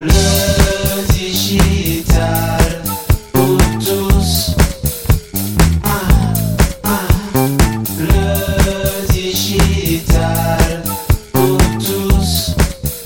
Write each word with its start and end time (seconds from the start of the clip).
Le 0.00 1.12
digital 1.12 2.84
pour 3.32 3.58
tous. 3.80 4.54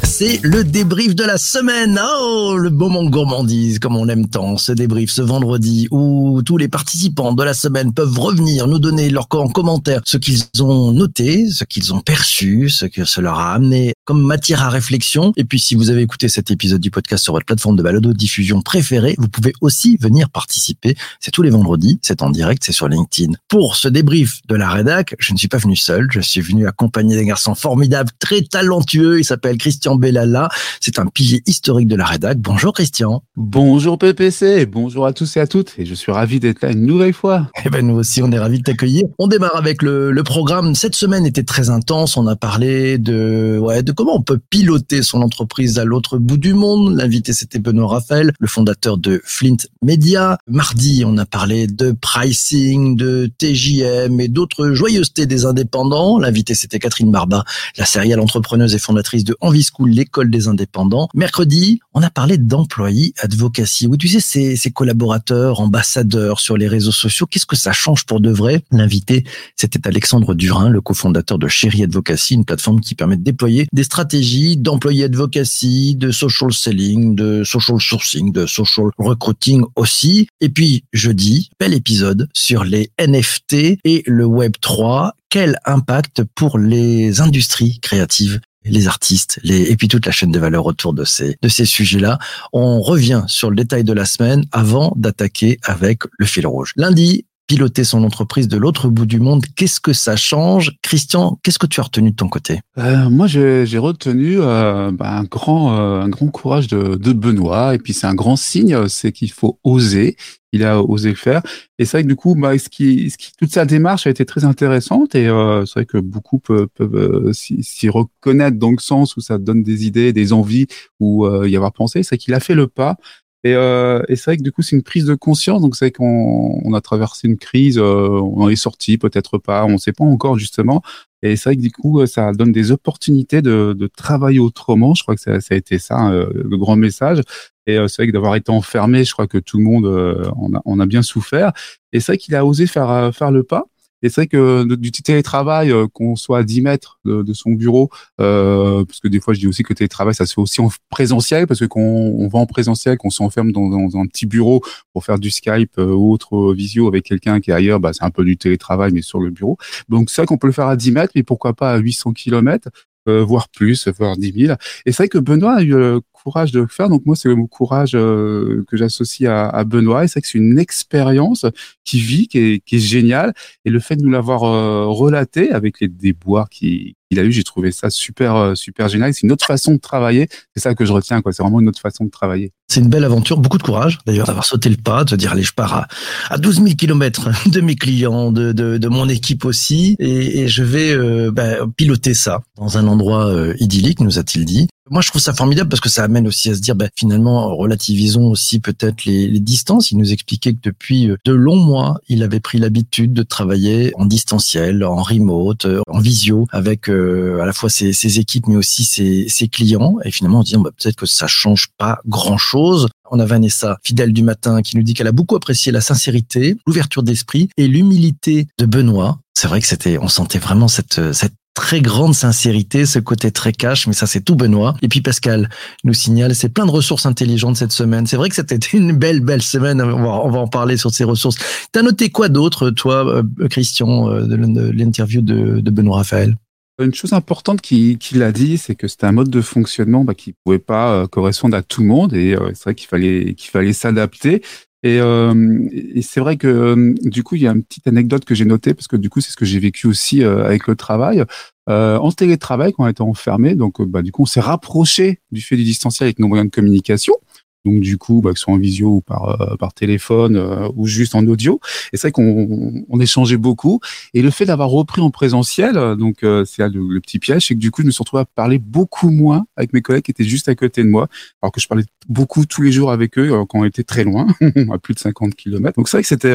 C'est 0.04 0.38
le 0.42 0.64
débrief 0.64 1.14
de 1.14 1.24
la 1.24 1.38
semaine. 1.38 1.98
Oh, 2.20 2.56
le 2.58 2.68
moment 2.68 3.04
gourmandise, 3.04 3.78
comme 3.78 3.96
on 3.96 4.04
l'aime 4.04 4.28
tant. 4.28 4.58
Ce 4.58 4.72
débrief 4.72 5.10
ce 5.10 5.22
vendredi 5.22 5.88
où 5.90 6.42
tous 6.44 6.58
les 6.58 6.68
participants 6.68 7.32
de 7.32 7.42
la 7.42 7.54
semaine 7.54 7.94
peuvent 7.94 8.18
revenir 8.18 8.66
nous 8.66 8.78
donner 8.78 9.08
leur 9.08 9.28
en 9.30 9.48
commentaire 9.48 10.02
ce 10.04 10.18
qu'ils 10.18 10.42
ont 10.60 10.92
noté, 10.92 11.48
ce 11.48 11.64
qu'ils 11.64 11.94
ont 11.94 12.00
perçu, 12.00 12.68
ce 12.68 12.84
que 12.84 13.06
cela 13.06 13.30
leur 13.30 13.38
a 13.38 13.54
amené 13.54 13.94
comme 14.04 14.22
matière 14.22 14.62
à 14.62 14.68
réflexion. 14.68 15.32
Et 15.36 15.44
puis, 15.44 15.60
si 15.60 15.74
vous 15.74 15.90
avez 15.90 16.02
écouté 16.02 16.28
cet 16.28 16.50
épisode 16.50 16.80
du 16.80 16.90
podcast 16.90 17.22
sur 17.22 17.34
votre 17.34 17.46
plateforme 17.46 17.76
de 17.76 17.82
balado 17.82 18.12
diffusion 18.12 18.60
préférée, 18.60 19.14
vous 19.18 19.28
pouvez 19.28 19.52
aussi 19.60 19.96
venir 19.96 20.28
participer. 20.30 20.96
C'est 21.20 21.30
tous 21.30 21.42
les 21.42 21.50
vendredis, 21.50 21.98
c'est 22.02 22.22
en 22.22 22.30
direct, 22.30 22.62
c'est 22.64 22.72
sur 22.72 22.88
LinkedIn. 22.88 23.32
Pour 23.48 23.76
ce 23.76 23.88
débrief 23.88 24.40
de 24.48 24.56
la 24.56 24.68
rédac, 24.68 25.14
je 25.18 25.32
ne 25.32 25.38
suis 25.38 25.48
pas 25.48 25.58
venu 25.58 25.76
seul, 25.76 26.08
je 26.10 26.20
suis 26.20 26.40
venu 26.40 26.66
accompagné 26.66 27.16
d'un 27.16 27.24
garçon 27.24 27.54
formidable, 27.54 28.10
très 28.18 28.42
talentueux. 28.42 29.20
Il 29.20 29.24
s'appelle 29.24 29.56
Christian 29.56 29.96
Bellala. 29.96 30.48
C'est 30.80 30.98
un 30.98 31.06
pilier 31.06 31.42
historique 31.46 31.88
de 31.88 31.96
la 31.96 32.04
rédac. 32.04 32.38
Bonjour 32.38 32.72
Christian. 32.72 33.22
Bonjour 33.36 33.98
PPC, 33.98 34.66
bonjour 34.66 35.06
à 35.06 35.12
tous 35.12 35.36
et 35.36 35.40
à 35.40 35.46
toutes, 35.46 35.74
et 35.78 35.86
je 35.86 35.94
suis 35.94 36.12
ravi 36.12 36.40
d'être 36.40 36.62
là 36.62 36.72
une 36.72 36.86
nouvelle 36.86 37.14
fois. 37.14 37.48
Eh 37.64 37.70
ben 37.70 37.86
nous 37.86 37.94
aussi, 37.94 38.22
on 38.22 38.32
est 38.32 38.38
ravis 38.38 38.58
de 38.58 38.64
t'accueillir. 38.64 39.04
On 39.18 39.28
démarre 39.28 39.56
avec 39.56 39.82
le, 39.82 40.10
le 40.10 40.22
programme. 40.24 40.74
Cette 40.74 40.96
semaine 40.96 41.24
était 41.26 41.44
très 41.44 41.70
intense. 41.70 42.16
On 42.16 42.26
a 42.26 42.34
parlé 42.34 42.98
de, 42.98 43.58
ouais, 43.60 43.82
de 43.82 43.91
comment 43.94 44.16
on 44.16 44.22
peut 44.22 44.38
piloter 44.50 45.02
son 45.02 45.22
entreprise 45.22 45.78
à 45.78 45.84
l'autre 45.84 46.18
bout 46.18 46.36
du 46.36 46.54
monde. 46.54 46.96
L'invité, 46.96 47.32
c'était 47.32 47.58
Benoît 47.58 47.88
Raphaël, 47.88 48.32
le 48.38 48.46
fondateur 48.46 48.98
de 48.98 49.20
Flint 49.24 49.56
Media. 49.82 50.38
Mardi, 50.46 51.04
on 51.06 51.18
a 51.18 51.26
parlé 51.26 51.66
de 51.66 51.92
pricing, 51.92 52.96
de 52.96 53.30
TJM 53.38 54.20
et 54.20 54.28
d'autres 54.28 54.72
joyeusetés 54.72 55.26
des 55.26 55.44
indépendants. 55.44 56.18
L'invité, 56.18 56.54
c'était 56.54 56.78
Catherine 56.78 57.10
Barba, 57.10 57.44
la 57.76 57.84
serial 57.84 58.20
entrepreneuse 58.20 58.74
et 58.74 58.78
fondatrice 58.78 59.24
de 59.24 59.36
Envie 59.40 59.64
School, 59.64 59.90
l'école 59.90 60.30
des 60.30 60.48
indépendants. 60.48 61.08
Mercredi, 61.14 61.80
on 61.94 62.02
a 62.02 62.10
parlé 62.10 62.38
d'employés 62.38 63.14
advocacy. 63.18 63.86
Oui, 63.86 63.98
tu 63.98 64.08
sais, 64.08 64.20
ces, 64.20 64.56
ces 64.56 64.70
collaborateurs, 64.70 65.60
ambassadeurs 65.60 66.40
sur 66.40 66.56
les 66.56 66.68
réseaux 66.68 66.92
sociaux, 66.92 67.26
qu'est-ce 67.26 67.46
que 67.46 67.56
ça 67.56 67.72
change 67.72 68.04
pour 68.04 68.20
de 68.20 68.30
vrai? 68.30 68.64
L'invité, 68.70 69.24
c'était 69.56 69.86
Alexandre 69.86 70.34
Durin, 70.34 70.68
le 70.68 70.80
cofondateur 70.80 71.38
de 71.38 71.48
Chéri 71.48 71.82
Advocacy, 71.82 72.34
une 72.34 72.44
plateforme 72.44 72.80
qui 72.80 72.94
permet 72.94 73.16
de 73.16 73.22
déployer 73.22 73.66
stratégies 73.82 74.56
d'employés 74.56 75.04
advocacy, 75.04 75.94
de 75.96 76.10
social 76.10 76.52
selling, 76.52 77.14
de 77.14 77.44
social 77.44 77.80
sourcing, 77.80 78.32
de 78.32 78.46
social 78.46 78.86
recruiting 78.98 79.64
aussi. 79.76 80.28
Et 80.40 80.48
puis, 80.48 80.84
jeudi, 80.92 81.50
bel 81.58 81.74
épisode 81.74 82.28
sur 82.32 82.64
les 82.64 82.90
NFT 82.98 83.78
et 83.84 84.02
le 84.06 84.24
Web 84.24 84.52
3. 84.60 85.14
Quel 85.28 85.56
impact 85.64 86.22
pour 86.34 86.58
les 86.58 87.20
industries 87.20 87.78
créatives 87.80 88.40
les 88.64 88.86
artistes, 88.86 89.40
les, 89.42 89.70
et 89.70 89.76
puis 89.76 89.88
toute 89.88 90.06
la 90.06 90.12
chaîne 90.12 90.30
de 90.30 90.38
valeur 90.38 90.66
autour 90.66 90.94
de 90.94 91.04
ces, 91.04 91.36
de 91.42 91.48
ces 91.48 91.64
sujets-là. 91.64 92.18
On 92.52 92.80
revient 92.80 93.24
sur 93.26 93.50
le 93.50 93.56
détail 93.56 93.84
de 93.84 93.92
la 93.92 94.04
semaine 94.04 94.44
avant 94.52 94.92
d'attaquer 94.96 95.58
avec 95.64 96.02
le 96.16 96.26
fil 96.26 96.46
rouge. 96.46 96.72
Lundi, 96.76 97.24
piloter 97.52 97.84
son 97.84 98.02
entreprise 98.02 98.48
de 98.48 98.56
l'autre 98.56 98.88
bout 98.88 99.04
du 99.04 99.20
monde, 99.20 99.44
qu'est-ce 99.56 99.78
que 99.78 99.92
ça 99.92 100.16
change? 100.16 100.72
Christian, 100.80 101.38
qu'est-ce 101.42 101.58
que 101.58 101.66
tu 101.66 101.80
as 101.80 101.82
retenu 101.82 102.12
de 102.12 102.16
ton 102.16 102.30
côté? 102.30 102.60
Euh, 102.78 103.10
moi, 103.10 103.26
j'ai 103.26 103.76
retenu 103.76 104.36
euh, 104.40 104.90
bah, 104.90 105.18
un 105.18 105.24
grand, 105.24 105.78
euh, 105.78 106.00
un 106.00 106.08
grand 106.08 106.28
courage 106.28 106.66
de, 106.68 106.94
de 106.94 107.12
Benoît, 107.12 107.74
et 107.74 107.78
puis 107.78 107.92
c'est 107.92 108.06
un 108.06 108.14
grand 108.14 108.36
signe, 108.36 108.88
c'est 108.88 109.12
qu'il 109.12 109.30
faut 109.30 109.58
oser. 109.64 110.16
Il 110.54 110.64
a 110.64 110.82
osé 110.82 111.08
le 111.08 111.16
faire, 111.16 111.40
et 111.78 111.86
c'est 111.86 111.96
vrai 111.96 112.02
que 112.02 112.08
du 112.08 112.16
coup, 112.16 112.34
bah, 112.34 112.58
ce 112.58 112.68
qui, 112.68 113.10
toute 113.38 113.50
sa 113.50 113.64
démarche 113.64 114.06
a 114.06 114.10
été 114.10 114.26
très 114.26 114.44
intéressante, 114.44 115.14
et 115.14 115.24
c'est 115.24 115.72
vrai 115.74 115.86
que 115.86 115.96
beaucoup 115.96 116.38
peuvent, 116.38 116.68
peuvent 116.74 117.32
s'y 117.32 117.88
reconnaître 117.88 118.58
dans 118.58 118.70
le 118.70 118.76
sens 118.78 119.16
où 119.16 119.22
ça 119.22 119.38
donne 119.38 119.62
des 119.62 119.86
idées, 119.86 120.12
des 120.12 120.34
envies, 120.34 120.66
ou 121.00 121.26
y 121.46 121.56
avoir 121.56 121.72
pensé. 121.72 122.02
C'est 122.02 122.18
qu'il 122.18 122.34
a 122.34 122.40
fait 122.40 122.54
le 122.54 122.66
pas. 122.66 122.96
Et, 123.44 123.54
euh, 123.54 124.02
et 124.08 124.16
c'est 124.16 124.30
vrai 124.30 124.36
que 124.36 124.42
du 124.42 124.52
coup, 124.52 124.62
c'est 124.62 124.76
une 124.76 124.82
prise 124.82 125.04
de 125.04 125.14
conscience. 125.14 125.60
Donc, 125.62 125.74
c'est 125.76 125.86
vrai 125.86 125.92
qu'on 125.92 126.60
on 126.64 126.74
a 126.74 126.80
traversé 126.80 127.26
une 127.28 127.36
crise, 127.38 127.78
euh, 127.78 128.08
on 128.08 128.42
en 128.42 128.48
est 128.48 128.56
sorti, 128.56 128.98
peut-être 128.98 129.38
pas, 129.38 129.64
on 129.64 129.72
ne 129.72 129.76
sait 129.78 129.92
pas 129.92 130.04
encore 130.04 130.38
justement. 130.38 130.82
Et 131.22 131.36
c'est 131.36 131.50
vrai 131.50 131.56
que 131.56 131.60
du 131.62 131.70
coup, 131.70 132.04
ça 132.06 132.32
donne 132.32 132.52
des 132.52 132.72
opportunités 132.72 133.42
de, 133.42 133.74
de 133.78 133.86
travailler 133.86 134.40
autrement. 134.40 134.94
Je 134.94 135.02
crois 135.02 135.14
que 135.14 135.20
ça, 135.20 135.40
ça 135.40 135.54
a 135.54 135.56
été 135.56 135.78
ça 135.78 136.10
euh, 136.10 136.28
le 136.34 136.56
grand 136.56 136.76
message. 136.76 137.22
Et 137.66 137.78
euh, 137.78 137.86
c'est 137.88 138.02
vrai 138.02 138.08
que 138.08 138.12
d'avoir 138.12 138.34
été 138.34 138.50
enfermé, 138.50 139.04
je 139.04 139.12
crois 139.12 139.26
que 139.28 139.38
tout 139.38 139.58
le 139.58 139.64
monde 139.64 139.86
euh, 139.86 140.28
en, 140.36 140.52
a, 140.54 140.62
en 140.64 140.80
a 140.80 140.86
bien 140.86 141.02
souffert. 141.02 141.52
Et 141.92 142.00
c'est 142.00 142.12
vrai 142.12 142.18
qu'il 142.18 142.34
a 142.34 142.44
osé 142.44 142.66
faire 142.66 142.90
euh, 142.90 143.12
faire 143.12 143.30
le 143.30 143.44
pas. 143.44 143.66
Et 144.02 144.08
c'est 144.08 144.22
vrai 144.22 144.26
que 144.26 144.64
du 144.74 144.90
télétravail, 144.90 145.70
euh, 145.70 145.86
qu'on 145.92 146.16
soit 146.16 146.38
à 146.38 146.42
10 146.42 146.62
mètres 146.62 146.98
de, 147.04 147.32
son 147.32 147.52
bureau, 147.52 147.90
euh, 148.20 148.84
parce 148.84 149.00
que 149.00 149.08
des 149.08 149.20
fois 149.20 149.34
je 149.34 149.40
dis 149.40 149.46
aussi 149.46 149.62
que 149.62 149.72
télétravail, 149.72 150.14
ça 150.14 150.26
se 150.26 150.34
fait 150.34 150.40
aussi 150.40 150.60
en 150.60 150.70
présentiel, 150.90 151.46
parce 151.46 151.60
que 151.60 151.64
quand 151.64 151.80
on 151.80 152.28
va 152.28 152.38
en 152.38 152.46
présentiel, 152.46 152.98
qu'on 152.98 153.10
s'enferme 153.10 153.52
dans, 153.52 153.72
un 153.96 154.06
petit 154.06 154.26
bureau 154.26 154.62
pour 154.92 155.04
faire 155.04 155.18
du 155.18 155.30
Skype 155.30 155.78
euh, 155.78 155.92
ou 155.92 156.12
autre 156.12 156.36
euh, 156.36 156.54
visio 156.54 156.88
avec 156.88 157.04
quelqu'un 157.04 157.40
qui 157.40 157.50
est 157.50 157.54
ailleurs, 157.54 157.80
bah, 157.80 157.92
c'est 157.92 158.04
un 158.04 158.10
peu 158.10 158.24
du 158.24 158.36
télétravail, 158.36 158.92
mais 158.92 159.02
sur 159.02 159.20
le 159.20 159.30
bureau. 159.30 159.56
Donc 159.88 160.10
c'est 160.10 160.22
vrai 160.22 160.26
qu'on 160.26 160.38
peut 160.38 160.46
le 160.46 160.52
faire 160.52 160.68
à 160.68 160.76
10 160.76 160.92
mètres, 160.92 161.12
mais 161.14 161.22
pourquoi 161.22 161.54
pas 161.54 161.72
à 161.72 161.78
800 161.78 162.12
kilomètres 162.12 162.68
euh, 163.08 163.24
voire 163.24 163.48
plus, 163.48 163.88
voire 163.88 164.16
10 164.16 164.32
000. 164.46 164.56
Et 164.86 164.92
c'est 164.92 164.98
vrai 164.98 165.08
que 165.08 165.18
Benoît 165.18 165.54
a 165.56 165.62
eu 165.62 165.74
courage 166.22 166.52
de 166.52 166.60
le 166.60 166.66
faire. 166.66 166.88
Donc 166.88 167.04
moi, 167.06 167.16
c'est 167.16 167.28
le 167.28 167.36
courage 167.46 167.92
euh, 167.94 168.64
que 168.68 168.76
j'associe 168.76 169.28
à, 169.28 169.48
à 169.48 169.64
Benoît. 169.64 170.04
Et 170.04 170.08
c'est 170.08 170.20
que 170.20 170.28
c'est 170.28 170.38
une 170.38 170.58
expérience 170.58 171.46
qui 171.84 172.00
vit, 172.00 172.28
qui 172.28 172.38
est, 172.38 172.64
qui 172.64 172.76
est 172.76 172.80
géniale. 172.80 173.34
Et 173.64 173.70
le 173.70 173.80
fait 173.80 173.96
de 173.96 174.02
nous 174.02 174.10
l'avoir 174.10 174.44
euh, 174.44 174.86
relaté 174.86 175.50
avec 175.52 175.80
les 175.80 175.88
déboires 175.88 176.48
qu'il 176.48 176.94
a 177.16 177.22
eu, 177.22 177.32
j'ai 177.32 177.44
trouvé 177.44 177.72
ça 177.72 177.90
super, 177.90 178.36
euh, 178.36 178.54
super 178.54 178.88
génial. 178.88 179.12
C'est 179.14 179.22
une 179.22 179.32
autre 179.32 179.46
façon 179.46 179.74
de 179.74 179.80
travailler. 179.80 180.28
C'est 180.54 180.62
ça 180.62 180.74
que 180.74 180.84
je 180.84 180.92
retiens. 180.92 181.20
C'est 181.30 181.42
vraiment 181.42 181.60
une 181.60 181.68
autre 181.68 181.80
façon 181.80 182.04
de 182.04 182.10
travailler. 182.10 182.52
C'est 182.72 182.80
une 182.80 182.88
belle 182.88 183.04
aventure, 183.04 183.36
beaucoup 183.36 183.58
de 183.58 183.62
courage 183.62 183.98
d'ailleurs 184.06 184.26
d'avoir 184.26 184.46
sauté 184.46 184.70
le 184.70 184.78
pas, 184.78 185.04
de 185.04 185.10
se 185.10 185.14
dire 185.14 185.32
allez 185.32 185.42
je 185.42 185.52
pars 185.52 185.74
à, 185.74 185.88
à 186.30 186.38
12 186.38 186.62
000 186.62 186.68
kilomètres 186.74 187.28
de 187.50 187.60
mes 187.60 187.76
clients, 187.76 188.32
de, 188.32 188.52
de, 188.52 188.78
de 188.78 188.88
mon 188.88 189.10
équipe 189.10 189.44
aussi, 189.44 189.94
et, 189.98 190.40
et 190.40 190.48
je 190.48 190.62
vais 190.62 190.90
euh, 190.94 191.30
bah, 191.30 191.66
piloter 191.76 192.14
ça 192.14 192.40
dans 192.56 192.78
un 192.78 192.86
endroit 192.86 193.26
euh, 193.26 193.54
idyllique, 193.58 194.00
nous 194.00 194.18
a-t-il 194.18 194.46
dit. 194.46 194.68
Moi, 194.92 195.00
je 195.00 195.08
trouve 195.08 195.22
ça 195.22 195.32
formidable 195.32 195.70
parce 195.70 195.80
que 195.80 195.88
ça 195.88 196.04
amène 196.04 196.26
aussi 196.28 196.50
à 196.50 196.54
se 196.54 196.60
dire, 196.60 196.76
bah, 196.76 196.84
finalement, 196.94 197.56
relativisons 197.56 198.26
aussi 198.26 198.60
peut-être 198.60 199.06
les, 199.06 199.26
les 199.26 199.40
distances. 199.40 199.90
Il 199.90 199.96
nous 199.96 200.12
expliquait 200.12 200.52
que 200.52 200.58
depuis 200.62 201.08
euh, 201.08 201.16
de 201.24 201.32
longs 201.32 201.56
mois, 201.56 201.98
il 202.10 202.22
avait 202.22 202.40
pris 202.40 202.58
l'habitude 202.58 203.14
de 203.14 203.22
travailler 203.22 203.92
en 203.94 204.04
distanciel, 204.04 204.84
en 204.84 205.02
remote, 205.02 205.64
euh, 205.64 205.80
en 205.88 205.98
visio, 205.98 206.46
avec 206.50 206.90
euh, 206.90 207.40
à 207.40 207.46
la 207.46 207.54
fois 207.54 207.70
ses, 207.70 207.94
ses 207.94 208.18
équipes, 208.18 208.48
mais 208.48 208.56
aussi 208.56 208.84
ses, 208.84 209.30
ses 209.30 209.48
clients. 209.48 209.96
Et 210.04 210.10
finalement, 210.10 210.40
on 210.40 210.44
se 210.44 210.54
dit, 210.54 210.62
bah, 210.62 210.68
peut-être 210.78 210.96
que 210.96 211.06
ça 211.06 211.26
change 211.26 211.68
pas 211.78 212.02
grand-chose. 212.06 212.88
On 213.10 213.18
a 213.18 213.24
Vanessa, 213.24 213.78
fidèle 213.82 214.12
du 214.12 214.22
matin, 214.22 214.60
qui 214.60 214.76
nous 214.76 214.82
dit 214.82 214.92
qu'elle 214.92 215.06
a 215.06 215.12
beaucoup 215.12 215.36
apprécié 215.36 215.72
la 215.72 215.80
sincérité, 215.80 216.54
l'ouverture 216.66 217.02
d'esprit 217.02 217.48
et 217.56 217.66
l'humilité 217.66 218.46
de 218.58 218.66
Benoît. 218.66 219.20
C'est 219.32 219.48
vrai 219.48 219.62
que 219.62 219.66
c'était, 219.66 219.96
on 219.96 220.08
sentait 220.08 220.38
vraiment 220.38 220.68
cette, 220.68 221.14
cette 221.14 221.32
très 221.54 221.80
grande 221.80 222.14
sincérité, 222.14 222.86
ce 222.86 222.98
côté 222.98 223.30
très 223.30 223.52
cash, 223.52 223.86
mais 223.86 223.92
ça 223.92 224.06
c'est 224.06 224.20
tout 224.20 224.36
Benoît. 224.36 224.74
Et 224.82 224.88
puis 224.88 225.00
Pascal 225.00 225.50
nous 225.84 225.94
signale, 225.94 226.34
c'est 226.34 226.48
plein 226.48 226.66
de 226.66 226.70
ressources 226.70 227.06
intelligentes 227.06 227.56
cette 227.56 227.72
semaine. 227.72 228.06
C'est 228.06 228.16
vrai 228.16 228.28
que 228.28 228.34
c'était 228.34 228.56
une 228.72 228.92
belle, 228.92 229.20
belle 229.20 229.42
semaine. 229.42 229.80
On 229.80 230.30
va, 230.30 230.38
en 230.38 230.48
parler 230.48 230.76
sur 230.76 230.90
ces 230.90 231.04
ressources. 231.04 231.36
T'as 231.72 231.82
noté 231.82 232.10
quoi 232.10 232.28
d'autre, 232.28 232.70
toi, 232.70 233.06
euh, 233.06 233.48
Christian, 233.48 234.10
euh, 234.10 234.26
de 234.26 234.34
l'in- 234.34 234.48
de 234.48 234.70
l'interview 234.70 235.20
de, 235.20 235.60
Benoît 235.70 235.98
Raphaël? 235.98 236.36
Une 236.80 236.94
chose 236.94 237.12
importante 237.12 237.60
qu'il 237.60 238.22
a 238.22 238.32
dit, 238.32 238.58
c'est 238.58 238.74
que 238.74 238.88
c'était 238.88 239.06
un 239.06 239.12
mode 239.12 239.28
de 239.28 239.40
fonctionnement 239.40 240.04
bah, 240.04 240.14
qui 240.14 240.34
pouvait 240.44 240.58
pas 240.58 240.92
euh, 240.94 241.06
correspondre 241.06 241.56
à 241.56 241.62
tout 241.62 241.82
le 241.82 241.86
monde 241.86 242.14
et 242.14 242.36
c'est 242.54 242.64
vrai 242.64 242.74
qu'il 242.74 243.50
fallait 243.50 243.72
s'adapter. 243.72 244.42
Et, 244.84 244.98
euh, 245.00 245.68
et 245.70 246.02
c'est 246.02 246.18
vrai 246.18 246.36
que 246.36 246.48
euh, 246.48 246.94
du 247.02 247.22
coup, 247.22 247.36
il 247.36 247.42
y 247.42 247.46
a 247.48 247.52
une 247.52 247.62
petite 247.62 247.86
anecdote 247.86 248.24
que 248.24 248.34
j'ai 248.34 248.44
notée 248.44 248.74
parce 248.74 248.88
que 248.88 248.96
du 248.96 249.10
coup, 249.10 249.20
c'est 249.20 249.30
ce 249.30 249.36
que 249.36 249.44
j'ai 249.44 249.60
vécu 249.60 249.86
aussi 249.86 250.24
euh, 250.24 250.44
avec 250.44 250.66
le 250.66 250.74
travail. 250.74 251.24
Euh, 251.68 251.96
en 251.98 252.10
télétravail, 252.10 252.72
quand 252.72 252.84
on 252.84 252.88
était 252.88 253.02
enfermé, 253.02 253.54
donc 253.54 253.80
euh, 253.80 253.86
bah, 253.86 254.02
du 254.02 254.10
coup, 254.10 254.22
on 254.22 254.26
s'est 254.26 254.40
rapproché 254.40 255.20
du 255.30 255.40
fait 255.40 255.56
du 255.56 255.62
distanciel 255.62 256.06
avec 256.06 256.18
nos 256.18 256.26
moyens 256.26 256.50
de 256.50 256.54
communication. 256.54 257.14
Donc 257.64 257.80
du 257.80 257.98
coup, 257.98 258.20
bah, 258.20 258.32
que 258.32 258.38
ce 258.38 258.44
soit 258.44 258.54
en 258.54 258.58
visio 258.58 258.88
ou 258.88 259.00
par 259.00 259.40
euh, 259.40 259.56
par 259.56 259.72
téléphone 259.72 260.36
euh, 260.36 260.68
ou 260.76 260.86
juste 260.86 261.14
en 261.14 261.26
audio. 261.26 261.60
Et 261.92 261.96
c'est 261.96 262.08
vrai 262.08 262.12
qu'on 262.12 262.84
on 262.88 263.00
échangeait 263.00 263.36
beaucoup. 263.36 263.80
Et 264.14 264.22
le 264.22 264.30
fait 264.30 264.46
d'avoir 264.46 264.68
repris 264.68 265.00
en 265.00 265.10
présentiel, 265.10 265.76
euh, 265.76 265.94
donc 265.94 266.24
c'est 266.46 266.68
le, 266.68 266.88
le 266.88 267.00
petit 267.00 267.18
piège, 267.18 267.46
c'est 267.46 267.54
que 267.54 267.60
du 267.60 267.70
coup, 267.70 267.82
je 267.82 267.86
me 267.86 267.92
suis 267.92 268.02
retrouvé 268.02 268.22
à 268.22 268.24
parler 268.24 268.58
beaucoup 268.58 269.10
moins 269.10 269.44
avec 269.56 269.72
mes 269.72 269.82
collègues 269.82 270.04
qui 270.04 270.10
étaient 270.10 270.24
juste 270.24 270.48
à 270.48 270.54
côté 270.54 270.82
de 270.82 270.88
moi, 270.88 271.08
alors 271.40 271.52
que 271.52 271.60
je 271.60 271.68
parlais 271.68 271.84
beaucoup 272.08 272.46
tous 272.46 272.62
les 272.62 272.72
jours 272.72 272.90
avec 272.90 273.16
eux 273.18 273.30
quand 273.48 273.60
on 273.60 273.64
était 273.64 273.84
très 273.84 274.04
loin, 274.04 274.26
à 274.72 274.78
plus 274.78 274.94
de 274.94 274.98
50 274.98 275.34
km. 275.34 275.76
Donc 275.76 275.88
c'est 275.88 275.98
vrai 275.98 276.02
que 276.02 276.08
c'était 276.08 276.34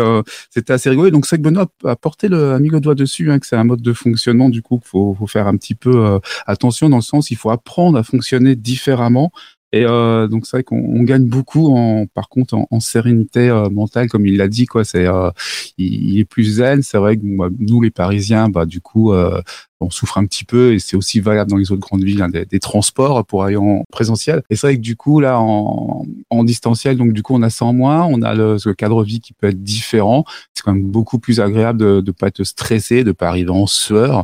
c'était 0.50 0.74
assez 0.74 0.90
rigolo. 0.90 1.10
Et 1.10 1.12
donc 1.12 1.26
c'est 1.26 1.36
vrai 1.36 1.44
que 1.44 1.50
Benoît 1.50 1.68
a 1.84 1.96
porté 1.96 2.28
le 2.30 2.54
a 2.54 2.60
mis 2.60 2.70
le 2.70 2.80
doigt 2.80 2.96
dessus, 2.96 3.32
hein, 3.32 3.40
que 3.40 3.46
c'est 3.46 3.56
un 3.56 3.64
mode 3.64 3.82
de 3.82 3.94
fonctionnement 3.94 4.50
du 4.50 4.62
coup 4.62 4.78
qu'il 4.78 4.88
faut, 4.88 5.16
faut 5.18 5.28
faire 5.28 5.48
un 5.48 5.58
petit 5.58 5.76
peu 5.76 6.06
euh, 6.06 6.20
attention 6.46 6.90
dans 6.90 6.98
le 6.98 7.02
sens 7.02 7.32
il 7.32 7.38
faut 7.38 7.50
apprendre 7.50 7.98
à 7.98 8.04
fonctionner 8.04 8.56
différemment 8.56 9.32
Et 9.74 9.84
euh, 9.86 10.28
donc 10.28 10.46
c'est 10.46 10.58
vrai 10.58 10.64
qu'on 10.64 10.78
on 10.78 11.04
gagne 11.04 11.26
beaucoup 11.26 11.76
en, 11.76 12.06
par 12.06 12.30
contre, 12.30 12.56
en, 12.72 12.80
sérénité 12.80 13.50
euh, 13.50 13.70
mentale, 13.70 14.08
comme 14.08 14.26
il 14.26 14.38
l'a 14.38 14.48
dit, 14.48 14.66
quoi. 14.66 14.86
C'est, 14.86 15.06
euh, 15.08 15.30
il, 15.78 16.18
est 16.20 16.26
plus 16.26 16.46
zen. 16.56 16.82
C'est 16.84 16.98
vrai 16.98 17.18
que 17.18 17.22
bah, 17.26 17.50
nous, 17.60 17.82
les 17.82 17.92
Parisiens, 17.92 18.48
bah 18.48 18.66
du 18.66 18.80
coup, 18.80 19.12
euh, 19.12 19.42
on 19.82 19.90
souffre 19.90 20.18
un 20.18 20.26
petit 20.26 20.46
peu, 20.46 20.74
et 20.74 20.80
c'est 20.80 20.96
aussi 20.96 21.20
valable 21.20 21.52
dans 21.52 21.58
les 21.58 21.72
autres 21.72 21.82
grandes 21.82 22.04
villes, 22.04 22.22
hein, 22.22 22.30
des, 22.30 22.60
transports 22.60 23.26
pour 23.26 23.44
aller 23.44 23.58
en 23.58 23.84
présentiel. 23.92 24.42
Et 24.50 24.56
c'est 24.56 24.68
vrai 24.68 24.76
que 24.78 24.82
du 24.82 24.96
coup, 24.96 25.20
là, 25.20 25.40
en, 25.40 26.06
en 26.30 26.44
distanciel, 26.46 26.96
donc 26.98 27.12
du 27.12 27.22
coup, 27.22 27.36
on 27.36 27.42
a 27.42 27.50
ça 27.50 27.66
en 27.66 27.74
moins, 27.74 28.06
on 28.06 28.22
a 28.22 28.34
le, 28.34 28.58
le 28.64 28.74
cadre 28.74 29.04
vie 29.04 29.20
qui 29.20 29.34
peut 29.34 29.48
être 29.48 29.62
différent. 29.64 30.24
C'est 30.54 30.64
quand 30.64 30.74
même 30.74 30.88
beaucoup 30.88 31.20
plus 31.20 31.42
agréable 31.42 31.80
de 31.80 32.04
ne 32.06 32.12
pas 32.12 32.28
être 32.28 32.44
stressé, 32.46 33.04
de 33.04 33.12
pas 33.12 33.28
arriver 33.28 33.52
en 33.52 33.68
sueur 33.68 34.24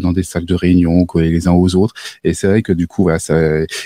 dans 0.00 0.12
des 0.12 0.22
salles 0.22 0.44
de 0.44 0.54
réunion, 0.54 1.06
les 1.14 1.48
uns 1.48 1.52
aux 1.52 1.74
autres. 1.76 1.94
Et 2.24 2.34
c'est 2.34 2.46
vrai 2.46 2.62
que 2.62 2.72
du 2.72 2.86
coup, 2.86 3.02
voilà, 3.02 3.18
ça, 3.18 3.36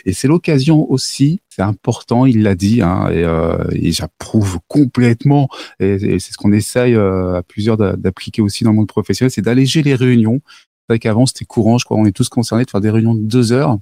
et 0.05 0.13
c'est 0.13 0.29
l'occasion 0.29 0.91
aussi, 0.91 1.41
c'est 1.49 1.63
important, 1.63 2.27
il 2.27 2.43
l'a 2.43 2.55
dit, 2.55 2.83
hein, 2.83 3.09
et, 3.11 3.25
euh, 3.25 3.57
j'approuve 3.91 4.59
complètement, 4.69 5.49
et, 5.79 5.99
c'est 6.19 6.33
ce 6.33 6.37
qu'on 6.37 6.53
essaye 6.53 6.95
euh, 6.95 7.37
à 7.37 7.43
plusieurs 7.43 7.77
d'a- 7.77 7.97
d'appliquer 7.97 8.43
aussi 8.43 8.65
dans 8.65 8.71
le 8.71 8.77
monde 8.77 8.89
professionnel, 8.89 9.31
c'est 9.31 9.43
d'alléger 9.43 9.83
les 9.83 9.95
réunions. 9.95 10.41
C'est 10.45 10.95
vrai 10.95 10.99
qu'avant, 10.99 11.27
c'était 11.27 11.45
courant, 11.45 11.79
je 11.79 11.85
crois, 11.85 11.97
on 11.97 12.07
est 12.07 12.13
tous 12.13 12.29
concernés 12.29 12.65
de 12.65 12.71
faire 12.71 12.81
des 12.81 12.91
réunions 12.91 13.15
de 13.15 13.23
deux 13.23 13.53
heures, 13.53 13.73
euh, 13.73 13.77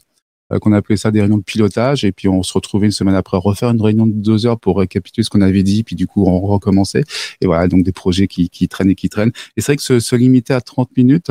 qu'on 0.61 0.73
appelait 0.73 0.97
ça 0.97 1.11
des 1.11 1.21
réunions 1.21 1.39
de 1.39 1.43
pilotage, 1.43 2.05
et 2.05 2.13
puis 2.13 2.29
on 2.29 2.43
se 2.43 2.53
retrouvait 2.53 2.87
une 2.87 2.93
semaine 2.93 3.15
après 3.15 3.37
refaire 3.37 3.71
une 3.71 3.83
réunion 3.83 4.07
de 4.07 4.13
deux 4.13 4.47
heures 4.47 4.59
pour 4.59 4.79
récapituler 4.79 5.25
ce 5.25 5.31
qu'on 5.31 5.41
avait 5.41 5.63
dit, 5.63 5.85
puis 5.85 5.97
du 5.97 6.07
coup, 6.07 6.25
on 6.27 6.41
recommençait. 6.41 7.05
Et 7.41 7.47
voilà, 7.47 7.69
donc 7.69 7.85
des 7.85 7.93
projets 7.93 8.27
qui, 8.27 8.49
qui 8.49 8.69
traînent 8.69 8.91
et 8.91 8.95
qui 8.95 9.09
traînent. 9.09 9.33
Et 9.57 9.61
c'est 9.61 9.73
vrai 9.73 9.77
que 9.77 9.83
se, 9.83 10.01
se 10.01 10.17
limiter 10.17 10.55
à 10.55 10.61
30 10.61 10.97
minutes, 10.97 11.31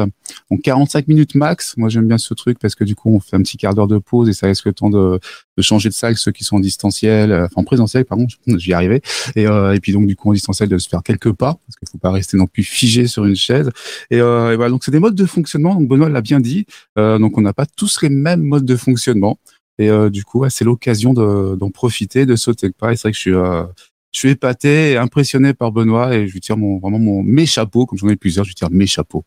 donc 0.51 0.61
45 0.61 1.07
minutes 1.07 1.35
max, 1.35 1.75
moi 1.77 1.89
j'aime 1.89 2.07
bien 2.07 2.17
ce 2.17 2.33
truc 2.33 2.59
parce 2.59 2.75
que 2.75 2.83
du 2.83 2.95
coup 2.95 3.09
on 3.09 3.19
fait 3.19 3.35
un 3.35 3.41
petit 3.41 3.57
quart 3.57 3.73
d'heure 3.73 3.87
de 3.87 3.97
pause 3.97 4.29
et 4.29 4.33
ça 4.33 4.47
laisse 4.47 4.63
le 4.65 4.73
temps 4.73 4.89
de, 4.89 5.19
de 5.57 5.61
changer 5.61 5.89
de 5.89 5.93
salle 5.93 6.15
ceux 6.17 6.31
qui 6.31 6.43
sont 6.43 6.57
en 6.57 6.59
distanciel, 6.59 7.31
euh, 7.31 7.45
enfin 7.45 7.61
en 7.61 7.63
présentiel 7.63 8.05
pardon, 8.05 8.27
j'y 8.57 8.73
arrivais. 8.73 9.01
Et, 9.35 9.47
euh, 9.47 9.73
et 9.73 9.79
puis 9.79 9.91
donc 9.91 10.05
du 10.07 10.15
coup 10.15 10.29
en 10.29 10.33
distanciel 10.33 10.69
de 10.69 10.77
se 10.77 10.87
faire 10.87 11.01
quelques 11.03 11.31
pas 11.33 11.53
parce 11.65 11.75
qu'il 11.77 11.87
faut 11.89 11.97
pas 11.97 12.11
rester 12.11 12.37
non 12.37 12.47
plus 12.47 12.63
figé 12.63 13.07
sur 13.07 13.25
une 13.25 13.35
chaise. 13.35 13.69
Et, 14.11 14.21
euh, 14.21 14.53
et 14.53 14.55
voilà 14.55 14.69
donc 14.69 14.83
c'est 14.83 14.91
des 14.91 14.99
modes 14.99 15.15
de 15.15 15.25
fonctionnement. 15.25 15.75
Donc 15.75 15.87
Benoît 15.87 16.09
l'a 16.09 16.21
bien 16.21 16.39
dit. 16.39 16.65
Euh, 16.97 17.17
donc 17.19 17.37
on 17.37 17.41
n'a 17.41 17.53
pas 17.53 17.65
tous 17.65 18.01
les 18.01 18.09
mêmes 18.09 18.41
modes 18.43 18.65
de 18.65 18.75
fonctionnement. 18.75 19.39
Et 19.79 19.89
euh, 19.89 20.09
du 20.09 20.23
coup 20.23 20.45
c'est 20.49 20.65
l'occasion 20.65 21.13
de- 21.13 21.55
d'en 21.55 21.69
profiter, 21.71 22.25
de 22.25 22.35
sauter 22.35 22.67
le 22.67 22.73
pas. 22.73 22.93
Et 22.93 22.95
c'est 22.95 23.03
vrai 23.03 23.11
que 23.11 23.17
je 23.17 23.21
suis 23.21 23.31
je 24.13 24.19
suis 24.19 24.29
épaté 24.29 24.91
et 24.93 24.97
impressionné 24.97 25.53
par 25.53 25.71
Benoît 25.71 26.15
et 26.15 26.27
je 26.27 26.33
lui 26.33 26.39
tire 26.39 26.57
mon, 26.57 26.79
vraiment 26.79 26.97
mon, 26.97 27.21
mes 27.21 27.45
chapeaux, 27.45 27.85
comme 27.85 27.99
j'en 27.99 28.09
ai 28.09 28.15
plusieurs, 28.15 28.45
je 28.45 28.49
lui 28.51 28.55
tire 28.55 28.71
mes 28.71 28.87
chapeaux. 28.87 29.23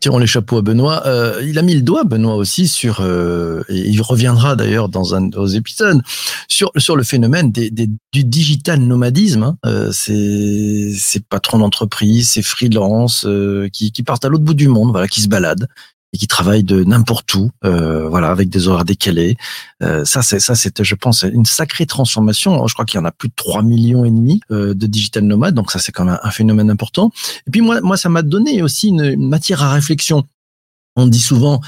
Tirons 0.00 0.18
les 0.18 0.26
chapeaux 0.26 0.58
à 0.58 0.62
Benoît. 0.62 1.06
Euh, 1.06 1.42
il 1.42 1.58
a 1.58 1.62
mis 1.62 1.74
le 1.74 1.80
doigt, 1.80 2.04
Benoît 2.04 2.34
aussi, 2.34 2.68
sur, 2.68 3.00
euh, 3.00 3.62
et 3.70 3.88
il 3.88 4.02
reviendra 4.02 4.54
d'ailleurs 4.54 4.90
dans 4.90 5.14
un 5.14 5.30
aux 5.30 5.46
épisodes, 5.46 6.02
sur, 6.46 6.70
sur 6.76 6.94
le 6.94 7.02
phénomène 7.02 7.50
du 7.52 8.24
digital 8.24 8.80
nomadisme. 8.80 9.42
hein. 9.44 9.56
Euh, 9.64 9.90
ces 9.92 11.20
patrons 11.20 11.58
d'entreprise, 11.58 12.32
ces 12.32 12.42
freelances 12.42 13.24
euh, 13.24 13.70
qui, 13.72 13.92
qui 13.92 14.02
partent 14.02 14.26
à 14.26 14.28
l'autre 14.28 14.44
bout 14.44 14.52
du 14.52 14.68
monde, 14.68 14.90
voilà, 14.90 15.08
qui 15.08 15.22
se 15.22 15.28
baladent 15.28 15.66
et 16.12 16.18
qui 16.18 16.26
travaillent 16.26 16.64
de 16.64 16.84
n'importe 16.84 17.32
où, 17.34 17.50
euh, 17.64 18.08
voilà, 18.08 18.30
avec 18.30 18.50
des 18.50 18.68
horaires 18.68 18.84
décalés. 18.84 19.36
Euh, 19.82 20.04
ça, 20.04 20.22
c'est 20.22 20.40
ça, 20.40 20.54
c'est, 20.54 20.82
je 20.82 20.94
pense, 20.94 21.22
une 21.22 21.46
sacrée 21.46 21.86
transformation. 21.86 22.66
Je 22.66 22.74
crois 22.74 22.84
qu'il 22.84 22.98
y 22.98 23.02
en 23.02 23.06
a 23.06 23.12
plus 23.12 23.28
de 23.28 23.34
3 23.34 23.62
millions 23.62 24.04
et 24.04 24.10
demi 24.10 24.40
euh, 24.50 24.74
de 24.74 24.86
digital 24.86 25.24
nomades, 25.24 25.54
donc 25.54 25.70
ça, 25.70 25.78
c'est 25.78 25.92
quand 25.92 26.04
même 26.04 26.18
un 26.22 26.30
phénomène 26.30 26.70
important. 26.70 27.10
Et 27.46 27.50
puis 27.50 27.62
moi, 27.62 27.80
moi, 27.80 27.96
ça 27.96 28.08
m'a 28.08 28.22
donné 28.22 28.62
aussi 28.62 28.88
une 28.88 29.16
matière 29.16 29.62
à 29.62 29.72
réflexion. 29.72 30.24
On 30.96 31.06
dit 31.06 31.20
souvent 31.20 31.62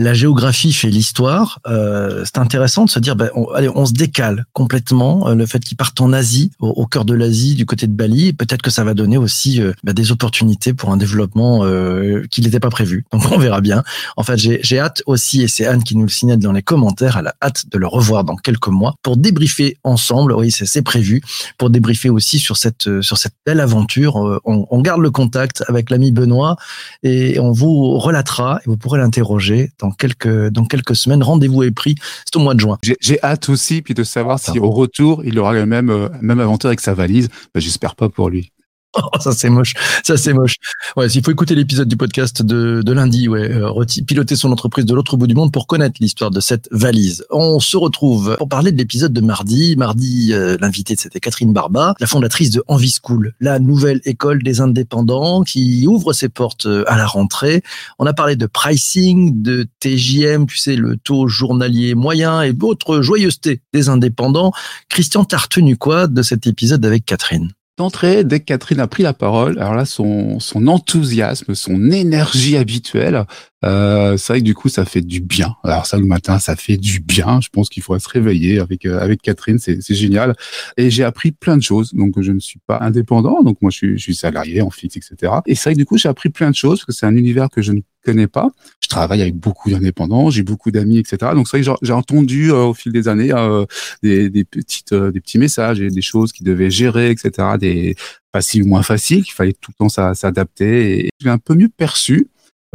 la 0.00 0.14
géographie 0.14 0.72
fait 0.72 0.88
l'histoire. 0.88 1.60
Euh, 1.68 2.24
c'est 2.24 2.38
intéressant 2.38 2.86
de 2.86 2.90
se 2.90 2.98
dire, 2.98 3.16
ben, 3.16 3.28
on, 3.34 3.46
allez, 3.50 3.68
on 3.74 3.84
se 3.84 3.92
décale 3.92 4.46
complètement. 4.54 5.28
Euh, 5.28 5.34
le 5.34 5.44
fait 5.44 5.60
qu'ils 5.60 5.76
partent 5.76 6.00
en 6.00 6.12
Asie, 6.14 6.50
au, 6.58 6.68
au 6.68 6.86
cœur 6.86 7.04
de 7.04 7.12
l'Asie, 7.12 7.54
du 7.54 7.66
côté 7.66 7.86
de 7.86 7.92
Bali, 7.92 8.32
peut-être 8.32 8.62
que 8.62 8.70
ça 8.70 8.82
va 8.82 8.94
donner 8.94 9.18
aussi 9.18 9.60
euh, 9.60 9.72
ben, 9.84 9.92
des 9.92 10.10
opportunités 10.10 10.72
pour 10.72 10.90
un 10.90 10.96
développement 10.96 11.64
euh, 11.64 12.24
qui 12.30 12.40
n'était 12.40 12.60
pas 12.60 12.70
prévu. 12.70 13.04
Donc 13.12 13.30
on 13.30 13.38
verra 13.38 13.60
bien. 13.60 13.84
En 14.16 14.22
fait, 14.22 14.38
j'ai 14.38 14.78
hâte 14.78 15.02
aussi, 15.04 15.42
et 15.42 15.48
c'est 15.48 15.66
Anne 15.66 15.84
qui 15.84 15.96
nous 15.96 16.04
le 16.04 16.08
signale 16.08 16.38
dans 16.38 16.52
les 16.52 16.62
commentaires, 16.62 17.18
elle 17.18 17.26
a 17.26 17.34
hâte 17.42 17.64
de 17.70 17.76
le 17.76 17.86
revoir 17.86 18.24
dans 18.24 18.36
quelques 18.36 18.68
mois 18.68 18.94
pour 19.02 19.18
débriefer 19.18 19.76
ensemble. 19.84 20.32
Oui, 20.32 20.50
c'est 20.50 20.82
prévu 20.82 21.20
pour 21.58 21.68
débriefer 21.68 22.08
aussi 22.08 22.38
sur 22.38 22.56
cette 22.56 22.86
euh, 22.86 23.02
sur 23.02 23.18
cette 23.18 23.34
belle 23.44 23.60
aventure. 23.60 24.16
Euh, 24.16 24.40
On, 24.46 24.66
on 24.70 24.80
garde 24.80 25.02
le 25.02 25.10
contact 25.10 25.62
avec 25.68 25.90
l'ami 25.90 26.10
Benoît 26.10 26.56
et 27.02 27.38
on 27.38 27.52
vous 27.52 27.98
relatera 27.98 28.60
et 28.64 28.68
vous 28.68 28.78
pourrez 28.78 28.98
l'interroger 28.98 29.72
quelques 29.90 30.48
dans 30.48 30.64
quelques 30.64 30.96
semaines. 30.96 31.22
Rendez-vous 31.22 31.62
est 31.62 31.70
pris. 31.70 31.94
C'est 32.24 32.36
au 32.36 32.40
mois 32.40 32.54
de 32.54 32.60
juin. 32.60 32.78
J'ai 33.00 33.22
hâte 33.22 33.48
aussi 33.48 33.82
puis 33.82 33.94
de 33.94 34.04
savoir 34.04 34.38
Ah, 34.46 34.52
si 34.52 34.58
au 34.58 34.70
retour 34.70 35.22
il 35.24 35.38
aura 35.38 35.52
le 35.52 35.66
même 35.66 35.90
euh, 35.90 36.08
même 36.20 36.40
aventure 36.40 36.68
avec 36.68 36.80
sa 36.80 36.94
valise. 36.94 37.28
Ben, 37.54 37.60
J'espère 37.60 37.94
pas 37.94 38.08
pour 38.08 38.30
lui. 38.30 38.52
Oh, 38.96 39.02
ça 39.20 39.30
c'est 39.32 39.50
moche, 39.50 39.74
ça 40.02 40.16
c'est 40.16 40.32
moche. 40.32 40.56
Ouais, 40.96 41.08
s'il 41.08 41.24
faut 41.24 41.30
écouter 41.30 41.54
l'épisode 41.54 41.86
du 41.86 41.96
podcast 41.96 42.42
de, 42.42 42.82
de 42.84 42.92
lundi, 42.92 43.28
ouais, 43.28 43.48
euh, 43.48 43.84
piloter 44.04 44.34
son 44.34 44.50
entreprise 44.50 44.84
de 44.84 44.92
l'autre 44.94 45.16
bout 45.16 45.28
du 45.28 45.34
monde 45.34 45.52
pour 45.52 45.68
connaître 45.68 45.98
l'histoire 46.00 46.32
de 46.32 46.40
cette 46.40 46.68
valise. 46.72 47.24
On 47.30 47.60
se 47.60 47.76
retrouve 47.76 48.34
pour 48.36 48.48
parler 48.48 48.72
de 48.72 48.78
l'épisode 48.78 49.12
de 49.12 49.20
mardi. 49.20 49.76
Mardi, 49.76 50.32
euh, 50.32 50.56
l'invité 50.60 50.96
c'était 50.98 51.20
Catherine 51.20 51.52
Barba, 51.52 51.94
la 52.00 52.08
fondatrice 52.08 52.50
de 52.50 52.64
Envie 52.66 52.92
School, 53.00 53.32
la 53.38 53.60
nouvelle 53.60 54.00
école 54.06 54.42
des 54.42 54.60
indépendants 54.60 55.42
qui 55.42 55.86
ouvre 55.86 56.12
ses 56.12 56.28
portes 56.28 56.66
euh, 56.66 56.82
à 56.88 56.96
la 56.96 57.06
rentrée. 57.06 57.62
On 58.00 58.06
a 58.06 58.12
parlé 58.12 58.34
de 58.34 58.46
pricing, 58.46 59.40
de 59.40 59.68
TJM, 59.78 60.46
tu 60.46 60.58
sais, 60.58 60.74
le 60.74 60.96
taux 60.96 61.28
journalier 61.28 61.94
moyen 61.94 62.42
et 62.42 62.52
d'autres 62.52 63.02
joyeusetés 63.02 63.60
des 63.72 63.88
indépendants. 63.88 64.52
Christian, 64.88 65.24
t'as 65.24 65.38
retenu 65.38 65.76
quoi 65.76 66.08
de 66.08 66.22
cet 66.22 66.48
épisode 66.48 66.84
avec 66.84 67.04
Catherine 67.04 67.52
D'entrée, 67.80 68.24
dès 68.24 68.40
que 68.40 68.44
Catherine 68.44 68.78
a 68.80 68.86
pris 68.86 69.02
la 69.02 69.14
parole, 69.14 69.58
alors 69.58 69.74
là, 69.74 69.86
son, 69.86 70.38
son 70.38 70.66
enthousiasme, 70.66 71.54
son 71.54 71.90
énergie 71.90 72.58
habituelle, 72.58 73.24
euh, 73.64 74.18
c'est 74.18 74.34
vrai 74.34 74.40
que 74.40 74.44
du 74.44 74.54
coup, 74.54 74.68
ça 74.68 74.84
fait 74.84 75.00
du 75.00 75.22
bien. 75.22 75.56
Alors 75.64 75.86
ça, 75.86 75.96
le 75.96 76.04
matin, 76.04 76.38
ça 76.38 76.56
fait 76.56 76.76
du 76.76 77.00
bien. 77.00 77.40
Je 77.40 77.48
pense 77.48 77.70
qu'il 77.70 77.82
faudrait 77.82 78.00
se 78.00 78.08
réveiller 78.10 78.58
avec 78.58 78.84
euh, 78.84 79.00
avec 79.00 79.22
Catherine, 79.22 79.58
c'est 79.58 79.80
c'est 79.80 79.94
génial. 79.94 80.36
Et 80.76 80.90
j'ai 80.90 81.04
appris 81.04 81.32
plein 81.32 81.56
de 81.56 81.62
choses. 81.62 81.94
Donc, 81.94 82.20
je 82.20 82.32
ne 82.32 82.38
suis 82.38 82.60
pas 82.66 82.76
indépendant. 82.82 83.42
Donc, 83.42 83.62
moi, 83.62 83.70
je 83.70 83.78
suis, 83.78 83.96
je 83.96 84.02
suis 84.02 84.14
salarié 84.14 84.60
en 84.60 84.68
fixe, 84.68 84.98
etc. 84.98 85.32
Et 85.46 85.54
c'est 85.54 85.70
vrai 85.70 85.72
que 85.72 85.78
du 85.78 85.86
coup, 85.86 85.96
j'ai 85.96 86.10
appris 86.10 86.28
plein 86.28 86.50
de 86.50 86.56
choses 86.56 86.80
parce 86.80 86.84
que 86.84 86.92
c'est 86.92 87.06
un 87.06 87.16
univers 87.16 87.48
que 87.48 87.62
je 87.62 87.72
ne 87.72 87.80
connais 88.04 88.26
pas. 88.26 88.48
Je 88.82 88.88
travaille 88.88 89.22
avec 89.22 89.36
beaucoup 89.36 89.70
d'indépendants, 89.70 90.30
j'ai 90.30 90.42
beaucoup 90.42 90.70
d'amis, 90.70 90.98
etc. 90.98 91.32
Donc, 91.34 91.48
c'est 91.48 91.60
vrai 91.60 91.74
que 91.74 91.78
j'ai- 91.86 91.92
entendu 91.92 92.50
euh, 92.50 92.64
au 92.66 92.74
fil 92.74 92.92
des 92.92 93.08
années 93.08 93.32
euh, 93.32 93.64
des, 94.02 94.44
petites, 94.44 94.92
euh, 94.92 95.10
des 95.12 95.20
petits 95.20 95.38
messages 95.38 95.80
et 95.80 95.88
des 95.88 96.02
choses 96.02 96.32
qui 96.32 96.44
devaient 96.44 96.70
gérer, 96.70 97.10
etc. 97.10 97.58
Des 97.58 97.94
faciles 98.34 98.62
ou 98.62 98.66
moins 98.66 98.82
faciles, 98.82 99.22
qu'il 99.24 99.34
fallait 99.34 99.52
tout 99.52 99.70
le 99.72 99.76
temps 99.84 99.88
s'a- 99.88 100.14
s'adapter. 100.14 101.08
Je 101.20 101.26
l'ai 101.26 101.30
un 101.32 101.38
peu 101.38 101.54
mieux 101.54 101.68
perçu. 101.68 102.28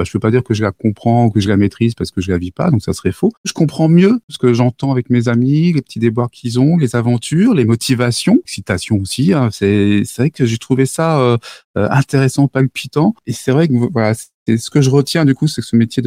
Je 0.03 0.11
peux 0.11 0.19
pas 0.19 0.29
dire 0.29 0.43
que 0.43 0.53
je 0.53 0.61
la 0.61 0.73
comprends 0.73 1.23
ou 1.27 1.31
que 1.31 1.39
je 1.39 1.47
la 1.47 1.55
maîtrise 1.55 1.95
parce 1.95 2.11
que 2.11 2.19
je 2.19 2.29
la 2.29 2.37
vis 2.37 2.51
pas, 2.51 2.69
donc 2.69 2.81
ça 2.83 2.91
serait 2.91 3.13
faux. 3.13 3.31
Je 3.45 3.53
comprends 3.53 3.87
mieux 3.87 4.19
ce 4.27 4.37
que 4.37 4.53
j'entends 4.53 4.91
avec 4.91 5.09
mes 5.09 5.29
amis, 5.29 5.71
les 5.71 5.81
petits 5.81 5.99
déboires 5.99 6.29
qu'ils 6.29 6.59
ont, 6.59 6.75
les 6.75 6.97
aventures, 6.97 7.53
les 7.53 7.63
motivations, 7.63 8.37
excitation 8.43 8.97
aussi. 8.97 9.31
hein. 9.31 9.47
C'est 9.53 10.03
vrai 10.17 10.31
que 10.31 10.45
j'ai 10.45 10.57
trouvé 10.57 10.85
ça 10.85 11.37
intéressant, 11.75 12.49
palpitant. 12.49 13.15
Et 13.25 13.31
c'est 13.31 13.51
vrai 13.51 13.69
que 13.69 13.73
voilà, 13.91 14.13
c'est 14.47 14.57
ce 14.57 14.69
que 14.69 14.81
je 14.81 14.89
retiens 14.89 15.25
du 15.25 15.35
coup, 15.35 15.47
c'est 15.47 15.61
que 15.61 15.67
ce 15.67 15.75
métier 15.75 16.03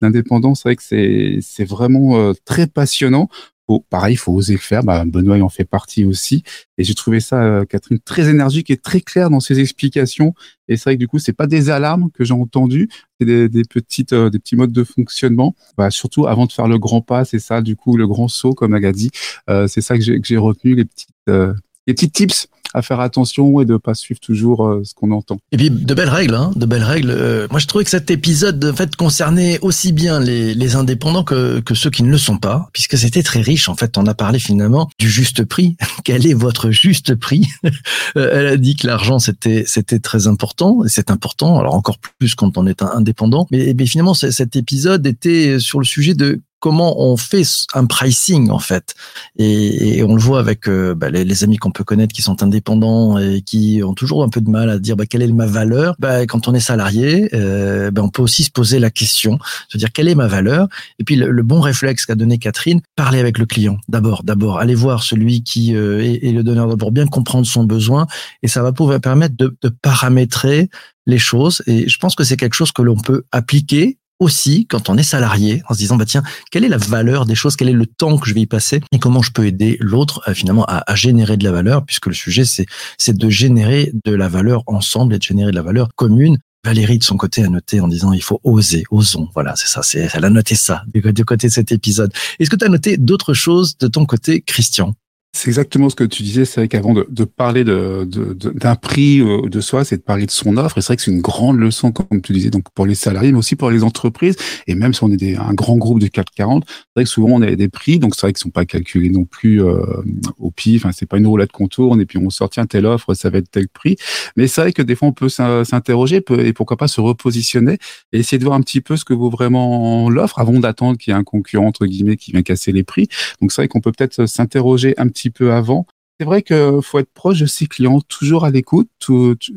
d'indépendant, 0.00 0.54
c'est 0.54 0.68
vrai 0.68 0.76
que 0.76 0.82
c'est 0.82 1.64
vraiment 1.64 2.16
euh, 2.16 2.32
très 2.44 2.66
passionnant. 2.66 3.28
Faut, 3.66 3.84
pareil, 3.88 4.14
il 4.14 4.16
faut 4.16 4.32
oser 4.32 4.54
le 4.54 4.58
faire. 4.58 4.82
Bah, 4.82 5.04
Benoît 5.04 5.40
en 5.40 5.48
fait 5.48 5.64
partie 5.64 6.04
aussi. 6.04 6.42
Et 6.76 6.82
j'ai 6.82 6.94
trouvé 6.94 7.20
ça, 7.20 7.42
euh, 7.42 7.64
Catherine, 7.64 8.00
très 8.00 8.28
énergique 8.28 8.70
et 8.70 8.76
très 8.76 9.00
claire 9.00 9.30
dans 9.30 9.38
ses 9.38 9.60
explications. 9.60 10.34
Et 10.66 10.76
c'est 10.76 10.84
vrai 10.84 10.94
que 10.96 11.00
du 11.00 11.06
coup, 11.08 11.20
c'est 11.20 11.32
pas 11.32 11.46
des 11.46 11.70
alarmes 11.70 12.10
que 12.12 12.24
j'ai 12.24 12.34
entendues, 12.34 12.88
c'est 13.20 13.26
des, 13.26 13.48
des 13.48 13.62
petites, 13.64 14.12
euh, 14.12 14.28
des 14.28 14.40
petits 14.40 14.56
modes 14.56 14.72
de 14.72 14.82
fonctionnement. 14.82 15.54
Bah, 15.76 15.90
surtout 15.90 16.26
avant 16.26 16.46
de 16.46 16.52
faire 16.52 16.66
le 16.66 16.78
grand 16.78 17.00
pas, 17.00 17.24
c'est 17.24 17.38
ça, 17.38 17.60
du 17.62 17.76
coup, 17.76 17.96
le 17.96 18.08
grand 18.08 18.28
saut, 18.28 18.54
comme 18.54 18.74
elle 18.74 18.86
a 18.86 18.92
dit. 18.92 19.10
Euh, 19.48 19.68
c'est 19.68 19.82
ça 19.82 19.96
que 19.96 20.02
j'ai 20.02 20.20
que 20.20 20.26
j'ai 20.26 20.36
retenu, 20.36 20.74
les 20.74 20.84
petites, 20.84 21.10
euh, 21.28 21.54
les 21.86 21.94
petits 21.94 22.10
tips 22.10 22.48
à 22.74 22.82
faire 22.82 23.00
attention 23.00 23.60
et 23.60 23.64
de 23.64 23.76
pas 23.76 23.94
suivre 23.94 24.20
toujours 24.20 24.66
euh, 24.66 24.82
ce 24.84 24.94
qu'on 24.94 25.10
entend. 25.10 25.38
Et 25.52 25.56
puis 25.56 25.70
de 25.70 25.94
belles 25.94 26.08
règles, 26.08 26.34
hein, 26.34 26.52
de 26.54 26.66
belles 26.66 26.84
règles. 26.84 27.10
Euh, 27.10 27.46
moi, 27.50 27.58
je 27.58 27.66
trouvais 27.66 27.84
que 27.84 27.90
cet 27.90 28.10
épisode 28.10 28.64
en 28.64 28.74
fait 28.74 28.94
concernait 28.96 29.58
aussi 29.60 29.92
bien 29.92 30.20
les, 30.20 30.54
les 30.54 30.76
indépendants 30.76 31.24
que, 31.24 31.60
que 31.60 31.74
ceux 31.74 31.90
qui 31.90 32.02
ne 32.02 32.10
le 32.10 32.18
sont 32.18 32.38
pas, 32.38 32.68
puisque 32.72 32.96
c'était 32.96 33.22
très 33.22 33.40
riche. 33.40 33.68
En 33.68 33.74
fait, 33.74 33.98
on 33.98 34.06
a 34.06 34.14
parlé 34.14 34.38
finalement 34.38 34.88
du 34.98 35.10
juste 35.10 35.44
prix. 35.44 35.76
Quel 36.04 36.26
est 36.26 36.34
votre 36.34 36.70
juste 36.70 37.14
prix 37.14 37.48
Euh, 38.16 38.30
Elle 38.32 38.46
a 38.46 38.56
dit 38.56 38.76
que 38.76 38.86
l'argent 38.86 39.18
c'était 39.18 39.64
c'était 39.66 39.98
très 39.98 40.26
important 40.26 40.84
et 40.84 40.88
c'est 40.88 41.10
important. 41.10 41.58
Alors 41.58 41.74
encore 41.74 41.98
plus 42.18 42.34
quand 42.34 42.58
on 42.58 42.66
est 42.66 42.82
indépendant. 42.82 43.46
Mais, 43.50 43.74
mais 43.76 43.86
finalement, 43.86 44.14
cet 44.14 44.56
épisode 44.56 45.06
était 45.06 45.58
sur 45.60 45.78
le 45.78 45.84
sujet 45.84 46.14
de 46.14 46.40
comment 46.60 47.02
on 47.02 47.16
fait 47.16 47.42
un 47.74 47.86
pricing 47.86 48.50
en 48.50 48.58
fait. 48.58 48.94
Et, 49.38 50.02
on 50.02 50.14
le 50.14 50.20
voit 50.20 50.38
avec 50.38 50.68
euh, 50.68 50.94
bah, 50.94 51.10
les, 51.10 51.44
amis 51.44 51.56
qu'on 51.56 51.70
peut 51.70 51.84
connaître 51.84 52.14
qui 52.14 52.22
sont 52.22 52.42
indépendants 52.42 53.18
et 53.18 53.42
qui 53.42 53.82
ont 53.84 53.94
toujours 53.94 54.22
un 54.22 54.28
peu 54.28 54.40
de 54.40 54.50
mal 54.50 54.70
à 54.70 54.78
dire 54.78 54.96
bah, 54.96 55.06
quelle 55.06 55.22
est 55.22 55.28
ma 55.28 55.46
valeur? 55.46 55.96
Bah, 55.98 56.26
quand 56.26 56.48
on 56.48 56.54
est 56.54 56.60
salarié, 56.60 57.28
euh, 57.34 57.90
bah, 57.90 58.02
on 58.02 58.08
peut 58.08 58.22
aussi 58.22 58.44
se 58.44 58.50
poser 58.50 58.78
la 58.78 58.90
question, 58.90 59.38
se 59.68 59.78
dire 59.78 59.90
quelle 59.92 60.08
est 60.08 60.14
ma 60.14 60.26
valeur? 60.26 60.68
Et 60.98 61.04
puis 61.04 61.16
le, 61.16 61.42
bon 61.42 61.60
réflexe 61.60 62.06
qu'a 62.06 62.14
donné 62.14 62.38
Catherine, 62.38 62.80
parler 62.96 63.18
avec 63.18 63.38
le 63.38 63.46
client 63.46 63.78
d'abord. 63.88 64.22
D'abord, 64.22 64.58
aller 64.58 64.74
voir 64.74 65.02
celui 65.02 65.42
qui 65.42 65.74
euh, 65.74 66.00
est, 66.00 66.32
le 66.32 66.42
donneur 66.42 66.76
pour 66.76 66.92
bien 66.92 67.06
comprendre 67.06 67.46
son 67.46 67.64
besoin 67.64 68.06
et 68.42 68.48
ça 68.48 68.62
va 68.62 68.72
pouvoir 68.72 69.00
permettre 69.00 69.36
de, 69.36 69.56
de 69.62 69.68
paramétrer 69.68 70.68
les 71.06 71.18
choses. 71.18 71.62
Et 71.66 71.88
je 71.88 71.98
pense 71.98 72.14
que 72.14 72.24
c'est 72.24 72.36
quelque 72.36 72.54
chose 72.54 72.72
que 72.72 72.82
l'on 72.82 72.96
peut 72.96 73.24
appliquer 73.32 73.98
aussi 74.20 74.66
quand 74.66 74.88
on 74.88 74.96
est 74.96 75.02
salarié 75.02 75.62
en 75.68 75.74
se 75.74 75.78
disant 75.78 75.96
bah 75.96 76.04
tiens 76.04 76.22
quelle 76.50 76.64
est 76.64 76.68
la 76.68 76.76
valeur 76.76 77.26
des 77.26 77.34
choses? 77.34 77.56
Quel 77.56 77.68
est 77.68 77.72
le 77.72 77.86
temps 77.86 78.18
que 78.18 78.28
je 78.28 78.34
vais 78.34 78.42
y 78.42 78.46
passer? 78.46 78.80
Et 78.92 78.98
comment 78.98 79.22
je 79.22 79.32
peux 79.32 79.46
aider 79.46 79.76
l'autre 79.80 80.22
euh, 80.28 80.34
finalement 80.34 80.64
à, 80.66 80.84
à, 80.86 80.94
générer 80.94 81.36
de 81.36 81.44
la 81.44 81.52
valeur? 81.52 81.84
Puisque 81.84 82.06
le 82.06 82.14
sujet 82.14 82.44
c'est 82.44 82.66
c'est 82.98 83.16
de 83.16 83.28
générer 83.28 83.92
de 84.04 84.14
la 84.14 84.28
valeur 84.28 84.62
ensemble 84.66 85.14
et 85.14 85.18
de 85.18 85.22
générer 85.22 85.50
de 85.50 85.56
la 85.56 85.62
valeur 85.62 85.88
commune. 85.96 86.38
Valérie 86.62 86.98
de 86.98 87.04
son 87.04 87.16
côté 87.16 87.42
a 87.42 87.48
noté 87.48 87.80
en 87.80 87.88
disant 87.88 88.12
il 88.12 88.22
faut 88.22 88.38
oser, 88.44 88.84
osons. 88.90 89.30
Voilà, 89.32 89.56
c'est 89.56 89.66
ça, 89.66 89.82
c'est 89.82 90.10
elle 90.12 90.26
a 90.26 90.30
noté 90.30 90.54
ça 90.54 90.84
du 90.92 91.24
côté 91.24 91.46
de 91.46 91.52
cet 91.52 91.72
épisode. 91.72 92.12
Est-ce 92.38 92.50
que 92.50 92.56
tu 92.56 92.66
as 92.66 92.68
noté 92.68 92.98
d'autres 92.98 93.32
choses 93.32 93.78
de 93.78 93.86
ton 93.88 94.04
côté, 94.04 94.42
Christian? 94.42 94.94
C'est 95.32 95.48
exactement 95.48 95.88
ce 95.88 95.94
que 95.94 96.04
tu 96.04 96.22
disais. 96.22 96.44
C'est 96.44 96.60
vrai 96.60 96.68
qu'avant 96.68 96.92
de, 96.92 97.06
de, 97.08 97.24
parler 97.24 97.62
d'un 97.62 98.04
de, 98.04 98.34
de, 98.34 98.76
prix 98.80 99.20
euh, 99.20 99.48
de 99.48 99.60
soi, 99.60 99.84
c'est 99.84 99.98
de 99.98 100.02
parler 100.02 100.26
de 100.26 100.30
son 100.30 100.56
offre. 100.56 100.78
Et 100.78 100.80
c'est 100.80 100.88
vrai 100.88 100.96
que 100.96 101.02
c'est 101.02 101.12
une 101.12 101.20
grande 101.20 101.58
leçon, 101.58 101.92
comme 101.92 102.20
tu 102.20 102.32
disais, 102.32 102.50
donc 102.50 102.64
pour 102.74 102.84
les 102.84 102.96
salariés, 102.96 103.30
mais 103.30 103.38
aussi 103.38 103.54
pour 103.54 103.70
les 103.70 103.84
entreprises. 103.84 104.34
Et 104.66 104.74
même 104.74 104.92
si 104.92 105.04
on 105.04 105.10
est 105.10 105.16
des, 105.16 105.36
un 105.36 105.54
grand 105.54 105.76
groupe 105.76 106.00
de 106.00 106.08
440, 106.08 106.64
c'est 106.66 106.84
vrai 106.96 107.04
que 107.04 107.10
souvent 107.10 107.28
on 107.30 107.42
a 107.42 107.54
des 107.54 107.68
prix, 107.68 108.00
donc 108.00 108.16
c'est 108.16 108.22
vrai 108.22 108.32
qu'ils 108.32 108.42
sont 108.42 108.50
pas 108.50 108.64
calculés 108.64 109.08
non 109.08 109.24
plus 109.24 109.62
euh, 109.62 110.02
au 110.38 110.50
pif. 110.50 110.84
Enfin, 110.84 110.92
c'est 110.92 111.06
pas 111.06 111.18
une 111.18 111.26
roulette 111.28 111.52
qu'on 111.52 111.68
tourne 111.68 112.00
et 112.00 112.06
puis 112.06 112.18
on 112.18 112.28
sort 112.28 112.50
tiens 112.50 112.66
telle 112.66 112.86
offre, 112.86 113.14
ça 113.14 113.30
va 113.30 113.38
être 113.38 113.50
tel 113.50 113.68
prix. 113.68 113.96
Mais 114.36 114.48
c'est 114.48 114.62
vrai 114.62 114.72
que 114.72 114.82
des 114.82 114.96
fois 114.96 115.08
on 115.08 115.12
peut 115.12 115.28
s'interroger 115.28 116.22
et 116.38 116.52
pourquoi 116.52 116.76
pas 116.76 116.88
se 116.88 117.00
repositionner 117.00 117.78
et 118.12 118.18
essayer 118.18 118.38
de 118.38 118.44
voir 118.44 118.56
un 118.56 118.62
petit 118.62 118.80
peu 118.80 118.96
ce 118.96 119.04
que 119.04 119.14
vaut 119.14 119.30
vraiment 119.30 120.10
l'offre 120.10 120.40
avant 120.40 120.58
d'attendre 120.58 120.98
qu'il 120.98 121.12
y 121.12 121.14
ait 121.14 121.18
un 121.18 121.24
concurrent 121.24 121.66
entre 121.66 121.86
guillemets 121.86 122.16
qui 122.16 122.32
vient 122.32 122.42
casser 122.42 122.72
les 122.72 122.82
prix. 122.82 123.08
Donc 123.40 123.52
c'est 123.52 123.62
vrai 123.62 123.68
qu'on 123.68 123.80
peut 123.80 123.92
peut-être 123.92 124.26
s'interroger 124.26 124.94
un 124.98 125.08
petit 125.08 125.19
peu 125.28 125.52
avant. 125.52 125.86
C'est 126.20 126.26
vrai 126.26 126.42
qu'il 126.42 126.80
faut 126.82 126.98
être 126.98 127.10
proche 127.14 127.40
de 127.40 127.46
ses 127.46 127.66
clients, 127.66 127.98
toujours 128.02 128.44
à 128.44 128.50
l'écoute 128.50 128.90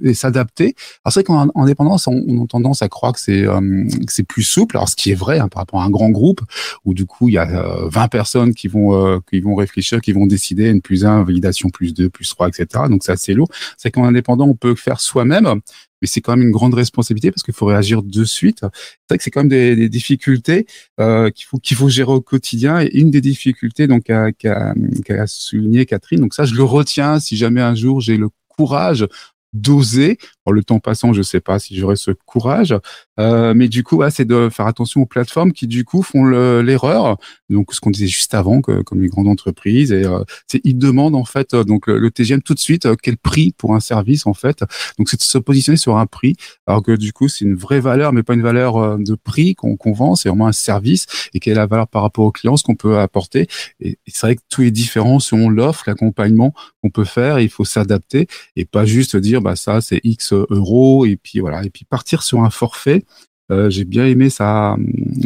et 0.02 0.14
s'adapter. 0.14 0.76
Alors 1.04 1.12
c'est 1.12 1.20
vrai 1.20 1.24
qu'en 1.26 1.52
indépendance, 1.56 2.08
on, 2.08 2.24
on, 2.26 2.46
a 2.46 2.48
tendance 2.48 2.82
à 2.82 2.88
croire 2.88 3.12
que 3.12 3.20
c'est 3.20 3.46
euh, 3.46 3.86
plus 4.26 4.44
souple. 4.44 4.78
Alors 4.78 4.88
ce 4.88 4.96
qui 4.96 5.12
est 5.12 5.14
vrai 5.14 5.40
hein, 5.40 5.50
par 5.50 5.60
rapport 5.60 5.82
à 5.82 5.84
un 5.84 5.90
grand 5.90 6.10
groupe 6.10 6.40
où 6.86 6.94
du 6.94 7.06
coup 7.06 7.28
il 7.28 7.34
y 7.34 7.38
a 7.38 7.44
20 7.90 8.04
euh, 8.04 8.08
personnes 8.08 8.54
qui 8.54 8.70
vont 8.70 8.96
euh, 8.96 9.20
qui 9.30 9.42
vont 9.42 9.56
réfléchir, 9.56 10.00
qui 10.00 10.14
vont 10.14 10.26
décider 10.26 10.70
une 10.70 10.82
plus 10.82 11.06
1, 11.06 11.26
validation 11.26 11.68
plus 11.68 11.94
2, 11.94 12.10
plus 12.10 12.30
3, 12.30 12.48
etc. 12.48 12.86
Donc 12.90 13.04
c'est 13.04 13.12
assez 13.12 13.34
lourd. 13.34 13.50
C'est 13.76 13.92
qu'en 13.92 14.06
indépendant, 14.06 14.48
on 14.48 14.56
peut 14.56 14.76
faire 14.76 15.02
soi-même 15.02 15.60
mais 16.04 16.08
c'est 16.08 16.20
quand 16.20 16.36
même 16.36 16.46
une 16.46 16.52
grande 16.52 16.74
responsabilité 16.74 17.32
parce 17.32 17.44
qu'il 17.44 17.54
faut 17.54 17.66
réagir 17.66 18.04
de 18.04 18.26
suite. 18.26 18.60
C'est 18.60 18.68
vrai 19.10 19.18
que 19.18 19.24
c'est 19.24 19.32
quand 19.32 19.40
même 19.40 19.48
des, 19.48 19.88
difficultés 19.88 20.68
euh, 21.00 21.32
qu'il 21.32 21.78
faut 21.78 21.90
gérer 21.90 22.12
au 22.12 22.20
quotidien. 22.20 22.82
Et 22.82 22.90
une 22.94 23.10
des 23.10 23.22
difficultés 23.22 23.88
donc 23.88 24.04
qu'a 24.04 24.34
qu 24.34 25.14
souligné 25.28 25.86
Catherine, 25.86 26.20
donc 26.20 26.34
ça 26.34 26.44
je 26.44 26.56
le 26.56 26.64
retiens 26.64 27.22
si 27.22 27.38
jamais 27.38 27.62
un 27.62 27.74
jour 27.74 28.02
j'ai 28.02 28.18
le 28.18 28.28
courage 28.50 29.08
d'oser. 29.54 30.18
Le 30.52 30.64
temps 30.64 30.80
passant, 30.80 31.14
je 31.14 31.22
sais 31.22 31.40
pas 31.40 31.60
si 31.60 31.76
j'aurai 31.78 31.96
ce 31.96 32.12
courage, 32.12 32.76
euh, 33.20 33.54
mais 33.56 33.70
du 33.70 33.84
coup, 33.84 34.02
c'est 34.10 34.26
de 34.26 34.50
faire 34.50 34.68
attention 34.68 35.02
aux 35.02 35.06
plateformes 35.06 35.54
qui 35.54 35.68
du 35.68 35.86
coup 35.86 36.02
font 36.02 36.26
l'erreur. 36.26 37.18
Donc, 37.50 37.74
ce 37.74 37.80
qu'on 37.80 37.92
disait 37.92 38.08
juste 38.08 38.34
avant, 38.34 38.62
que, 38.62 38.82
comme 38.82 39.02
les 39.02 39.08
grandes 39.08 39.28
entreprises, 39.28 39.92
et 39.92 40.06
euh, 40.06 40.24
c'est 40.48 40.60
ils 40.64 40.78
demandent 40.78 41.16
en 41.16 41.26
fait 41.26 41.54
euh, 41.54 41.64
donc 41.64 41.88
le, 41.88 42.12
TGM 42.12 42.42
tout 42.42 42.54
de 42.54 42.60
suite 42.60 42.86
euh, 42.86 42.96
quel 43.02 43.18
prix 43.18 43.54
pour 43.58 43.76
un 43.76 43.80
service 43.80 44.26
en 44.26 44.34
fait. 44.34 44.64
Donc, 44.98 45.10
c'est 45.10 45.18
de 45.18 45.24
se 45.24 45.38
positionner 45.38 45.78
sur 45.78 45.98
un 45.98 46.06
prix, 46.06 46.36
alors 46.68 46.84
que 46.84 46.96
du 46.96 47.14
coup, 47.14 47.28
c'est 47.28 47.46
une 47.46 47.56
vraie 47.56 47.80
valeur, 47.80 48.12
mais 48.12 48.24
pas 48.24 48.34
une 48.34 48.42
valeur 48.42 48.98
de 48.98 49.16
prix 49.16 49.56
qu'on 49.56 49.78
vend. 49.94 50.16
C'est 50.16 50.30
vraiment 50.30 50.48
un 50.48 50.52
service 50.52 51.06
et 51.34 51.40
quelle 51.40 51.54
est 51.54 51.56
la 51.56 51.68
valeur 51.68 51.88
par 51.88 52.02
rapport 52.02 52.26
au 52.26 52.32
client, 52.32 52.58
ce 52.58 52.64
qu'on 52.64 52.76
peut 52.76 52.98
apporter. 53.00 53.48
Et, 53.80 53.92
et 53.92 53.98
c'est 54.08 54.28
vrai 54.28 54.36
que 54.36 54.42
tout 54.50 54.64
est 54.64 54.72
différent 54.72 55.20
selon 55.20 55.50
l'offre, 55.50 55.84
l'accompagnement 55.88 56.54
qu'on 56.82 56.90
peut 56.90 57.04
faire. 57.06 57.40
Il 57.40 57.50
faut 57.50 57.66
s'adapter 57.66 58.28
et 58.56 58.66
pas 58.66 58.86
juste 58.86 59.16
dire 59.16 59.42
bah 59.42 59.56
ça 59.56 59.82
c'est 59.82 60.02
X 60.04 60.33
euros 60.50 61.06
et 61.06 61.16
puis 61.16 61.40
voilà 61.40 61.64
et 61.64 61.70
puis 61.70 61.86
partir 61.86 62.24
sur 62.24 62.42
un 62.44 62.50
forfait. 62.50 63.04
Euh, 63.52 63.70
j'ai 63.70 63.84
bien 63.84 64.06
aimé 64.06 64.30
ça 64.30 64.78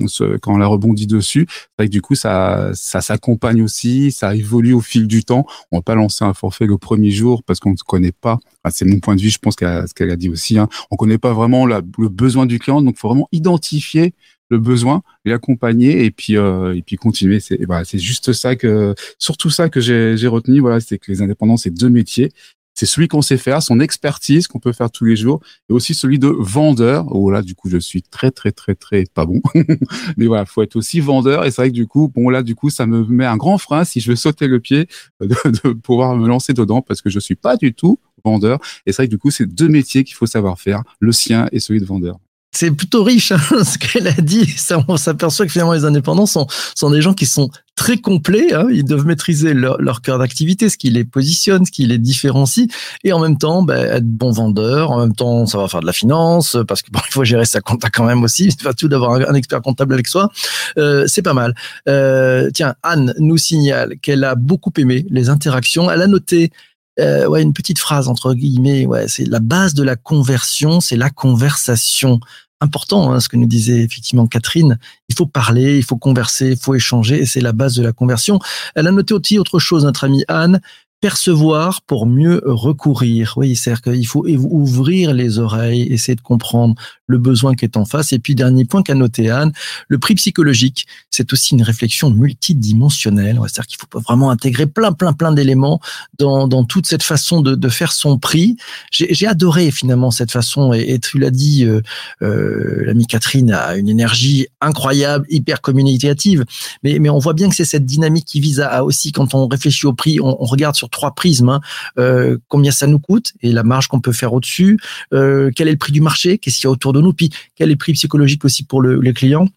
ce, 0.08 0.38
quand 0.38 0.54
on 0.54 0.60
a 0.60 0.66
rebondi 0.66 1.06
dessus. 1.06 1.46
C'est 1.50 1.68
vrai 1.78 1.88
que 1.88 1.92
du 1.92 2.02
coup 2.02 2.16
ça 2.16 2.72
ça 2.74 3.02
s'accompagne 3.02 3.62
aussi, 3.62 4.12
ça 4.12 4.36
évolue 4.36 4.74
au 4.74 4.82
fil 4.82 5.08
du 5.08 5.24
temps. 5.24 5.46
On 5.72 5.78
va 5.78 5.82
pas 5.84 5.96
lancer 5.96 6.26
un 6.26 6.34
forfait 6.34 6.66
le 6.66 6.78
premier 6.78 7.12
jour 7.12 7.44
parce 7.44 7.60
qu'on 7.60 7.72
ne 7.72 7.78
connaît 7.86 8.12
pas. 8.12 8.40
c'est 8.70 8.86
mon 8.86 9.00
point 9.00 9.16
de 9.16 9.22
vue, 9.22 9.30
je 9.30 9.38
pense 9.40 9.56
qu'elle 9.56 9.88
ce 9.88 9.94
qu'elle 9.94 10.10
a 10.12 10.16
dit 10.16 10.30
aussi. 10.30 10.58
Hein. 10.58 10.68
On 10.92 10.96
connaît 10.96 11.20
pas 11.20 11.34
vraiment 11.34 11.66
le 11.66 11.82
besoin 12.10 12.46
du 12.46 12.60
client, 12.60 12.82
donc 12.82 12.98
faut 12.98 13.08
vraiment 13.08 13.30
identifier 13.32 14.14
le 14.50 14.60
besoin, 14.60 15.02
l'accompagner 15.26 16.06
et 16.06 16.12
puis 16.12 16.38
euh, 16.38 16.76
et 16.76 16.82
puis 16.82 16.96
continuer. 16.96 17.40
C'est 17.40 17.60
c'est 17.84 18.00
juste 18.00 18.34
ça 18.34 18.56
que 18.56 18.96
surtout 19.20 19.50
ça 19.50 19.70
que 19.70 19.80
j'ai 19.80 20.28
retenu. 20.28 20.60
Voilà, 20.60 20.80
c'est 20.80 20.98
que 20.98 21.12
les 21.12 21.22
indépendants 21.22 21.58
c'est 21.58 21.72
deux 21.72 21.90
métiers 21.90 22.32
c'est 22.78 22.86
celui 22.86 23.08
qu'on 23.08 23.24
sait 23.24 23.38
faire, 23.38 23.64
son 23.64 23.80
expertise 23.80 24.48
qu'on 24.48 24.60
peut 24.60 24.72
faire 24.72 24.92
tous 24.92 25.04
les 25.04 25.16
jours, 25.16 25.42
et 25.68 25.74
aussi 25.74 25.96
celui 25.96 26.20
de 26.20 26.28
vendeur. 26.28 27.08
Oh 27.10 27.32
là, 27.32 27.42
du 27.42 27.56
coup, 27.56 27.70
je 27.70 27.80
suis 27.80 28.04
très 28.04 28.30
très 28.30 28.52
très 28.52 28.76
très 28.76 29.06
pas 29.12 29.26
bon, 29.26 29.42
mais 30.18 30.28
voilà, 30.28 30.46
faut 30.46 30.62
être 30.62 30.76
aussi 30.76 31.00
vendeur. 31.00 31.44
Et 31.44 31.50
c'est 31.50 31.64
vrai 31.64 31.70
que 31.70 31.74
du 31.76 31.88
coup, 31.88 32.08
bon 32.14 32.30
là, 32.30 32.44
du 32.44 32.54
coup, 32.54 32.70
ça 32.70 32.86
me 32.86 33.04
met 33.06 33.26
un 33.26 33.36
grand 33.36 33.58
frein 33.58 33.84
si 33.84 34.00
je 34.00 34.12
veux 34.12 34.16
sauter 34.16 34.48
le 34.48 34.60
pied 34.60 34.88
de, 35.22 35.28
de 35.64 35.74
pouvoir 35.74 36.16
me 36.16 36.28
lancer 36.28 36.54
dedans 36.54 36.84
parce 36.84 37.02
que 37.02 37.10
je 37.10 37.20
suis 37.20 37.36
pas 37.36 37.58
du 37.58 37.74
tout 37.74 38.00
vendeur. 38.24 38.60
Et 38.86 38.92
c'est 38.92 38.98
vrai 38.98 39.08
que 39.08 39.12
du 39.12 39.18
coup, 39.18 39.32
c'est 39.32 39.48
deux 39.48 39.70
métiers 39.70 40.04
qu'il 40.04 40.16
faut 40.16 40.28
savoir 40.28 40.60
faire, 40.60 40.84
le 41.00 41.12
sien 41.12 41.48
et 41.52 41.60
celui 41.60 41.80
de 41.80 41.86
vendeur 41.86 42.20
c'est 42.58 42.72
plutôt 42.72 43.04
riche 43.04 43.32
hein, 43.32 43.40
ce 43.64 43.78
qu'elle 43.78 44.08
a 44.08 44.14
dit. 44.14 44.48
Ça, 44.48 44.84
on 44.88 44.98
s'aperçoit 44.98 45.46
que 45.46 45.52
finalement 45.52 45.74
les 45.74 45.86
indépendants 45.86 46.26
sont, 46.26 46.48
sont 46.76 46.90
des 46.90 47.04
gens 47.04 47.14
qui 47.14 47.28
sont 47.28 47.52
très 47.76 47.98
complets. 47.98 48.52
Hein. 48.54 48.68
Ils 48.72 48.84
doivent 48.84 49.06
maîtriser 49.06 49.54
leur, 49.54 50.02
cœur 50.02 50.18
d'activité, 50.18 50.68
ce 50.68 50.78
qui 50.78 50.90
les 50.90 51.06
positionne, 51.06 51.66
ce 51.66 51.72
qui 51.72 51.86
les 51.86 52.00
différencie, 52.00 52.68
et 53.04 53.14
en 53.14 53.20
même 53.20 53.38
temps 53.38 53.62
bah, 53.62 53.78
être 53.78 54.08
bon 54.08 54.32
vendeur. 54.32 54.90
En 54.90 55.00
même 55.00 55.14
temps, 55.14 55.46
ça 55.46 55.60
va 55.60 55.68
faire 55.68 55.82
de 55.82 55.86
la 55.86 55.94
finance 55.94 56.58
parce 56.68 56.82
que 56.82 56.90
bon, 56.90 57.00
il 57.08 57.14
faut 57.14 57.24
gérer 57.24 57.46
sa 57.46 57.62
compta 57.62 57.92
quand 57.92 58.06
même 58.06 58.24
aussi. 58.24 58.50
C'est 58.50 58.64
pas 58.64 58.74
tout 58.74 58.88
d'avoir 58.88 59.14
un, 59.14 59.34
expert 59.36 59.62
comptable 59.62 59.94
avec 59.94 60.08
soi. 60.08 60.32
Euh, 60.80 61.06
c'est 61.08 61.22
pas 61.22 61.36
mal. 61.36 61.54
Euh, 61.88 62.50
tiens, 62.54 62.74
Anne 62.82 63.14
nous 63.20 63.38
signale 63.38 64.00
qu'elle 64.02 64.24
a 64.24 64.34
beaucoup 64.34 64.72
aimé 64.78 65.06
les 65.12 65.30
interactions. 65.30 65.92
Elle 65.92 66.02
a 66.02 66.08
noté 66.08 66.52
euh, 67.00 67.32
une 67.36 67.54
petite 67.54 67.78
phrase 67.78 68.08
entre 68.08 68.34
guillemets. 68.34 68.88
Ouais, 68.88 69.08
c'est 69.08 69.26
la 69.26 69.40
base 69.40 69.76
de 69.76 69.84
la 69.84 69.96
conversion, 69.96 70.82
c'est 70.82 70.96
la 70.96 71.12
conversation 71.12 72.20
important, 72.62 73.12
hein, 73.12 73.20
ce 73.20 73.30
que 73.30 73.38
nous 73.38 73.46
disait 73.46 73.82
effectivement 73.84 74.28
Catherine. 74.28 74.80
Il 75.10 75.16
faut 75.16 75.26
parler, 75.26 75.78
il 75.78 75.84
faut 75.84 75.98
converser, 75.98 76.52
il 76.52 76.58
faut 76.58 76.76
échanger, 76.76 77.22
et 77.22 77.26
c'est 77.26 77.42
la 77.42 77.54
base 77.54 77.76
de 77.76 77.84
la 77.84 77.92
conversion. 77.92 78.40
Elle 78.76 78.88
a 78.88 78.92
noté 78.92 79.14
aussi 79.14 79.40
autre 79.40 79.60
chose, 79.60 79.86
notre 79.86 80.04
amie 80.04 80.24
Anne, 80.28 80.62
percevoir 81.02 81.82
pour 81.84 82.08
mieux 82.08 82.42
recourir. 82.46 83.34
Oui, 83.38 83.56
c'est-à-dire 83.56 83.82
qu'il 83.82 84.08
faut 84.08 84.26
ouvrir 84.28 85.14
les 85.14 85.40
oreilles, 85.40 85.84
essayer 85.84 86.16
de 86.16 86.22
comprendre 86.22 86.76
le 87.08 87.18
besoin 87.18 87.56
qui 87.56 87.66
est 87.66 87.78
en 87.78 87.86
face. 87.86 88.14
Et 88.14 88.20
puis, 88.20 88.36
dernier 88.36 88.66
point 88.66 88.84
qu'a 88.84 88.96
noté 88.96 89.30
Anne, 89.30 89.52
le 89.88 89.98
prix 89.98 90.16
psychologique, 90.16 90.86
c'est 91.10 91.34
aussi 91.34 91.56
une 91.56 91.64
réflexion 91.64 92.10
multidimensionnelle. 92.10 93.40
C'est-à-dire 93.44 93.66
qu'il 93.68 93.78
faut 93.80 94.00
vraiment 94.00 94.30
intégrer 94.30 94.68
plein, 94.68 94.92
plein, 94.92 95.14
plein 95.14 95.32
d'éléments 95.32 95.80
dans, 96.20 96.48
dans 96.48 96.64
toute 96.64 96.86
cette 96.86 97.04
façon 97.04 97.42
de, 97.42 97.56
de 97.56 97.70
faire 97.70 97.92
son 97.92 98.18
prix. 98.18 98.58
J'ai 98.92 99.28
adoré 99.28 99.72
finalement 99.72 100.12
cette 100.12 100.32
façon, 100.32 100.74
et, 100.74 100.82
et 100.94 101.00
tu 101.00 101.18
l'as 101.18 101.32
dit, 101.32 101.66
euh, 101.66 101.82
euh, 102.22 102.84
l'amie 102.86 103.08
Catherine 103.08 103.52
a 103.52 103.76
une 103.76 103.90
énergie 103.90 104.48
incroyable, 104.62 105.26
hyper 105.30 105.62
communicative, 105.62 106.46
mais, 106.84 107.00
mais 107.00 107.10
on 107.10 107.20
voit 107.20 107.34
bien 107.34 107.50
que 107.50 107.56
c'est 107.56 107.66
cette 107.66 107.86
dynamique 107.86 108.26
qui 108.26 108.40
vise 108.40 108.60
à, 108.60 108.84
aussi, 108.84 109.12
quand 109.12 109.34
on 109.34 109.48
réfléchit 109.48 109.86
au 109.86 109.94
prix, 109.94 110.20
on, 110.20 110.42
on 110.42 110.46
regarde 110.46 110.76
sur 110.76 110.90
trois 110.90 111.12
prismes. 111.12 111.50
Hein. 111.50 111.62
Euh, 111.98 112.38
combien 112.48 112.72
ça 112.72 112.88
nous 112.88 113.00
coûte 113.00 113.34
et 113.42 113.52
la 113.52 113.64
marge 113.64 113.88
qu'on 113.88 114.02
peut 114.02 114.12
faire 114.12 114.34
au-dessus. 114.34 114.78
Euh, 115.14 115.52
quel 115.56 115.68
est 115.68 115.72
le 115.72 115.78
prix 115.78 115.92
du 115.92 116.02
marché? 116.02 116.38
Qu'est-ce 116.38 116.58
qu'il 116.58 116.66
y 116.66 116.68
a 116.68 116.72
autour 116.72 116.94
nous 117.02 117.14
Puis 117.14 117.30
quel 117.56 117.70
est 117.70 117.74
le 117.74 117.78
prix 117.78 117.94
psychologique 117.94 118.46
aussi 118.46 118.64
pour 118.64 118.82
le, 118.82 119.00
les 119.00 119.14
clients 119.14 119.48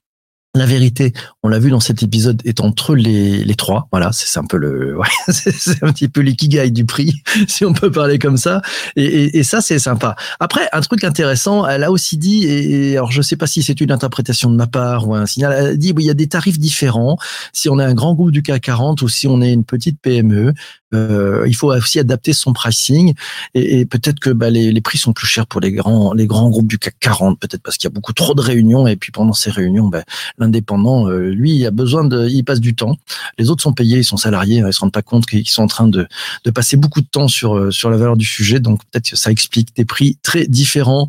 la 0.57 0.67
vérité, 0.67 1.13
on 1.45 1.49
l'a 1.49 1.61
vu 1.61 1.71
dans 1.71 1.79
cet 1.79 2.03
épisode, 2.03 2.43
est 2.45 2.59
entre 2.61 2.97
les, 2.97 3.55
trois. 3.55 3.87
Voilà, 3.93 4.11
c'est 4.13 4.37
un 4.41 4.45
peu 4.45 4.57
le, 4.57 4.99
c'est 5.29 5.83
un 5.85 5.93
petit 5.93 6.09
peu 6.09 6.23
l'ikigai 6.23 6.73
du 6.73 6.85
prix, 6.85 7.23
si 7.49 7.65
on 7.65 7.73
peut 7.73 7.91
parler 7.91 8.19
comme 8.19 8.37
ça. 8.37 8.61
Et 8.97 9.45
ça, 9.45 9.61
c'est 9.61 9.79
sympa. 9.79 10.17
Après, 10.41 10.69
un 10.73 10.81
truc 10.81 11.05
intéressant, 11.05 11.69
elle 11.69 11.85
a 11.85 11.93
aussi 11.93 12.19
dit, 12.19 12.47
et, 12.49 12.97
alors 12.97 13.13
je 13.13 13.23
sais 13.23 13.37
pas 13.37 13.47
si 13.47 13.63
c'est 13.63 13.81
une 13.81 13.93
interprétation 13.93 14.51
de 14.51 14.57
ma 14.57 14.67
part 14.67 15.07
ou 15.07 15.15
un 15.15 15.27
signal, 15.27 15.55
elle 15.57 15.67
a 15.67 15.77
dit, 15.77 15.93
oui, 15.95 16.03
il 16.03 16.07
y 16.07 16.11
a 16.11 16.15
des 16.15 16.27
tarifs 16.27 16.59
différents 16.59 17.17
si 17.53 17.69
on 17.69 17.79
est 17.79 17.85
un 17.85 17.95
grand 17.95 18.15
groupe 18.15 18.33
du 18.33 18.43
CAC 18.43 18.63
40 18.63 19.03
ou 19.03 19.09
si 19.09 19.29
on 19.29 19.41
est 19.43 19.53
une 19.53 19.65
petite 19.65 20.01
PME. 20.01 20.53
Euh, 20.93 21.45
il 21.47 21.55
faut 21.55 21.73
aussi 21.73 21.99
adapter 22.01 22.33
son 22.33 22.53
pricing 22.53 23.15
et, 23.55 23.81
et 23.81 23.87
peut-être 23.87 24.19
que 24.19 24.31
bah, 24.31 24.51
les, 24.51 24.73
les, 24.73 24.81
prix 24.81 24.99
sont 24.99 25.13
plus 25.13 25.27
chers 25.27 25.47
pour 25.47 25.61
les 25.61 25.71
grands 25.71 26.13
les 26.15 26.27
grands 26.27 26.49
groupes 26.49 26.67
du 26.67 26.79
CAC 26.79 26.97
40, 26.99 27.39
peut-être 27.39 27.63
parce 27.63 27.77
qu'il 27.77 27.89
y 27.89 27.93
a 27.93 27.95
beaucoup 27.95 28.13
trop 28.13 28.35
de 28.35 28.41
réunions 28.41 28.87
et 28.87 28.97
puis 28.97 29.13
pendant 29.13 29.33
ces 29.33 29.51
réunions, 29.51 29.89
bah, 29.89 30.03
l'indépendant, 30.39 31.09
euh, 31.09 31.31
lui, 31.31 31.55
il 31.55 31.67
a 31.67 31.71
besoin 31.71 32.05
de, 32.05 32.29
il 32.29 32.45
passe 32.45 32.61
du 32.61 32.75
temps. 32.75 32.97
Les 33.39 33.51
autres 33.51 33.63
sont 33.63 33.73
payés, 33.73 33.99
ils 33.99 34.05
sont 34.05 34.17
salariés, 34.17 34.63
ils 34.67 34.73
se 34.73 34.81
rendent 34.81 34.93
pas 34.93 35.03
compte 35.03 35.27
qu'ils 35.27 35.49
sont 35.49 35.63
en 35.63 35.69
train 35.69 35.87
de, 35.87 36.07
de 36.45 36.51
passer 36.51 36.77
beaucoup 36.77 37.01
de 37.01 37.07
temps 37.07 37.29
sur 37.29 37.57
euh, 37.57 37.71
sur 37.71 37.91
la 37.91 37.97
valeur 37.97 38.17
du 38.17 38.27
sujet, 38.27 38.61
donc 38.61 38.81
peut-être 38.91 39.11
que 39.11 39.17
ça 39.17 39.31
explique 39.31 39.75
des 39.77 39.85
prix 39.85 40.19
très 40.23 40.47
différents. 40.47 41.09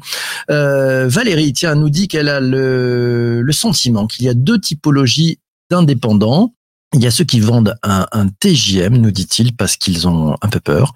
Euh, 0.50 1.08
Valérie, 1.08 1.54
tiens, 1.54 1.76
nous 1.76 1.90
dit 1.90 2.08
qu'elle 2.08 2.30
a 2.30 2.40
le, 2.40 3.42
le 3.42 3.52
sentiment 3.52 4.08
qu'il 4.08 4.26
y 4.26 4.30
a 4.30 4.34
deux 4.34 4.60
typologies 4.60 5.40
d'indépendants. 5.70 6.54
Il 6.94 7.02
y 7.02 7.08
a 7.08 7.12
ceux 7.12 7.24
qui 7.24 7.40
vendent 7.40 7.78
un, 7.84 8.06
un 8.12 8.28
TJM, 8.28 8.98
nous 8.98 9.12
dit-il, 9.12 9.56
parce 9.56 9.78
qu'ils 9.78 10.10
ont 10.10 10.36
un 10.42 10.48
peu 10.50 10.60
peur. 10.60 10.94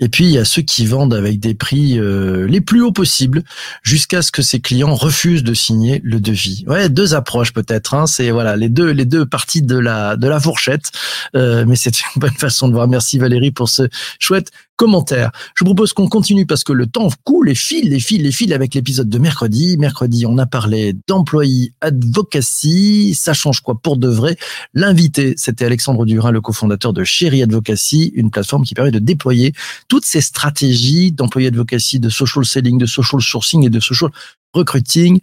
Et 0.00 0.08
puis 0.08 0.24
il 0.24 0.30
y 0.30 0.38
a 0.38 0.44
ceux 0.46 0.62
qui 0.62 0.86
vendent 0.86 1.12
avec 1.12 1.38
des 1.38 1.54
prix 1.54 1.98
euh, 1.98 2.46
les 2.46 2.62
plus 2.62 2.80
hauts 2.80 2.92
possibles, 2.92 3.42
jusqu'à 3.82 4.22
ce 4.22 4.32
que 4.32 4.40
ces 4.40 4.60
clients 4.60 4.94
refusent 4.94 5.44
de 5.44 5.52
signer 5.52 6.00
le 6.02 6.18
devis. 6.18 6.64
Ouais, 6.66 6.88
deux 6.88 7.14
approches 7.14 7.52
peut-être. 7.52 7.92
Hein, 7.92 8.06
c'est 8.06 8.30
voilà 8.30 8.56
les 8.56 8.70
deux 8.70 8.90
les 8.90 9.04
deux 9.04 9.26
parties 9.26 9.60
de 9.60 9.76
la 9.76 10.16
de 10.16 10.28
la 10.28 10.40
fourchette. 10.40 10.90
Euh, 11.36 11.66
mais 11.66 11.76
c'est 11.76 12.00
une 12.14 12.20
bonne 12.20 12.34
façon 12.38 12.68
de 12.68 12.72
voir. 12.72 12.88
Merci 12.88 13.18
Valérie 13.18 13.50
pour 13.50 13.68
ce 13.68 13.88
chouette 14.18 14.50
commentaire. 14.76 15.30
Je 15.54 15.64
propose 15.64 15.92
qu'on 15.92 16.08
continue 16.08 16.46
parce 16.46 16.64
que 16.64 16.72
le 16.72 16.86
temps 16.86 17.08
coule 17.24 17.50
et 17.50 17.54
file, 17.54 17.90
les 17.90 18.00
file, 18.00 18.22
les 18.22 18.32
file 18.32 18.52
avec 18.52 18.74
l'épisode 18.74 19.08
de 19.08 19.18
mercredi. 19.18 19.76
Mercredi, 19.78 20.26
on 20.26 20.38
a 20.38 20.46
parlé 20.46 20.94
d'employés 21.08 21.72
advocacy. 21.80 23.14
Ça 23.14 23.34
change 23.34 23.60
quoi 23.60 23.76
pour 23.80 23.96
de 23.96 24.08
vrai? 24.08 24.36
L'invité, 24.74 25.34
c'était 25.36 25.64
Alexandre 25.64 26.04
Durin, 26.04 26.30
le 26.30 26.40
cofondateur 26.40 26.92
de 26.92 27.04
Chéri 27.04 27.42
Advocacy, 27.42 28.12
une 28.14 28.30
plateforme 28.30 28.64
qui 28.64 28.74
permet 28.74 28.90
de 28.90 28.98
déployer 28.98 29.52
toutes 29.88 30.04
ces 30.04 30.20
stratégies 30.20 31.12
d'employés 31.12 31.48
advocacy, 31.48 32.00
de 32.00 32.08
social 32.08 32.44
selling, 32.44 32.78
de 32.78 32.86
social 32.86 33.20
sourcing 33.20 33.64
et 33.64 33.70
de 33.70 33.80
social 33.80 34.10
recruiting. 34.52 35.20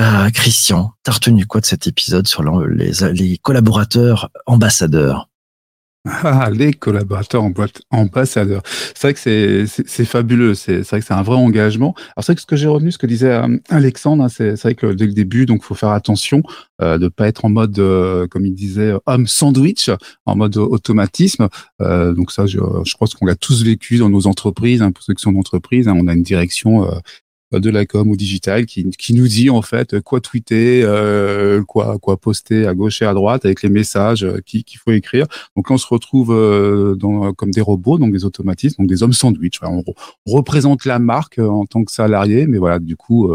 Euh, 0.00 0.30
Christian, 0.30 0.92
t'as 1.02 1.12
retenu 1.12 1.44
quoi 1.46 1.60
de 1.60 1.66
cet 1.66 1.88
épisode 1.88 2.28
sur 2.28 2.42
les 2.42 3.38
collaborateurs 3.38 4.30
ambassadeurs? 4.46 5.27
Ah, 6.06 6.50
les 6.50 6.72
collaborateurs 6.72 7.42
en 7.42 7.52
ambassadeurs. 7.90 8.62
C'est 8.94 9.02
vrai 9.02 9.14
que 9.14 9.20
c'est, 9.20 9.66
c'est, 9.66 10.04
fabuleux. 10.04 10.54
C'est, 10.54 10.82
c'est 10.84 10.90
vrai 10.90 11.00
que 11.00 11.06
c'est 11.06 11.14
un 11.14 11.22
vrai 11.22 11.36
engagement. 11.36 11.94
Alors 12.16 12.24
c'est 12.24 12.32
vrai 12.32 12.34
que 12.36 12.40
ce 12.40 12.46
que 12.46 12.56
j'ai 12.56 12.68
retenu, 12.68 12.92
ce 12.92 12.98
que 12.98 13.06
disait 13.06 13.32
euh, 13.32 13.58
Alexandre, 13.68 14.24
hein, 14.24 14.28
c'est, 14.28 14.56
c'est 14.56 14.68
vrai 14.68 14.74
que 14.74 14.86
dès 14.92 15.06
le 15.06 15.12
début, 15.12 15.44
donc 15.44 15.62
faut 15.62 15.74
faire 15.74 15.90
attention 15.90 16.42
euh, 16.80 16.98
de 16.98 17.08
pas 17.08 17.26
être 17.26 17.44
en 17.44 17.50
mode, 17.50 17.78
euh, 17.78 18.26
comme 18.28 18.46
il 18.46 18.54
disait, 18.54 18.94
homme 19.06 19.26
sandwich, 19.26 19.90
en 20.24 20.36
mode 20.36 20.56
automatisme. 20.56 21.48
Euh, 21.82 22.12
donc 22.12 22.32
ça, 22.32 22.46
je, 22.46 22.58
je 22.84 22.96
pense 22.96 23.14
qu'on 23.14 23.26
l'a 23.26 23.36
tous 23.36 23.64
vécu 23.64 23.98
dans 23.98 24.08
nos 24.08 24.26
entreprises. 24.26 24.82
Hein, 24.82 24.92
pour 24.92 25.02
ceux 25.02 25.14
qui 25.14 25.22
sont 25.22 25.32
d'entreprise, 25.32 25.88
hein, 25.88 25.94
on 25.96 26.06
a 26.06 26.14
une 26.14 26.22
direction 26.22 26.84
euh, 26.84 26.98
de 27.52 27.70
la 27.70 27.86
com 27.86 28.08
ou 28.08 28.16
digital 28.16 28.66
qui, 28.66 28.88
qui 28.90 29.14
nous 29.14 29.26
dit 29.28 29.50
en 29.50 29.62
fait 29.62 30.00
quoi 30.00 30.20
tweeter, 30.20 30.82
euh, 30.84 31.62
quoi 31.64 31.98
quoi 31.98 32.16
poster 32.16 32.66
à 32.66 32.74
gauche 32.74 33.00
et 33.02 33.06
à 33.06 33.14
droite 33.14 33.44
avec 33.44 33.62
les 33.62 33.70
messages 33.70 34.24
euh, 34.24 34.40
qu'il 34.44 34.78
faut 34.78 34.92
écrire. 34.92 35.26
Donc 35.56 35.70
on 35.70 35.78
se 35.78 35.86
retrouve 35.86 36.32
euh, 36.32 36.94
dans, 36.96 37.32
comme 37.32 37.50
des 37.50 37.60
robots, 37.60 37.98
donc 37.98 38.12
des 38.12 38.24
automatismes, 38.24 38.82
donc 38.82 38.88
des 38.88 39.02
hommes 39.02 39.12
sandwich. 39.12 39.60
on, 39.62 39.82
représente 40.26 40.84
la 40.84 40.98
marque 40.98 41.38
en 41.38 41.64
tant 41.64 41.84
que 41.84 41.92
salarié, 41.92 42.46
mais 42.46 42.58
voilà 42.58 42.78
du 42.78 42.96
coup 42.96 43.30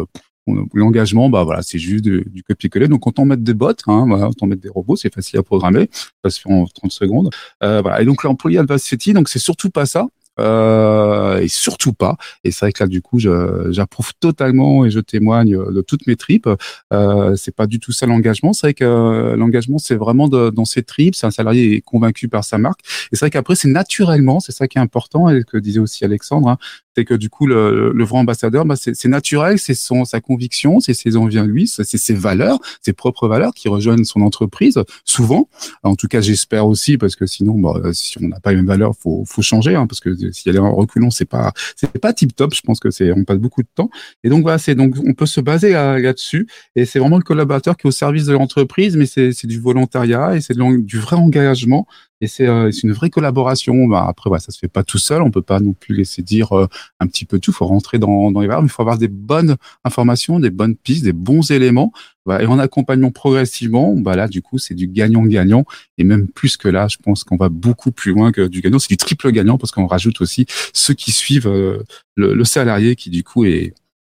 l'engagement, 0.74 1.30
bah 1.30 1.44
voilà, 1.44 1.62
c'est 1.62 1.80
juste 1.80 2.04
du, 2.04 2.26
du 2.28 2.44
copier-coller. 2.44 2.88
Donc, 2.88 3.02
quand 3.02 3.20
on 3.20 3.26
met 3.26 3.38
des 3.38 3.54
bots, 3.54 3.72
hein, 3.88 4.06
voilà, 4.08 4.26
quand 4.26 4.44
on 4.44 4.48
met 4.48 4.56
des 4.56 4.70
robots, 4.70 4.96
c'est 4.96 5.14
facile 5.14 5.40
à 5.40 5.44
programmer, 5.44 5.90
ça 6.24 6.30
se 6.30 6.42
fait 6.42 6.52
en 6.52 6.66
30 6.66 6.92
secondes. 6.92 7.30
Euh, 7.64 7.82
voilà. 7.82 8.02
Et 8.02 8.06
donc, 8.06 8.24
l'employé 8.24 8.58
Advanced 8.60 9.14
donc 9.14 9.30
c'est 9.30 9.40
surtout 9.40 9.70
pas 9.70 9.86
ça 9.86 10.08
euh, 10.40 11.40
et 11.40 11.48
surtout 11.48 11.94
pas. 11.94 12.18
Et 12.44 12.52
c'est 12.52 12.66
vrai 12.66 12.72
que 12.72 12.84
là, 12.84 12.88
du 12.88 13.02
coup, 13.02 13.20
j'approuve 13.20 14.14
totalement 14.20 14.86
et 14.86 14.90
je 14.90 15.00
témoigne 15.00 15.52
de 15.52 15.82
toutes 15.82 16.08
mes 16.08 16.16
tripes. 16.16 16.50
Euh, 16.92 17.36
c'est 17.36 17.56
pas 17.56 17.68
du 17.68 17.80
tout 17.80 17.92
ça 17.92 18.06
l'engagement. 18.06 18.54
C'est 18.54 18.68
vrai 18.68 18.74
que 18.74 18.84
euh, 18.84 19.36
l'engagement, 19.36 19.78
c'est 19.78 19.96
vraiment 19.96 20.28
dans 20.28 20.66
ses 20.66 20.84
tripes. 20.84 21.16
C'est 21.16 21.28
un 21.28 21.32
salarié 21.32 21.82
convaincu 21.82 22.28
par 22.28 22.44
sa 22.44 22.58
marque. 22.58 22.82
Et 23.12 23.16
c'est 23.16 23.22
vrai 23.26 23.30
qu'après, 23.30 23.56
c'est 23.56 23.70
naturellement, 23.70 24.40
c'est 24.40 24.52
ça 24.52 24.68
qui 24.68 24.78
est 24.78 24.82
important 24.82 25.30
et 25.30 25.44
que 25.44 25.58
disait 25.58 25.80
aussi 25.80 26.04
Alexandre, 26.06 26.50
hein, 26.50 26.58
c'est 26.96 27.06
que 27.06 27.14
du 27.14 27.30
coup 27.30 27.48
le, 27.48 27.92
le 27.94 28.04
vrai 28.04 28.20
ambassadeur, 28.20 28.66
bah, 28.66 28.76
c'est 28.78 29.06
naturel, 29.06 29.60
c'est 29.60 29.74
son 29.74 30.06
sa 30.06 30.22
conviction, 30.22 30.80
c'est 30.80 30.94
ses 30.94 31.18
envies 31.18 31.40
à 31.40 31.46
lui, 31.46 31.68
c'est 31.68 31.84
ses 31.86 32.14
valeurs, 32.14 32.60
ses 32.82 32.94
propres 32.94 33.28
valeurs 33.28 33.54
qui 33.54 33.68
rejoignent 33.68 34.04
son 34.04 34.22
entreprise 34.22 34.80
souvent. 35.06 35.50
En 35.84 35.96
tout 35.96 36.08
cas, 36.08 36.22
j'espère 36.22 36.68
aussi 36.68 36.98
parce 36.98 37.16
que 37.16 37.26
sinon, 37.26 37.60
bah, 37.60 37.80
si 37.94 38.18
on 38.22 38.28
n'a 38.28 38.40
pas 38.40 38.52
les 38.52 38.58
mêmes 38.58 38.68
valeurs, 38.68 38.94
faut 39.00 39.24
faut 39.26 39.42
changer, 39.42 39.76
hein, 39.76 39.88
parce 39.88 40.00
que 40.00 40.32
s'il 40.32 40.54
y 40.54 40.58
a 40.58 40.62
en 40.62 40.76
reculons, 40.76 41.12
c'est 41.12 41.26
pas 41.26 41.54
c'est 41.76 42.00
pas 42.00 42.14
tip 42.14 42.36
top. 42.36 42.54
Je 42.54 42.62
pense 42.62 42.80
que 42.80 42.92
c'est 42.92 43.12
on 43.12 43.24
passe 43.24 43.40
beaucoup 43.40 43.62
de 43.64 43.68
temps. 43.74 43.90
Et 44.24 44.30
donc 44.30 44.44
voilà, 44.44 44.58
c'est 44.58 44.76
donc 44.76 44.96
on 45.06 45.14
peut 45.14 45.26
se 45.26 45.42
baser 45.42 45.72
là-dessus. 45.72 46.48
et 46.76 46.86
c'est 46.86 47.00
vraiment 47.00 47.18
le 47.18 47.24
collaborateur 47.24 47.78
qui 47.78 47.88
est 47.88 47.90
au 47.90 47.92
service 47.92 48.26
de 48.26 48.34
l'entreprise, 48.34 48.96
mais 48.96 49.06
c'est 49.06 49.46
du 49.46 49.60
volontariat 49.60 50.36
et 50.36 50.42
c'est 50.42 50.56
du 50.58 51.00
vrai 51.00 51.16
engagement 51.16 51.88
et 52.24 52.28
c'est 52.28 52.48
euh, 52.48 52.72
une 52.84 52.94
vraie 52.94 53.10
collaboration. 53.10 53.86
Bah, 53.86 54.06
après, 54.08 54.30
voilà, 54.30 54.40
ça 54.40 54.54
se 54.54 54.58
fait 54.58 54.70
pas 54.70 54.84
tout 54.84 54.98
seul. 54.98 55.22
On 55.22 55.30
peut 55.30 55.42
pas 55.42 55.60
non 55.60 55.74
plus 55.74 55.94
laisser 55.94 56.22
dire 56.22 56.54
euh, 56.58 56.68
un 57.02 57.08
petit 57.08 57.26
peu 57.26 57.38
tout. 57.38 57.52
Il 57.52 57.54
faut 57.54 57.66
rentrer 57.66 58.00
dans, 58.00 58.32
dans 58.32 58.40
les 58.40 58.48
valeurs, 58.48 58.64
il 58.64 58.70
faut 58.70 58.82
avoir 58.82 58.98
des 58.98 59.10
bonnes 59.10 59.58
informations, 59.84 60.40
des 60.40 60.50
bonnes 60.50 60.76
pistes, 60.76 61.04
des 61.04 61.12
bons 61.12 61.52
éléments. 61.52 61.92
Voilà, 62.26 62.44
et 62.44 62.46
en 62.46 62.58
accompagnant 62.60 63.12
progressivement, 63.12 63.94
bah 63.98 64.16
là, 64.16 64.30
du 64.30 64.42
coup, 64.42 64.58
c'est 64.58 64.74
du 64.74 64.88
gagnant-gagnant. 64.88 65.66
Et 65.98 66.06
même 66.06 66.30
plus 66.30 66.56
que 66.56 66.70
là, 66.70 66.88
je 66.88 66.96
pense 66.96 67.26
qu'on 67.26 67.36
va 67.36 67.50
beaucoup 67.50 67.92
plus 67.92 68.14
loin 68.14 68.32
que 68.32 68.48
du 68.48 68.62
gagnant. 68.62 68.80
C'est 68.80 68.88
du 68.88 68.98
triple 68.98 69.30
gagnant 69.34 69.58
parce 69.58 69.72
qu'on 69.72 69.88
rajoute 69.88 70.22
aussi 70.22 70.46
ceux 70.72 70.94
qui 70.94 71.12
suivent 71.12 71.48
euh, 71.48 71.84
le, 72.16 72.34
le 72.34 72.46
salarié 72.46 72.96
qui, 72.96 73.10
du 73.10 73.26
coup, 73.26 73.44
est 73.44 73.74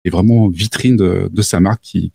est 0.08 0.12
vraiment 0.12 0.48
vitrine 0.48 0.98
de, 0.98 1.42
sa 1.42 1.60
marque 1.60 1.82
qui, 1.82 2.12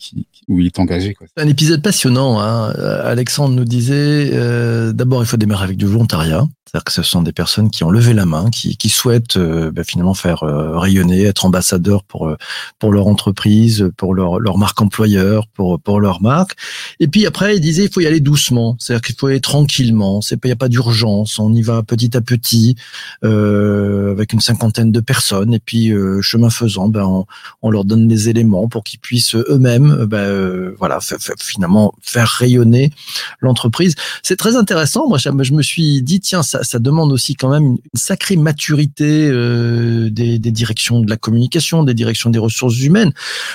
où 0.48 0.61
il 0.61 0.66
est 0.66 0.78
engagé. 0.78 1.16
C'est 1.37 1.42
un 1.42 1.48
épisode 1.48 1.83
passionnant. 1.83 2.40
Hein. 2.40 2.72
Alexandre 3.05 3.55
nous 3.55 3.64
disait, 3.64 4.31
euh, 4.33 4.92
d'abord, 4.92 5.22
il 5.22 5.26
faut 5.26 5.37
démarrer 5.37 5.64
avec 5.64 5.76
du 5.76 5.87
volontariat. 5.87 6.46
C'est-à-dire 6.72 6.85
que 6.85 6.92
ce 6.92 7.02
sont 7.02 7.20
des 7.20 7.32
personnes 7.32 7.68
qui 7.68 7.85
ont 7.85 7.90
levé 7.90 8.14
la 8.14 8.24
main, 8.24 8.48
qui, 8.48 8.78
qui 8.78 8.88
souhaitent 8.88 9.37
euh, 9.37 9.70
bah, 9.70 9.85
finalement 9.85 10.14
faire 10.14 10.42
euh, 10.42 10.78
rayonner, 10.78 11.24
être 11.24 11.44
ambassadeurs 11.44 12.02
pour 12.02 12.28
euh, 12.28 12.37
pour 12.78 12.92
leur 12.92 13.08
entreprise, 13.08 13.90
pour 13.98 14.14
leur, 14.14 14.38
leur 14.40 14.56
marque 14.56 14.80
employeur, 14.80 15.48
pour 15.48 15.78
pour 15.78 16.00
leur 16.00 16.22
marque. 16.22 16.56
Et 16.98 17.08
puis 17.08 17.26
après, 17.26 17.56
il 17.56 17.61
disait, 17.61 17.85
il 17.85 17.92
faut 17.92 18.00
y 18.00 18.06
aller 18.06 18.20
doucement. 18.20 18.76
C'est-à-dire 18.78 19.02
qu'il 19.02 19.16
faut 19.16 19.28
y 19.28 19.32
aller 19.32 19.42
tranquillement. 19.42 20.22
C'est 20.22 20.38
pas, 20.38 20.48
il 20.48 20.52
n'y 20.52 20.54
a 20.54 20.56
pas 20.56 20.70
d'urgence. 20.70 21.38
On 21.38 21.52
y 21.52 21.61
va 21.61 21.82
petit 21.82 22.16
à 22.16 22.22
petit, 22.22 22.74
avec 23.22 24.32
une 24.32 24.40
cinquantaine 24.40 24.92
de 24.92 25.00
personnes. 25.00 25.52
Et 25.52 25.61
puis 25.61 25.92
chemin 26.22 26.48
faisant, 26.48 26.88
ben 26.88 27.04
on, 27.04 27.26
on 27.61 27.70
leur 27.70 27.85
donne 27.85 28.08
les 28.08 28.30
éléments 28.30 28.66
pour 28.68 28.82
qu'ils 28.82 28.98
puissent 29.00 29.35
eux-mêmes, 29.35 30.06
ben, 30.06 30.72
voilà, 30.78 31.00
finalement 31.38 31.92
faire 32.00 32.28
rayonner 32.28 32.92
l'entreprise. 33.40 33.94
C'est 34.22 34.37
très 34.37 34.56
intéressant. 34.56 35.06
Moi, 35.06 35.18
je 35.18 35.52
me 35.52 35.62
suis 35.62 36.00
dit, 36.02 36.20
tiens, 36.20 36.42
ça, 36.42 36.62
ça 36.62 36.79
demande 36.79 37.12
aussi 37.12 37.35
quand 37.35 37.51
même 37.51 37.64
une 37.64 37.79
sacrée 37.94 38.37
maturité 38.37 39.29
euh, 39.31 40.11
des, 40.11 40.38
directions 40.38 41.01
de 41.01 41.09
la 41.09 41.16
communication, 41.16 41.83
des 41.83 41.94
directions 41.94 42.31
des 42.31 42.38
ressources 42.38 42.81
humaines, 42.81 43.12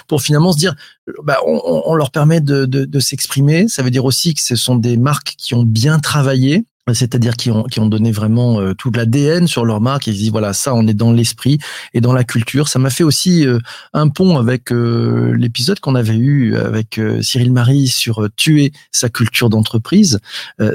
pour 0.07 0.21
finalement 0.21 0.51
se 0.51 0.57
dire, 0.57 0.75
bah, 1.23 1.37
on, 1.45 1.83
on 1.85 1.95
leur 1.95 2.11
permet 2.11 2.41
de, 2.41 2.65
de, 2.65 2.85
de 2.85 2.99
s'exprimer. 2.99 3.67
Ça 3.67 3.83
veut 3.83 3.91
dire 3.91 4.05
aussi 4.05 4.33
que 4.33 4.41
ce 4.41 4.55
sont 4.55 4.75
des 4.75 4.97
marques 4.97 5.35
qui 5.37 5.53
ont 5.53 5.63
bien 5.63 5.99
travaillé, 5.99 6.65
c'est-à-dire 6.93 7.35
qui 7.35 7.51
ont, 7.51 7.63
qui 7.63 7.79
ont 7.79 7.87
donné 7.87 8.11
vraiment 8.11 8.59
euh, 8.59 8.73
tout 8.73 8.91
l'ADN 8.91 9.47
sur 9.47 9.65
leur 9.65 9.81
marque. 9.81 10.07
Ils 10.07 10.13
disent 10.13 10.31
voilà 10.31 10.53
ça, 10.53 10.73
on 10.73 10.87
est 10.87 10.93
dans 10.93 11.11
l'esprit 11.11 11.59
et 11.93 12.01
dans 12.01 12.13
la 12.13 12.23
culture. 12.23 12.67
Ça 12.67 12.79
m'a 12.79 12.89
fait 12.89 13.03
aussi 13.03 13.45
euh, 13.45 13.59
un 13.93 14.09
pont 14.09 14.37
avec 14.37 14.71
euh, 14.71 15.35
l'épisode 15.37 15.79
qu'on 15.79 15.95
avait 15.95 16.15
eu 16.15 16.55
avec 16.55 16.97
euh, 16.97 17.21
Cyril 17.21 17.51
Marie 17.51 17.87
sur 17.87 18.27
tuer 18.35 18.71
sa 18.91 19.09
culture 19.09 19.49
d'entreprise. 19.49 20.19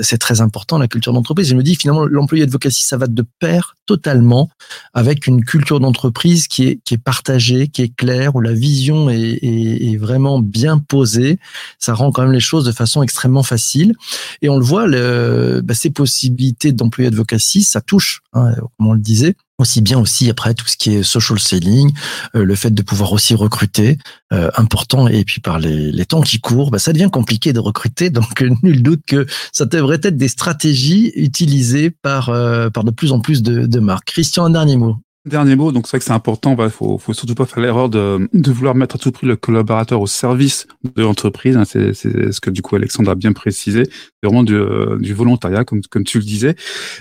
c'est 0.03 0.19
très 0.19 0.41
important 0.41 0.79
la 0.79 0.89
culture 0.89 1.13
d'entreprise. 1.13 1.49
Je 1.49 1.55
me 1.55 1.63
dis 1.63 1.75
finalement 1.75 2.05
l'employé 2.07 2.45
advocacy 2.45 2.83
ça 2.83 2.97
va 2.97 3.07
de 3.07 3.25
pair 3.39 3.77
totalement 3.87 4.49
avec 4.95 5.27
une 5.27 5.45
culture 5.45 5.81
d'entreprise 5.81 6.47
qui 6.47 6.65
est 6.69 6.81
qui 6.85 6.95
est 6.95 7.03
partagée, 7.03 7.69
qui 7.69 7.83
est 7.83 7.95
claire, 7.95 8.37
où 8.37 8.41
la 8.41 8.53
vision 8.53 9.11
est, 9.11 9.39
est, 9.43 9.93
est, 9.93 9.97
vraiment 9.97 10.41
bien 10.41 10.79
posée. 10.79 11.39
Ça 11.79 11.95
rend 11.95 12.13
quand 12.13 12.23
même 12.23 12.33
les 12.33 12.41
choses 12.41 12.65
de 12.65 12.73
façon 12.73 13.03
extrêmement 13.03 13.43
facile. 13.43 13.95
Et 14.41 14.49
on 14.49 14.59
le 14.59 14.65
voit, 14.65 14.87
le, 14.87 15.61
bah, 15.63 15.75
c'est 15.75 15.91
possibilités 16.03 16.73
d'employer 16.73 17.09
advocacy, 17.09 17.63
ça 17.63 17.81
touche, 17.81 18.23
hein, 18.33 18.55
comme 18.77 18.89
on 18.89 18.93
le 18.93 19.01
disait, 19.01 19.37
aussi 19.59 19.81
bien 19.81 20.01
aussi 20.01 20.29
après 20.29 20.53
tout 20.55 20.67
ce 20.67 20.77
qui 20.77 20.95
est 20.95 21.05
social 21.05 21.39
selling, 21.39 21.93
euh, 22.35 22.45
le 22.45 22.55
fait 22.57 22.73
de 22.73 22.83
pouvoir 22.83 23.13
aussi 23.13 23.35
recruter, 23.35 23.99
euh, 24.33 24.51
important. 24.57 25.07
Et 25.07 25.25
puis 25.25 25.41
par 25.41 25.61
les, 25.61 26.05
temps 26.07 26.23
qui 26.23 26.41
courent, 26.41 26.73
bah, 26.73 26.81
ça 26.81 26.93
devient 26.93 27.11
compliqué 27.13 27.53
de 27.53 27.61
recruter. 27.61 28.11
Donc 28.11 28.43
nul 28.65 28.83
doute 28.83 29.03
que 29.07 29.27
ça 29.53 29.65
devrait 29.65 30.01
être 30.03 30.17
des 30.17 30.29
stratégies 30.29 31.13
utilisées 31.15 31.91
par 31.91 32.29
euh, 32.31 32.69
par 32.69 32.83
de 32.83 32.91
plus 32.91 33.13
en 33.13 33.21
plus 33.21 33.43
de, 33.43 33.67
de 33.67 33.79
marques. 33.79 34.09
Christian, 34.09 34.45
un 34.45 34.51
dernier 34.51 34.77
mot. 34.77 34.97
Dernier 35.25 35.55
mot, 35.55 35.71
donc 35.71 35.87
c'est 35.87 35.93
vrai 35.93 35.99
que 36.01 36.05
c'est 36.05 36.11
important, 36.11 36.57
il 36.59 36.69
faut, 36.69 36.99
faut 36.99 37.13
surtout 37.13 37.37
pas 37.37 37.47
faire 37.47 37.63
l'erreur 37.63 37.89
de, 37.89 38.29
de 38.33 38.51
vouloir 38.51 38.75
mettre 38.75 38.97
à 38.97 38.99
tout 38.99 39.13
prix 39.13 39.25
le 39.29 39.37
collaborateur 39.37 40.01
au 40.01 40.09
service 40.09 40.67
de 40.97 41.01
l'entreprise. 41.03 41.57
hein. 41.57 41.65
c'est 41.65 41.93
ce 41.95 42.41
que 42.41 42.51
du 42.51 42.61
coup 42.61 42.75
Alexandre 42.75 43.09
a 43.13 43.15
bien 43.15 43.33
précisé. 43.33 43.85
C'est 43.85 44.27
vraiment 44.27 44.43
du, 44.43 44.57
euh, 44.57 44.99
du 44.99 45.15
volontariat, 45.15 45.65
comme, 45.65 45.81
comme 45.83 46.03
tu 46.03 46.19
le 46.19 46.25
disais. 46.25 46.57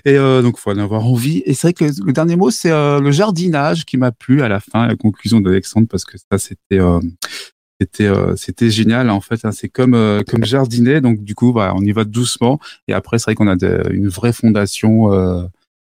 Et 0.05 0.17
euh, 0.19 0.43
donc, 0.43 0.59
faut 0.59 0.69
en 0.69 0.77
avoir 0.77 1.07
envie. 1.07 1.41
Et 1.47 1.55
c'est 1.55 1.69
vrai 1.69 1.73
que 1.73 1.85
le, 2.05 2.13
dernier 2.13 2.35
mot, 2.35 2.51
c'est 2.51 2.69
euh, 2.69 2.99
le 2.99 3.09
jardinage 3.09 3.85
qui 3.85 3.97
m'a 3.97 4.11
plu 4.11 4.43
à 4.43 4.47
la 4.49 4.59
fin, 4.59 4.85
la 4.85 4.95
conclusion 4.95 5.41
d'Alexandre, 5.41 5.87
parce 5.89 6.05
que 6.05 6.19
ça, 6.19 6.37
c'était 6.37 6.79
euh, 6.79 6.99
c'était 7.81 8.05
euh, 8.05 8.35
c'était 8.35 8.69
génial 8.69 9.09
en 9.09 9.21
fait. 9.21 9.43
hein. 9.45 9.51
C'est 9.51 9.69
comme 9.69 9.95
euh, 9.95 10.21
comme 10.27 10.45
jardiner. 10.45 11.01
Donc 11.01 11.23
du 11.23 11.33
coup, 11.33 11.53
bah, 11.53 11.73
on 11.75 11.81
y 11.81 11.91
va 11.91 12.03
doucement. 12.03 12.59
Et 12.87 12.93
après, 12.93 13.17
c'est 13.17 13.25
vrai 13.25 13.35
qu'on 13.35 13.47
a 13.47 13.55
une 13.89 14.09
vraie 14.09 14.33
fondation 14.33 15.11
euh, 15.11 15.43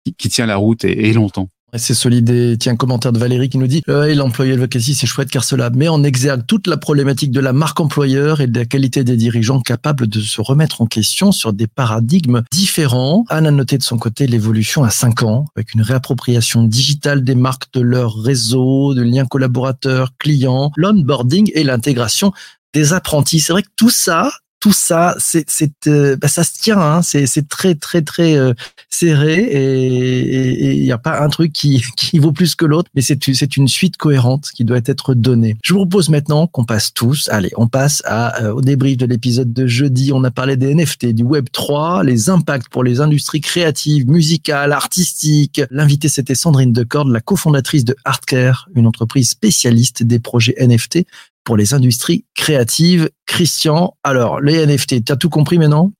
qui, 0.06 0.14
qui 0.14 0.28
tient 0.28 0.46
la 0.46 0.58
route 0.58 0.84
et, 0.84 1.08
et 1.08 1.12
longtemps. 1.12 1.48
C'est 1.76 1.94
solide. 1.94 2.30
Et 2.30 2.56
tiens, 2.58 2.76
commentaire 2.76 3.12
de 3.12 3.18
Valérie 3.18 3.48
qui 3.48 3.58
nous 3.58 3.66
dit 3.66 3.82
euh, 3.88 4.14
l'employé 4.14 4.52
advocacy, 4.52 4.94
c'est 4.94 5.06
chouette 5.06 5.30
car 5.30 5.44
cela 5.44 5.70
met 5.70 5.88
en 5.88 6.02
exergue 6.02 6.44
toute 6.46 6.66
la 6.66 6.76
problématique 6.76 7.30
de 7.30 7.40
la 7.40 7.52
marque 7.52 7.80
employeur 7.80 8.40
et 8.40 8.46
de 8.46 8.58
la 8.58 8.64
qualité 8.64 9.04
des 9.04 9.16
dirigeants 9.16 9.60
capables 9.60 10.06
de 10.06 10.20
se 10.20 10.40
remettre 10.40 10.82
en 10.82 10.86
question 10.86 11.32
sur 11.32 11.52
des 11.52 11.66
paradigmes 11.66 12.42
différents. 12.50 13.24
Anne 13.28 13.46
a 13.46 13.50
noté 13.50 13.78
de 13.78 13.82
son 13.82 13.98
côté 13.98 14.26
l'évolution 14.26 14.82
à 14.82 14.90
5 14.90 15.22
ans 15.22 15.44
avec 15.56 15.74
une 15.74 15.82
réappropriation 15.82 16.64
digitale 16.64 17.22
des 17.22 17.34
marques 17.34 17.72
de 17.72 17.80
leur 17.80 18.16
réseau, 18.16 18.94
de 18.94 19.02
liens 19.02 19.26
collaborateurs, 19.26 20.10
clients, 20.18 20.72
l'onboarding 20.76 21.50
et 21.54 21.62
l'intégration 21.62 22.32
des 22.74 22.92
apprentis. 22.92 23.40
C'est 23.40 23.52
vrai 23.52 23.62
que 23.62 23.68
tout 23.76 23.90
ça, 23.90 24.30
tout 24.60 24.74
ça, 24.74 25.16
c'est, 25.18 25.48
c'est, 25.48 25.86
euh, 25.86 26.16
bah, 26.16 26.28
ça 26.28 26.44
se 26.44 26.52
tient. 26.60 26.78
Hein, 26.78 27.02
c'est, 27.02 27.26
c'est 27.26 27.48
très, 27.48 27.74
très, 27.74 28.02
très 28.02 28.36
euh, 28.36 28.52
serré 28.90 29.38
et 29.38 30.76
il 30.76 30.82
n'y 30.82 30.92
a 30.92 30.98
pas 30.98 31.22
un 31.22 31.30
truc 31.30 31.52
qui, 31.52 31.82
qui 31.96 32.18
vaut 32.18 32.32
plus 32.32 32.54
que 32.54 32.66
l'autre, 32.66 32.90
mais 32.94 33.00
c'est, 33.00 33.18
c'est 33.34 33.56
une 33.56 33.68
suite 33.68 33.96
cohérente 33.96 34.50
qui 34.54 34.64
doit 34.64 34.80
être 34.84 35.14
donnée. 35.14 35.56
Je 35.64 35.72
vous 35.72 35.80
propose 35.80 36.10
maintenant 36.10 36.46
qu'on 36.46 36.64
passe 36.64 36.92
tous, 36.92 37.28
allez, 37.30 37.50
on 37.56 37.68
passe 37.68 38.02
à, 38.04 38.42
euh, 38.42 38.52
au 38.52 38.60
débrief 38.60 38.98
de 38.98 39.06
l'épisode 39.06 39.52
de 39.52 39.66
jeudi. 39.66 40.12
On 40.12 40.22
a 40.24 40.30
parlé 40.30 40.56
des 40.56 40.74
NFT, 40.74 41.06
du 41.06 41.22
Web 41.22 41.46
3, 41.50 42.04
les 42.04 42.28
impacts 42.28 42.68
pour 42.68 42.84
les 42.84 43.00
industries 43.00 43.40
créatives, 43.40 44.06
musicales, 44.08 44.72
artistiques. 44.72 45.62
L'invité, 45.70 46.08
c'était 46.08 46.34
Sandrine 46.34 46.72
Decorde, 46.72 47.08
la 47.08 47.20
cofondatrice 47.20 47.86
de 47.86 47.96
Artcare, 48.04 48.68
une 48.74 48.86
entreprise 48.86 49.30
spécialiste 49.30 50.02
des 50.02 50.18
projets 50.18 50.54
NFT 50.60 51.06
pour 51.44 51.56
les 51.56 51.74
industries 51.74 52.24
créatives. 52.34 53.10
Christian, 53.26 53.96
alors 54.02 54.40
les 54.40 54.66
NFT, 54.66 55.04
t'as 55.04 55.16
tout 55.16 55.30
compris 55.30 55.58
maintenant? 55.58 55.92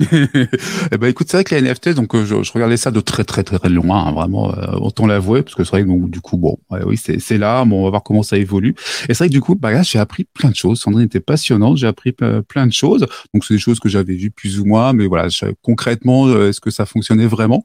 Eh 0.92 0.98
ben 0.98 1.06
écoute, 1.06 1.28
c'est 1.30 1.36
vrai 1.36 1.44
que 1.44 1.54
les 1.54 1.62
NFT, 1.62 1.90
donc 1.90 2.14
euh, 2.14 2.24
je, 2.24 2.52
regardais 2.52 2.76
ça 2.76 2.90
de 2.90 3.00
très 3.00 3.24
très 3.24 3.42
très 3.42 3.68
loin, 3.68 4.06
hein, 4.06 4.12
vraiment, 4.12 4.52
euh, 4.52 4.72
autant 4.72 5.06
l'avouer, 5.06 5.42
parce 5.42 5.54
que 5.54 5.64
c'est 5.64 5.70
vrai 5.70 5.82
que 5.82 5.88
donc, 5.88 6.10
du 6.10 6.20
coup, 6.20 6.36
bon, 6.36 6.58
oui, 6.84 6.96
c'est 6.96 7.38
là, 7.38 7.64
bon, 7.64 7.80
on 7.80 7.84
va 7.84 7.90
voir 7.90 8.02
comment 8.02 8.22
ça 8.22 8.36
évolue. 8.36 8.74
Et 9.08 9.14
c'est 9.14 9.18
vrai 9.18 9.28
que 9.28 9.32
du 9.32 9.40
coup, 9.40 9.54
bah 9.54 9.70
là, 9.70 9.82
j'ai 9.82 9.98
appris 9.98 10.24
plein 10.24 10.50
de 10.50 10.56
choses. 10.56 10.80
Sandrine 10.80 11.06
était 11.06 11.20
passionnante, 11.20 11.76
j'ai 11.76 11.86
appris 11.86 12.12
plein 12.12 12.66
de 12.66 12.72
choses. 12.72 13.06
Donc 13.32 13.44
c'est 13.44 13.54
des 13.54 13.60
choses 13.60 13.78
que 13.78 13.88
j'avais 13.88 14.14
vues 14.14 14.30
plus 14.30 14.58
ou 14.58 14.64
moins, 14.64 14.92
mais 14.92 15.06
voilà, 15.06 15.28
concrètement, 15.62 16.26
euh, 16.26 16.48
est-ce 16.48 16.60
que 16.60 16.70
ça 16.70 16.86
fonctionnait 16.86 17.26
vraiment? 17.26 17.62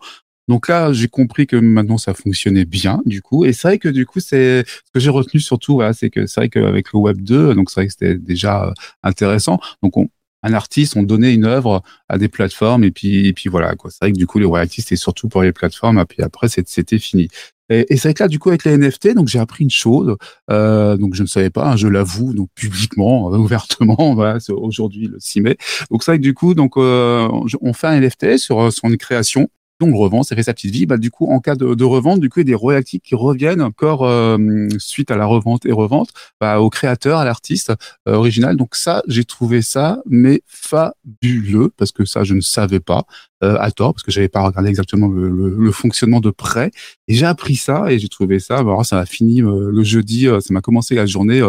Donc 0.49 0.67
là, 0.67 0.91
j'ai 0.91 1.07
compris 1.07 1.47
que 1.47 1.55
maintenant 1.55 1.99
ça 1.99 2.13
fonctionnait 2.15 2.65
bien, 2.65 3.01
du 3.05 3.21
coup. 3.21 3.45
Et 3.45 3.53
c'est 3.53 3.67
vrai 3.67 3.77
que 3.77 3.88
du 3.88 4.05
coup, 4.07 4.19
c'est 4.19 4.65
ce 4.67 4.91
que 4.91 4.99
j'ai 4.99 5.12
retenu 5.12 5.39
surtout, 5.39 5.75
voilà, 5.75 5.93
c'est 5.93 6.09
que 6.09 6.25
c'est 6.25 6.41
vrai 6.41 6.49
qu'avec 6.49 6.91
le 6.91 6.99
Web 6.99 7.21
2, 7.21 7.53
donc 7.53 7.69
c'est 7.69 7.81
vrai 7.81 7.88
que 7.88 7.93
c'était 7.93 8.15
déjà 8.15 8.65
euh, 8.65 8.73
intéressant. 9.03 9.59
Donc 9.83 9.95
on, 9.97 10.09
un 10.43 10.53
artiste, 10.53 10.95
on 10.95 11.03
donnait 11.03 11.33
une 11.33 11.45
œuvre 11.45 11.83
à 12.07 12.17
des 12.17 12.29
plateformes 12.29 12.83
et 12.83 12.91
puis 12.91 13.27
et 13.27 13.33
puis 13.33 13.49
voilà 13.49 13.75
quoi. 13.75 13.91
C'est 13.91 13.99
vrai 14.01 14.12
que 14.12 14.17
du 14.17 14.25
coup 14.25 14.39
les 14.39 14.45
royalties 14.45 14.81
c'était 14.81 14.95
surtout 14.95 15.27
pour 15.27 15.43
les 15.43 15.51
plateformes 15.51 15.99
et 15.99 16.05
puis 16.05 16.23
après 16.23 16.47
c'était 16.49 16.99
fini. 16.99 17.27
Et, 17.71 17.85
c'est 17.97 18.07
vrai 18.07 18.13
que 18.15 18.23
là 18.23 18.27
du 18.27 18.39
coup 18.39 18.49
avec 18.49 18.63
les 18.63 18.75
NFT 18.77 19.13
donc 19.13 19.27
j'ai 19.27 19.38
appris 19.38 19.63
une 19.63 19.69
chose 19.69 20.17
euh, 20.49 20.97
donc 20.97 21.13
je 21.13 21.21
ne 21.21 21.27
savais 21.27 21.51
pas 21.51 21.73
hein, 21.73 21.75
je 21.75 21.88
l'avoue 21.88 22.33
donc 22.33 22.49
publiquement 22.55 23.27
ouvertement 23.29 24.15
voilà 24.15 24.39
aujourd'hui 24.49 25.05
le 25.05 25.17
6 25.19 25.41
mai 25.41 25.57
donc 25.91 26.01
c'est 26.01 26.13
vrai 26.13 26.17
que 26.17 26.23
du 26.23 26.33
coup 26.33 26.55
donc 26.55 26.77
euh, 26.77 27.29
on 27.62 27.73
fait 27.73 27.85
un 27.85 27.99
NFT 27.99 28.38
sur 28.38 28.59
euh, 28.59 28.71
son 28.71 28.89
création 28.97 29.49
donc, 29.80 29.96
revend, 29.96 30.24
ça 30.24 30.36
fait 30.36 30.44
sa 30.44 30.54
petite 30.54 30.72
vie. 30.72 30.86
Bah, 30.86 30.98
du 30.98 31.10
coup, 31.10 31.28
en 31.28 31.39
cas 31.39 31.56
de, 31.56 31.74
de 31.74 31.84
revente, 31.86 32.20
du 32.20 32.30
coup, 32.30 32.39
il 32.39 32.44
y 32.44 32.48
a 32.48 32.52
des 32.52 32.56
royalties 32.56 33.00
qui 33.00 33.15
reviennent 33.15 33.62
encore 33.62 34.06
euh, 34.06 34.38
suite 34.78 35.10
à 35.10 35.15
la 35.15 35.26
revente 35.26 35.65
et 35.65 35.72
revente 35.72 36.10
bah, 36.42 36.60
au 36.60 36.70
créateur, 36.70 37.20
à 37.20 37.24
l'artiste 37.26 37.74
euh, 38.08 38.15
original. 38.15 38.58
Donc 38.58 38.76
ça, 38.76 39.04
j'ai 39.08 39.24
trouvé 39.24 39.62
ça 39.62 40.02
mais 40.06 40.42
fabuleux 40.46 41.72
parce 41.78 41.94
que 41.94 42.04
ça, 42.04 42.26
je 42.26 42.34
ne 42.34 42.42
savais 42.42 42.82
pas 42.82 43.06
euh, 43.42 43.56
à 43.58 43.72
tort 43.72 43.94
parce 43.94 44.04
que 44.04 44.12
j'avais 44.12 44.28
pas 44.28 44.42
regardé 44.42 44.70
exactement 44.70 45.08
le, 45.08 45.72
fonctionnement 45.72 46.20
de 46.20 46.30
près. 46.30 46.72
Et 47.08 47.13
j'ai 47.13 47.26
appris 47.26 47.56
ça 47.56 47.89
et 47.89 48.00
j'ai 48.00 48.10
trouvé 48.10 48.39
ça. 48.39 48.63
bah, 48.63 48.84
ça 48.84 49.00
a 49.00 49.06
fini 49.06 49.42
euh, 49.42 49.72
le 49.72 49.84
jeudi. 49.84 50.28
ça 50.42 50.54
m'a 50.54 50.62
commencé 50.62 50.96
la 50.96 51.06
journée. 51.06 51.42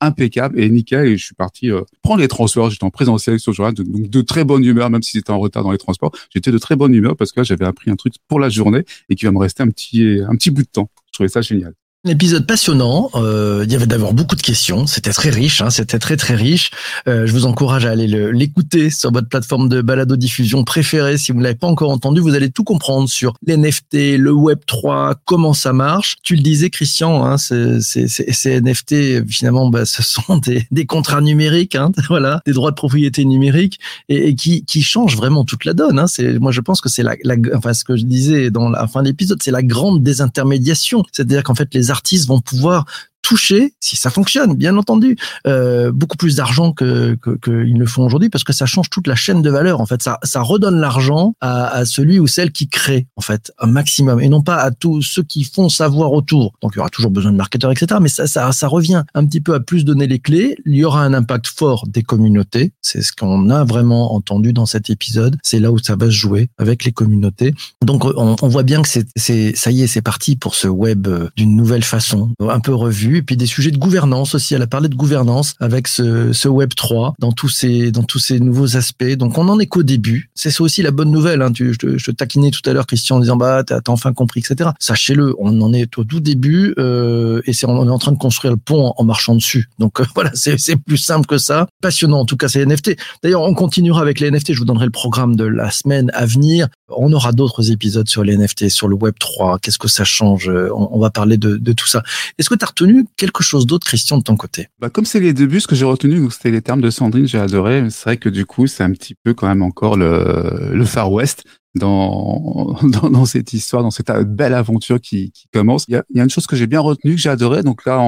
Impeccable. 0.00 0.60
Et 0.60 0.68
nickel 0.70 1.06
et 1.06 1.16
je 1.16 1.24
suis 1.24 1.34
parti 1.34 1.70
euh, 1.70 1.82
prendre 2.02 2.20
les 2.20 2.28
transports. 2.28 2.70
J'étais 2.70 2.84
en 2.84 2.90
présentiel 2.90 3.38
ce 3.40 3.52
jour-là 3.52 3.72
donc 3.72 3.86
de 4.08 4.20
très 4.20 4.44
bonne 4.44 4.64
humeur 4.64 4.90
même 4.90 5.02
si 5.02 5.12
j'étais 5.12 5.30
en 5.30 5.38
retard 5.38 5.64
dans 5.64 5.72
les 5.72 5.78
transports. 5.78 6.12
J'étais 6.34 6.50
de 6.50 6.58
très 6.58 6.76
bonne 6.76 6.94
humeur 6.94 7.16
parce 7.16 7.32
que 7.32 7.42
j'avais 7.42 7.66
appris 7.66 7.90
un 7.90 7.96
truc 7.96 8.14
pour 8.28 8.40
la 8.40 8.48
journée 8.48 8.84
et 9.08 9.14
qui 9.14 9.24
va 9.24 9.32
me 9.32 9.38
rester 9.38 9.62
un 9.62 9.68
petit 9.70 10.20
un 10.26 10.36
petit 10.36 10.50
bout 10.50 10.62
de 10.62 10.68
temps. 10.68 10.90
Je 11.06 11.12
trouvais 11.12 11.28
ça 11.28 11.40
génial 11.40 11.74
épisode 12.08 12.46
passionnant. 12.46 13.10
Euh, 13.14 13.64
il 13.66 13.72
y 13.72 13.76
avait 13.76 13.86
d'abord 13.86 14.12
beaucoup 14.14 14.36
de 14.36 14.42
questions. 14.42 14.86
C'était 14.86 15.12
très 15.12 15.30
riche. 15.30 15.60
Hein, 15.62 15.70
C'était 15.70 15.98
très 15.98 16.16
très 16.16 16.34
riche. 16.34 16.70
Euh, 17.08 17.26
je 17.26 17.32
vous 17.32 17.46
encourage 17.46 17.86
à 17.86 17.90
aller 17.90 18.06
le- 18.06 18.30
l'écouter 18.32 18.90
sur 18.90 19.10
votre 19.12 19.28
plateforme 19.28 19.68
de 19.68 19.80
balado 19.82 20.16
diffusion 20.16 20.64
préférée. 20.64 21.18
Si 21.18 21.32
vous 21.32 21.38
ne 21.38 21.44
l'avez 21.44 21.54
pas 21.54 21.66
encore 21.66 21.90
entendu, 21.90 22.20
vous 22.20 22.34
allez 22.34 22.50
tout 22.50 22.64
comprendre 22.64 23.08
sur 23.08 23.34
les 23.46 23.56
NFT, 23.56 24.16
le 24.18 24.32
Web 24.32 24.58
3, 24.66 25.16
comment 25.24 25.52
ça 25.54 25.72
marche. 25.72 26.16
Tu 26.22 26.36
le 26.36 26.42
disais, 26.42 26.70
Christian. 26.70 27.24
Hein, 27.24 27.36
ces 27.38 28.60
NFT, 28.60 29.26
finalement, 29.28 29.68
bah, 29.68 29.84
ce 29.86 30.02
sont 30.02 30.36
des, 30.44 30.66
des 30.70 30.86
contrats 30.86 31.20
numériques. 31.20 31.74
Hein, 31.74 31.92
voilà, 32.08 32.40
des 32.46 32.52
droits 32.52 32.70
de 32.70 32.76
propriété 32.76 33.24
numériques 33.24 33.78
et, 34.08 34.28
et 34.28 34.34
qui, 34.34 34.64
qui 34.64 34.82
changent 34.82 35.16
vraiment 35.16 35.44
toute 35.44 35.64
la 35.64 35.74
donne. 35.74 35.98
Hein. 35.98 36.06
Moi, 36.40 36.52
je 36.52 36.60
pense 36.60 36.80
que 36.80 36.88
c'est 36.88 37.02
la, 37.02 37.14
la, 37.24 37.36
enfin, 37.54 37.72
ce 37.74 37.84
que 37.84 37.96
je 37.96 38.04
disais 38.04 38.50
dans 38.50 38.68
la 38.68 38.86
fin 38.86 39.02
de 39.02 39.08
l'épisode, 39.08 39.42
c'est 39.42 39.50
la 39.50 39.62
grande 39.62 40.02
désintermédiation. 40.02 41.04
C'est-à-dire 41.12 41.42
qu'en 41.42 41.54
fait, 41.54 41.68
les 41.74 41.90
vont 42.26 42.40
pouvoir 42.40 42.84
toucher, 43.28 43.74
si 43.78 43.94
ça 43.96 44.08
fonctionne, 44.08 44.54
bien 44.54 44.74
entendu, 44.78 45.16
euh, 45.46 45.92
beaucoup 45.92 46.16
plus 46.16 46.34
d'argent 46.36 46.72
que 46.72 47.14
que- 47.20 47.36
qu'ils 47.44 47.74
ne 47.74 47.80
le 47.80 47.86
font 47.86 48.04
aujourd'hui 48.06 48.30
parce 48.30 48.42
que 48.44 48.54
ça 48.54 48.64
change 48.64 48.88
toute 48.88 49.06
la 49.06 49.14
chaîne 49.14 49.42
de 49.42 49.50
valeur. 49.50 49.80
En 49.82 49.86
fait, 49.86 50.02
ça, 50.02 50.18
ça 50.22 50.40
redonne 50.40 50.80
l'argent 50.80 51.34
à, 51.42 51.66
à 51.68 51.84
celui 51.84 52.18
ou 52.20 52.26
celle 52.26 52.52
qui 52.52 52.68
crée, 52.68 53.06
en 53.16 53.20
fait, 53.20 53.52
un 53.58 53.66
maximum, 53.66 54.20
et 54.20 54.28
non 54.30 54.40
pas 54.42 54.56
à 54.56 54.70
tous 54.70 55.02
ceux 55.02 55.22
qui 55.22 55.44
font 55.44 55.68
savoir 55.68 56.12
autour. 56.12 56.54
Donc, 56.62 56.72
il 56.74 56.78
y 56.78 56.80
aura 56.80 56.88
toujours 56.88 57.10
besoin 57.10 57.32
de 57.32 57.36
marketeurs, 57.36 57.70
etc. 57.70 58.00
Mais 58.00 58.08
ça, 58.08 58.26
ça, 58.26 58.50
ça 58.52 58.66
revient 58.68 59.02
un 59.14 59.26
petit 59.26 59.42
peu 59.42 59.52
à 59.54 59.60
plus 59.60 59.84
donner 59.84 60.06
les 60.06 60.18
clés. 60.20 60.56
Il 60.64 60.74
y 60.76 60.84
aura 60.84 61.02
un 61.04 61.12
impact 61.12 61.48
fort 61.48 61.84
des 61.86 62.02
communautés. 62.02 62.72
C'est 62.80 63.02
ce 63.02 63.12
qu'on 63.12 63.50
a 63.50 63.64
vraiment 63.64 64.14
entendu 64.14 64.52
dans 64.54 64.66
cet 64.66 64.88
épisode. 64.88 65.36
C'est 65.42 65.60
là 65.60 65.70
où 65.70 65.78
ça 65.78 65.96
va 65.96 66.06
se 66.06 66.10
jouer 66.12 66.48
avec 66.58 66.84
les 66.84 66.92
communautés. 66.92 67.54
Donc, 67.84 68.04
on, 68.06 68.36
on 68.40 68.48
voit 68.48 68.62
bien 68.62 68.80
que 68.82 68.88
c'est, 68.88 69.06
c'est, 69.16 69.54
ça 69.54 69.70
y 69.70 69.82
est, 69.82 69.86
c'est 69.86 70.02
parti 70.02 70.36
pour 70.36 70.54
ce 70.54 70.68
web 70.68 71.06
euh, 71.06 71.28
d'une 71.36 71.54
nouvelle 71.56 71.84
façon, 71.84 72.30
un 72.40 72.60
peu 72.60 72.74
revu. 72.74 73.17
Et 73.18 73.22
puis 73.22 73.36
des 73.36 73.46
sujets 73.46 73.72
de 73.72 73.78
gouvernance 73.78 74.36
aussi. 74.36 74.54
Elle 74.54 74.62
a 74.62 74.68
parlé 74.68 74.88
de 74.88 74.94
gouvernance 74.94 75.54
avec 75.58 75.88
ce, 75.88 76.48
web 76.48 76.70
3 76.72 77.14
dans 77.18 77.32
tous 77.32 77.48
ces, 77.48 77.90
dans 77.90 78.04
tous 78.04 78.20
ces 78.20 78.38
nouveaux 78.38 78.76
aspects. 78.76 79.16
Donc, 79.16 79.36
on 79.38 79.48
en 79.48 79.58
est 79.58 79.66
qu'au 79.66 79.82
début. 79.82 80.30
C'est 80.36 80.52
ça 80.52 80.62
aussi 80.62 80.82
la 80.82 80.92
bonne 80.92 81.10
nouvelle. 81.10 81.42
Hein. 81.42 81.50
Je, 81.52 81.72
te, 81.72 82.10
taquinais 82.12 82.52
tout 82.52 82.60
à 82.70 82.72
l'heure, 82.72 82.86
Christian, 82.86 83.16
en 83.16 83.20
disant, 83.20 83.36
bah, 83.36 83.64
t'as, 83.64 83.80
enfin 83.88 84.12
compris, 84.12 84.40
etc. 84.40 84.70
Sachez-le, 84.78 85.34
on 85.40 85.60
en 85.60 85.72
est 85.72 85.98
au 85.98 86.04
tout 86.04 86.20
début, 86.20 86.74
euh, 86.78 87.42
et 87.44 87.52
c'est, 87.52 87.66
on 87.66 87.84
est 87.88 87.90
en 87.90 87.98
train 87.98 88.12
de 88.12 88.18
construire 88.18 88.52
le 88.52 88.56
pont 88.56 88.94
en, 88.96 89.04
marchant 89.04 89.34
dessus. 89.34 89.68
Donc, 89.80 89.98
euh, 90.00 90.04
voilà, 90.14 90.30
c'est, 90.34 90.76
plus 90.76 90.96
simple 90.96 91.26
que 91.26 91.38
ça. 91.38 91.66
Passionnant, 91.82 92.20
en 92.20 92.24
tout 92.24 92.36
cas, 92.36 92.46
c'est 92.46 92.64
NFT. 92.64 92.96
D'ailleurs, 93.24 93.42
on 93.42 93.54
continuera 93.54 94.00
avec 94.00 94.20
les 94.20 94.30
NFT. 94.30 94.52
Je 94.52 94.60
vous 94.60 94.64
donnerai 94.64 94.84
le 94.84 94.92
programme 94.92 95.34
de 95.34 95.44
la 95.44 95.72
semaine 95.72 96.12
à 96.14 96.24
venir. 96.24 96.68
On 96.88 97.12
aura 97.12 97.32
d'autres 97.32 97.72
épisodes 97.72 98.08
sur 98.08 98.22
les 98.22 98.36
NFT, 98.36 98.68
sur 98.68 98.86
le 98.86 98.94
Web 98.94 99.14
3. 99.18 99.58
Qu'est-ce 99.58 99.78
que 99.78 99.88
ça 99.88 100.04
change? 100.04 100.48
On, 100.48 100.88
on 100.92 101.00
va 101.00 101.10
parler 101.10 101.36
de, 101.36 101.56
de 101.56 101.72
tout 101.72 101.88
ça. 101.88 102.04
Est-ce 102.38 102.48
que 102.48 102.54
tu 102.54 102.64
as 102.64 102.68
retenu 102.68 103.07
quelque 103.16 103.42
chose 103.42 103.66
d'autre, 103.66 103.86
Christian, 103.86 104.18
de 104.18 104.22
ton 104.22 104.36
côté 104.36 104.68
bah, 104.78 104.90
comme 104.90 105.04
c'est 105.04 105.20
les 105.20 105.32
débuts, 105.32 105.60
ce 105.60 105.66
que 105.66 105.74
j'ai 105.74 105.84
retenu, 105.84 106.20
donc 106.20 106.32
c'était 106.32 106.50
les 106.50 106.62
termes 106.62 106.80
de 106.80 106.90
Sandrine, 106.90 107.26
j'ai 107.26 107.38
adoré. 107.38 107.84
C'est 107.90 108.04
vrai 108.04 108.16
que 108.16 108.28
du 108.28 108.46
coup, 108.46 108.66
c'est 108.66 108.82
un 108.82 108.92
petit 108.92 109.14
peu 109.14 109.34
quand 109.34 109.48
même 109.48 109.62
encore 109.62 109.96
le, 109.96 110.70
le 110.72 110.84
Far 110.84 111.10
West 111.12 111.44
dans, 111.74 112.76
dans, 112.82 113.10
dans 113.10 113.24
cette 113.24 113.52
histoire, 113.52 113.82
dans 113.82 113.90
cette 113.90 114.10
belle 114.10 114.54
aventure 114.54 115.00
qui, 115.00 115.30
qui 115.32 115.48
commence. 115.52 115.84
Il 115.88 115.92
y, 115.92 115.96
a, 115.96 116.04
y 116.14 116.20
a 116.20 116.24
une 116.24 116.30
chose 116.30 116.46
que 116.46 116.56
j'ai 116.56 116.66
bien 116.66 116.80
retenue, 116.80 117.14
que 117.14 117.20
j'ai 117.20 117.30
adoré. 117.30 117.62
Donc 117.62 117.84
là, 117.86 118.00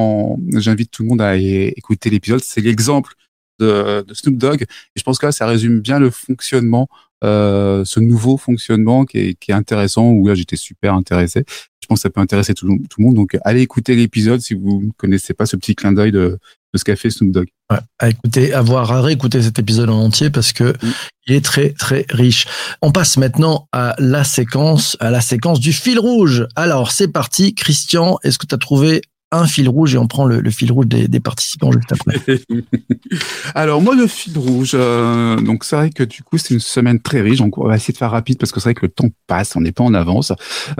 j'invite 0.54 0.90
tout 0.90 1.02
le 1.02 1.08
monde 1.08 1.22
à 1.22 1.36
écouter 1.36 2.10
l'épisode. 2.10 2.40
C'est 2.42 2.60
l'exemple 2.60 3.14
de, 3.58 4.04
de 4.06 4.14
Snoop 4.14 4.36
Dogg. 4.36 4.64
Je 4.96 5.02
pense 5.02 5.18
que 5.18 5.26
là, 5.26 5.32
ça 5.32 5.46
résume 5.46 5.80
bien 5.80 5.98
le 5.98 6.10
fonctionnement, 6.10 6.88
euh, 7.24 7.85
ce 7.85 8.00
nouveau 8.00 8.37
fonctionnement 8.37 9.04
qui 9.04 9.18
est, 9.18 9.35
qui 9.35 9.50
est 9.50 9.54
intéressant, 9.54 10.09
où 10.11 10.26
là, 10.28 10.35
j'étais 10.35 10.56
super 10.56 10.94
intéressé. 10.94 11.44
Je 11.83 11.87
pense 11.87 11.98
que 11.98 12.02
ça 12.02 12.11
peut 12.11 12.20
intéresser 12.20 12.54
tout, 12.54 12.66
le- 12.66 12.78
tout 12.88 13.00
le 13.00 13.04
monde. 13.06 13.14
Donc, 13.16 13.37
allez 13.44 13.61
écouter 13.62 13.94
l'épisode 13.96 14.40
si 14.40 14.54
vous 14.54 14.83
ne 14.85 14.90
connaissez 14.96 15.35
pas 15.35 15.46
ce 15.46 15.56
petit 15.56 15.74
clin 15.74 15.92
d'œil 15.92 16.12
de, 16.12 16.38
de 16.72 16.78
ce 16.78 16.85
qu'a 16.85 16.96
fait 16.96 17.11
Snoop 17.11 17.33
Dogg. 17.33 17.48
Ouais, 17.70 17.78
à 17.98 18.09
écouter, 18.11 18.52
à 18.52 18.62
voir, 18.62 18.90
à 18.92 19.00
réécouter 19.02 19.42
cet 19.42 19.59
épisode 19.59 19.90
en 19.90 19.98
entier 20.00 20.30
parce 20.30 20.52
que 20.52 20.72
Mm. 20.83 20.92
il 21.26 21.35
est 21.35 21.44
très 21.44 21.70
très 21.70 22.06
riche. 22.11 22.46
On 22.83 22.90
passe 22.92 23.16
maintenant 23.16 23.68
à 23.72 23.94
la 23.98 24.24
séquence, 24.24 24.96
à 25.00 25.11
la 25.11 25.20
séquence 25.20 25.61
du 25.61 25.72
fil 25.72 25.98
rouge. 25.98 26.46
Alors 26.56 26.90
c'est 26.92 27.09
parti, 27.09 27.54
Christian. 27.54 28.18
Est-ce 28.24 28.38
que 28.38 28.46
tu 28.46 28.54
as 28.54 28.59
trouvé 28.59 29.02
un 29.32 29.46
fil 29.46 29.68
rouge 29.68 29.94
et 29.94 29.98
on 29.98 30.06
prend 30.06 30.26
le, 30.26 30.40
le 30.40 30.50
fil 30.50 30.72
rouge 30.72 30.86
des, 30.86 31.06
des 31.08 31.20
participants 31.20 31.70
juste 31.70 31.92
après. 31.92 32.20
Alors 33.54 33.80
moi 33.80 33.94
le 33.94 34.06
fil 34.06 34.36
rouge, 34.36 34.72
euh, 34.74 35.36
donc 35.36 35.64
c'est 35.64 35.76
vrai 35.76 35.90
que 35.90 36.02
du 36.02 36.22
coup 36.22 36.38
c'est 36.38 36.54
une 36.54 36.60
semaine 36.60 37.00
très 37.00 37.20
riche, 37.20 37.40
on 37.40 37.50
va 37.66 37.76
essayer 37.76 37.92
de 37.92 37.98
faire 37.98 38.10
rapide 38.10 38.38
parce 38.38 38.50
que 38.50 38.60
c'est 38.60 38.70
vrai 38.70 38.74
que 38.74 38.86
le 38.86 38.90
temps 38.90 39.08
passe, 39.26 39.54
on 39.56 39.60
n'est 39.60 39.72
pas 39.72 39.84
en 39.84 39.94
avance. 39.94 40.32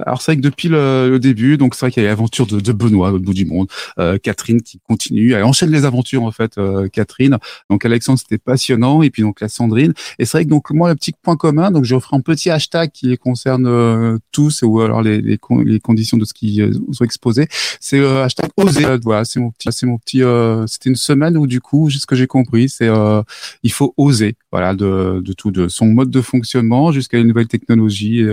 Alors 0.04 0.20
c'est 0.20 0.32
vrai 0.32 0.36
que 0.36 0.42
depuis 0.42 0.68
le, 0.68 1.10
le 1.10 1.18
début, 1.18 1.56
donc 1.56 1.74
c'est 1.74 1.86
vrai 1.86 1.92
qu'il 1.92 2.02
y 2.02 2.06
a 2.06 2.08
l'aventure 2.08 2.46
de, 2.46 2.60
de 2.60 2.72
Benoît 2.72 3.12
au 3.12 3.18
bout 3.18 3.34
du 3.34 3.44
monde, 3.44 3.68
euh, 3.98 4.18
Catherine 4.18 4.62
qui 4.62 4.80
continue, 4.80 5.32
elle 5.32 5.44
enchaîne 5.44 5.70
les 5.70 5.84
aventures 5.84 6.24
en 6.24 6.32
fait, 6.32 6.58
euh, 6.58 6.88
Catherine. 6.88 7.38
Donc 7.68 7.84
Alexandre 7.84 8.18
c'était 8.18 8.38
passionnant 8.38 9.02
et 9.02 9.10
puis 9.10 9.22
donc 9.22 9.40
la 9.40 9.48
Sandrine. 9.48 9.92
Et 10.18 10.24
c'est 10.24 10.38
vrai 10.38 10.44
que 10.44 10.50
donc 10.50 10.70
moi 10.70 10.88
le 10.88 10.96
petit 10.96 11.12
point 11.12 11.36
commun, 11.36 11.70
donc 11.70 11.84
je 11.84 11.98
ferai 11.98 12.16
un 12.16 12.20
petit 12.20 12.50
hashtag 12.50 12.90
qui 12.90 13.16
concerne 13.18 13.66
euh, 13.66 14.18
tous 14.32 14.62
ou 14.62 14.80
alors 14.80 15.02
les, 15.02 15.20
les, 15.20 15.38
les 15.64 15.80
conditions 15.80 16.16
de 16.16 16.24
ce 16.24 16.34
qui 16.34 16.60
euh, 16.62 16.72
sont 16.92 17.04
exposés, 17.04 17.46
c'est 17.80 17.98
euh, 17.98 18.24
oser. 18.57 18.85
Euh, 18.85 18.98
Voilà, 19.03 19.24
c'est 19.24 19.40
mon 19.40 19.50
petit, 19.50 19.68
c'est 19.72 19.87
mon 19.87 19.98
petit. 19.98 20.22
euh, 20.22 20.66
c'était 20.66 20.90
une 20.90 20.96
semaine 20.96 21.37
où 21.37 21.46
du 21.46 21.61
coup, 21.61 21.90
ce 21.90 22.07
que 22.07 22.16
j'ai 22.16 22.26
compris, 22.26 22.68
c'est 22.68 22.88
euh, 22.88 23.22
il 23.62 23.72
faut 23.72 23.94
oser, 23.96 24.37
voilà, 24.53 24.74
de, 24.74 25.20
de 25.24 25.33
tout, 25.33 25.50
de 25.50 25.68
son 25.68 25.87
mode 25.87 26.11
de 26.11 26.20
fonctionnement 26.20 26.92
jusqu'à 26.92 27.18
une 27.18 27.29
nouvelle 27.29 27.48
technologie. 27.48 28.24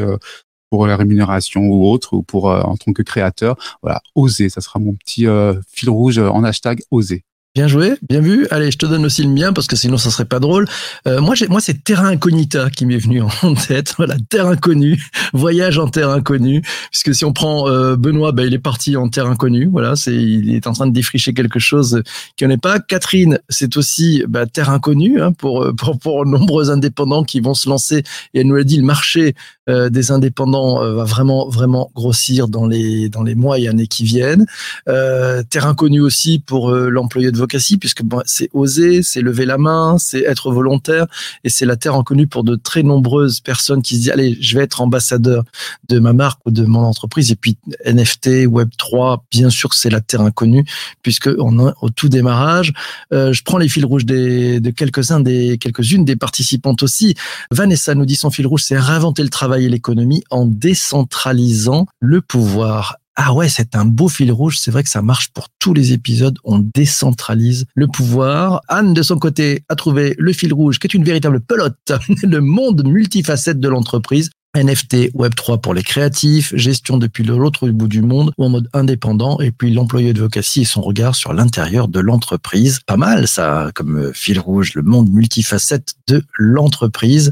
pour 0.70 0.86
la 0.86 0.98
rémunération 0.98 1.62
ou 1.62 1.86
autre, 1.90 2.14
ou 2.14 2.24
pour 2.24 2.52
euh, 2.52 2.60
en 2.62 2.76
tant 2.76 2.92
que 2.92 3.02
créateur, 3.02 3.56
voilà, 3.82 4.02
oser, 4.16 4.50
ça 4.50 4.60
sera 4.62 4.80
mon 4.80 4.94
petit 4.96 5.26
euh, 5.26 5.54
fil 5.72 5.90
rouge 5.90 6.20
en 6.20 6.44
hashtag 6.44 6.82
oser. 6.92 7.24
Bien 7.58 7.68
joué, 7.68 7.96
bien 8.08 8.22
vu. 8.22 8.46
Allez, 8.52 8.70
je 8.70 8.78
te 8.78 8.86
donne 8.86 9.04
aussi 9.04 9.24
le 9.24 9.30
mien 9.30 9.52
parce 9.52 9.66
que 9.66 9.76
sinon 9.76 9.98
ça 9.98 10.12
serait 10.12 10.26
pas 10.26 10.40
drôle. 10.40 10.68
Euh, 11.08 11.22
moi, 11.22 11.34
moi, 11.50 11.60
c'est 11.60 11.84
Terra 11.84 12.10
Incognita 12.10 12.70
qui 12.70 12.86
m'est 12.86 13.00
venu 13.00 13.24
en 13.24 13.56
tête. 13.68 13.96
Voilà, 13.98 14.16
Terre 14.30 14.46
inconnue, 14.46 15.04
voyage 15.34 15.80
en 15.80 15.88
terre 15.88 16.12
inconnue. 16.12 16.62
Puisque 16.92 17.16
si 17.16 17.26
on 17.26 17.34
prend 17.34 17.68
euh, 17.68 17.96
Benoît, 17.96 18.32
bah, 18.32 18.44
il 18.46 18.54
est 18.54 18.60
parti 18.60 18.96
en 18.96 19.10
terre 19.10 19.26
inconnue. 19.26 19.70
Voilà, 19.72 19.96
c'est, 19.96 20.14
il 20.14 20.54
est 20.54 20.68
en 20.68 20.74
train 20.74 20.86
de 20.86 20.94
défricher 20.94 21.34
quelque 21.34 21.58
chose 21.58 22.04
en 22.44 22.50
ait 22.52 22.58
pas. 22.58 22.80
Catherine, 22.80 23.40
c'est 23.50 23.76
aussi 23.76 24.24
bah, 24.28 24.46
terre 24.46 24.70
inconnue 24.70 25.20
hein, 25.20 25.32
pour, 25.32 25.64
euh, 25.64 25.74
pour 25.74 25.98
pour 25.98 26.28
nombreux 26.28 26.70
indépendants 26.70 27.24
qui 27.24 27.40
vont 27.40 27.56
se 27.56 27.68
lancer. 27.68 28.04
Et 28.36 28.42
elle 28.42 28.48
nous 28.48 28.56
l'a 28.56 28.66
dit, 28.66 28.78
le 28.78 28.84
marché 28.84 29.34
euh, 29.70 29.90
des 29.90 30.12
indépendants 30.12 30.82
euh, 30.82 30.94
va 30.94 31.04
vraiment 31.04 31.50
vraiment 31.50 31.92
grossir 31.96 32.48
dans 32.48 32.66
les 32.66 33.10
dans 33.10 33.24
les 33.24 33.36
mois 33.36 33.60
et 33.60 33.68
années 33.68 33.88
qui 33.88 34.04
viennent. 34.04 34.46
Euh, 34.88 35.44
terre 35.50 35.68
inconnue 35.68 36.02
aussi 36.02 36.40
pour 36.40 36.72
euh, 36.72 36.90
l'employé 36.90 37.32
de 37.32 37.38
Vocacy, 37.38 37.78
puisque 37.78 38.04
bon, 38.04 38.22
c'est 38.26 38.50
oser, 38.54 39.04
c'est 39.04 39.22
lever 39.22 39.46
la 39.46 39.58
main, 39.58 39.98
c'est 39.98 40.22
être 40.22 40.52
volontaire, 40.52 41.06
et 41.44 41.50
c'est 41.50 41.66
la 41.66 41.76
terre 41.76 41.96
inconnue 41.96 42.28
pour 42.28 42.44
de 42.44 42.56
très 42.56 42.84
nombreuses 42.84 43.40
personnes 43.40 43.82
qui 43.82 43.96
se 43.96 44.00
disent 44.02 44.10
allez, 44.12 44.38
je 44.40 44.58
vais 44.58 44.64
être 44.64 44.82
ambassadeur 44.82 45.44
de 45.90 46.00
ma 46.00 46.14
marque 46.14 46.40
ou 46.46 46.52
de 46.52 46.64
mon 46.64 46.82
entreprise. 46.82 47.32
Et 47.32 47.36
puis 47.36 47.58
NFT, 47.86 48.48
Web 48.48 48.70
3, 48.78 49.26
bien 49.32 49.50
sûr 49.50 49.74
c'est 49.74 49.90
la 49.90 50.02
terre 50.02 50.22
inconnue, 50.22 50.66
puisque 51.02 51.30
on 51.40 51.68
est 51.68 51.74
au 51.82 51.90
tout 51.90 52.10
démarrage. 52.10 52.74
Euh, 53.14 53.34
je 53.34 53.44
prends 53.44 53.58
les 53.58 53.70
fils 53.70 53.86
rouges 53.86 54.06
des, 54.06 54.60
de 54.60 54.70
quelques-uns 54.70 55.20
des 55.20 55.58
quelques-unes 55.58 56.06
des 56.06 56.16
participantes 56.16 56.84
aussi. 56.84 57.16
Vanessa 57.52 57.96
nous 57.96 58.06
dit 58.06 58.16
son 58.16 58.30
fil 58.30 58.48
rouge, 58.48 58.64
c'est 58.64 58.78
réinventer 58.78 59.24
le 59.24 59.30
travail 59.30 59.57
l'économie 59.62 60.24
en 60.30 60.46
décentralisant 60.46 61.88
le 62.00 62.22
pouvoir. 62.22 62.98
Ah 63.20 63.34
ouais, 63.34 63.50
c'est 63.50 63.76
un 63.76 63.84
beau 63.84 64.10
fil 64.10 64.32
rouge. 64.32 64.60
C'est 64.60 64.70
vrai 64.70 64.84
que 64.84 64.90
ça 64.90 65.02
marche 65.02 65.30
pour 65.30 65.48
tous 65.58 65.74
les 65.74 65.92
épisodes. 65.92 66.38
On 66.44 66.60
décentralise 66.60 67.66
le 67.74 67.88
pouvoir. 67.88 68.62
Anne, 68.68 68.94
de 68.94 69.02
son 69.02 69.18
côté, 69.18 69.64
a 69.70 69.76
trouvé 69.76 70.16
le 70.20 70.34
fil 70.34 70.54
rouge, 70.54 70.78
qui 70.78 70.86
est 70.86 70.94
une 70.94 71.04
véritable 71.04 71.40
pelote. 71.40 71.94
le 72.24 72.40
monde 72.42 72.88
multifacette 72.88 73.60
de 73.60 73.68
l'entreprise. 73.68 74.30
NFT, 74.58 75.14
Web3 75.14 75.62
pour 75.62 75.74
les 75.74 75.84
créatifs, 75.84 76.56
gestion 76.56 76.98
depuis 76.98 77.24
l'autre 77.24 77.68
bout 77.70 77.88
du 77.88 78.02
monde 78.02 78.32
ou 78.38 78.46
en 78.46 78.50
mode 78.50 78.70
indépendant, 78.74 79.40
et 79.40 79.52
puis 79.52 79.74
l'employé 79.74 80.14
de 80.14 80.20
Vocacy 80.20 80.62
et 80.62 80.66
son 80.66 80.82
regard 80.82 81.16
sur 81.16 81.34
l'intérieur 81.34 81.88
de 81.88 82.00
l'entreprise. 82.00 82.80
Pas 82.86 82.98
mal 82.98 83.28
ça, 83.28 83.72
comme 83.76 83.98
euh, 83.98 84.14
fil 84.14 84.40
rouge, 84.40 84.74
le 84.74 84.82
monde 84.82 85.10
multifacette 85.12 85.96
de 86.08 86.24
l'entreprise. 86.38 87.32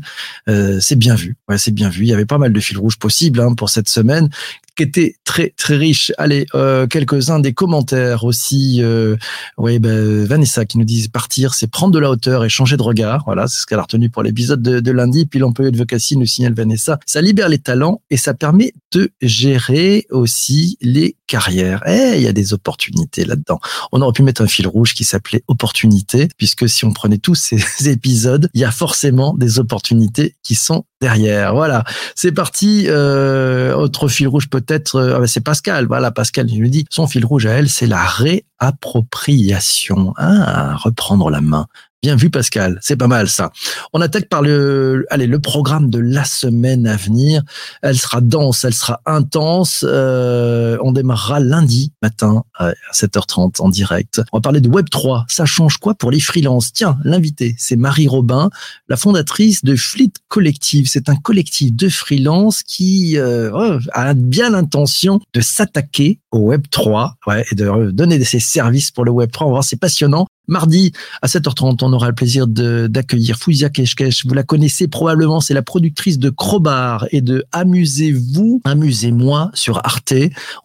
Euh, 0.50 0.80
c'est 0.80 0.96
bien 0.96 1.16
vu, 1.16 1.36
ouais, 1.50 1.58
c'est 1.58 1.74
bien 1.74 1.90
vu. 1.90 2.04
Il 2.04 2.10
y 2.10 2.14
avait 2.14 2.26
pas 2.26 2.38
mal 2.38 2.54
de 2.54 2.60
fils 2.60 2.78
rouges 2.78 2.98
possibles 2.98 3.40
hein, 3.40 3.54
pour 3.54 3.70
cette 3.70 3.90
semaine 3.90 4.30
qui 4.76 4.84
était 4.84 5.16
très 5.24 5.54
très 5.58 5.76
riche. 5.76 6.12
Allez, 6.18 6.46
euh, 6.54 6.88
quelques-uns 6.88 7.40
des 7.40 7.54
commentaires 7.54 8.24
aussi. 8.24 8.80
Euh, 8.82 9.16
oui, 9.58 9.80
ben, 9.80 10.26
Vanessa 10.26 10.66
qui 10.66 10.78
nous 10.78 10.86
dit 10.86 11.08
partir, 11.10 11.54
c'est 11.54 11.68
prendre 11.68 11.94
de 11.94 12.00
la 12.00 12.10
hauteur 12.10 12.44
et 12.44 12.50
changer 12.50 12.78
de 12.78 12.84
regard. 12.84 13.24
Voilà, 13.26 13.48
c'est 13.48 13.62
ce 13.62 13.66
qu'elle 13.66 13.80
a 13.80 13.84
retenu 13.84 14.10
pour 14.10 14.24
l'épisode 14.24 14.62
de, 14.62 14.92
lundi. 14.92 15.26
Puis 15.26 15.40
l'employé 15.40 15.72
de 15.72 15.78
Vocacy 15.78 16.18
nous 16.18 16.26
signale 16.26 16.54
Vanessa, 16.54 17.00
ça 17.06 17.22
libère 17.22 17.50
les 17.50 17.60
talents 17.60 18.02
et 18.10 18.18
ça 18.18 18.34
permet 18.34 18.74
de 18.92 19.10
gérer 19.22 20.06
aussi 20.10 20.78
les 20.82 21.16
carrières. 21.28 21.84
Eh, 21.88 22.14
il 22.16 22.22
y 22.22 22.28
a 22.28 22.34
des 22.34 22.54
opportunités 22.54 23.26
là-dedans. 23.26 23.60
On 23.92 24.02
aurait 24.02 24.14
pu 24.14 24.24
mettre 24.24 24.42
un 24.42 24.48
fil 24.48 24.68
rouge 24.68 24.94
qui 24.94 25.04
s'appelait 25.04 25.44
opportunité, 25.48 26.28
puisque 26.38 26.70
si 26.70 26.86
on 26.86 26.94
prenait 26.94 27.18
tous 27.18 27.36
ces 27.36 27.60
épisodes, 27.90 28.50
il 28.54 28.62
y 28.62 28.66
a 28.66 28.72
forcément 28.72 29.34
des 29.34 29.60
opportunités 29.60 30.36
qui 30.44 30.56
sont 30.56 30.86
derrière. 31.02 31.54
Voilà, 31.54 31.84
c'est 32.16 32.32
parti. 32.32 32.86
Euh, 32.88 33.76
autre 33.76 34.08
fil 34.08 34.28
rouge 34.28 34.50
peut-être, 34.50 34.96
euh, 34.96 35.16
ah 35.16 35.20
ben, 35.20 35.28
c'est 35.28 35.42
Pascal. 35.42 35.88
Voilà, 35.88 36.12
Pascal, 36.12 36.50
je 36.50 36.56
lui 36.56 36.70
dis, 36.70 36.86
son 36.90 37.08
fil 37.08 37.26
rouge 37.26 37.46
à 37.46 37.52
elle, 37.52 37.70
c'est 37.70 37.88
la 37.88 38.06
réappropriation. 38.06 40.14
Ah, 40.18 40.76
reprendre 40.76 41.30
la 41.30 41.42
main. 41.42 41.68
Bien 42.06 42.16
vu, 42.16 42.30
Pascal. 42.30 42.78
C'est 42.84 42.98
pas 42.98 43.08
mal, 43.08 43.28
ça. 43.28 43.52
On 43.92 44.00
attaque 44.00 44.30
par 44.30 44.44
le, 44.44 45.08
allez, 45.10 45.26
le 45.26 45.40
programme 45.40 45.90
de 45.90 45.98
la 45.98 46.24
semaine 46.24 46.86
à 46.86 46.98
venir. 46.98 47.42
Elle 47.82 47.98
sera 47.98 48.22
dense, 48.22 48.64
elle 48.64 48.76
sera 48.76 49.02
intense. 49.08 49.84
Euh, 49.88 50.78
on 50.84 50.92
démarrera 50.92 51.40
lundi 51.40 51.94
matin 52.04 52.44
à 52.60 52.74
7h30 52.94 53.60
en 53.60 53.70
direct. 53.70 54.22
On 54.32 54.38
va 54.38 54.42
parler 54.42 54.62
de 54.62 54.70
Web3. 54.70 55.24
Ça 55.30 55.48
change 55.48 55.78
quoi 55.78 55.96
pour 55.96 56.12
les 56.12 56.20
freelances? 56.20 56.74
Tiens, 56.74 57.00
l'invité, 57.04 57.56
c'est 57.58 57.76
Marie 57.76 58.08
Robin, 58.08 58.52
la 58.88 58.98
fondatrice 58.98 59.64
de 59.66 59.76
Fleet 59.76 60.12
Collective. 60.28 60.88
C'est 60.88 61.10
un 61.10 61.16
collectif 61.16 61.74
de 61.74 61.90
freelance 61.90 62.62
qui 62.62 63.18
euh, 63.18 63.50
oh, 63.52 63.80
a 63.94 64.14
bien 64.14 64.52
l'intention 64.52 65.20
de 65.34 65.42
s'attaquer 65.42 66.20
au 66.30 66.54
Web3 66.54 67.14
ouais, 67.26 67.44
et 67.52 67.56
de 67.56 67.90
donner 67.90 68.24
ses 68.24 68.40
services 68.40 68.92
pour 68.92 69.06
le 69.06 69.12
Web3. 69.12 69.38
On 69.40 69.46
va 69.46 69.50
voir, 69.50 69.64
c'est 69.64 69.80
passionnant. 69.80 70.28
Mardi 70.48 70.92
à 71.22 71.28
7h30, 71.28 71.80
on 71.82 71.94
aura 71.94 72.08
le 72.08 72.16
plaisir 72.16 72.48
d'accueillir 72.48 73.38
Fouzia 73.38 73.70
Keshkesh. 73.70 74.26
Vous 74.26 74.34
la 74.34 74.44
connaissez 74.44 74.88
probablement, 74.88 75.42
c'est 75.42 75.54
la 75.54 75.62
productrice 75.62 76.20
de 76.20 76.30
Crowbar 76.30 77.08
et 77.12 77.22
de 77.22 77.46
Amusez-vous, 77.52 78.62
amusez-moi 78.64 79.52
sur 79.54 79.78
Arte. 79.86 80.14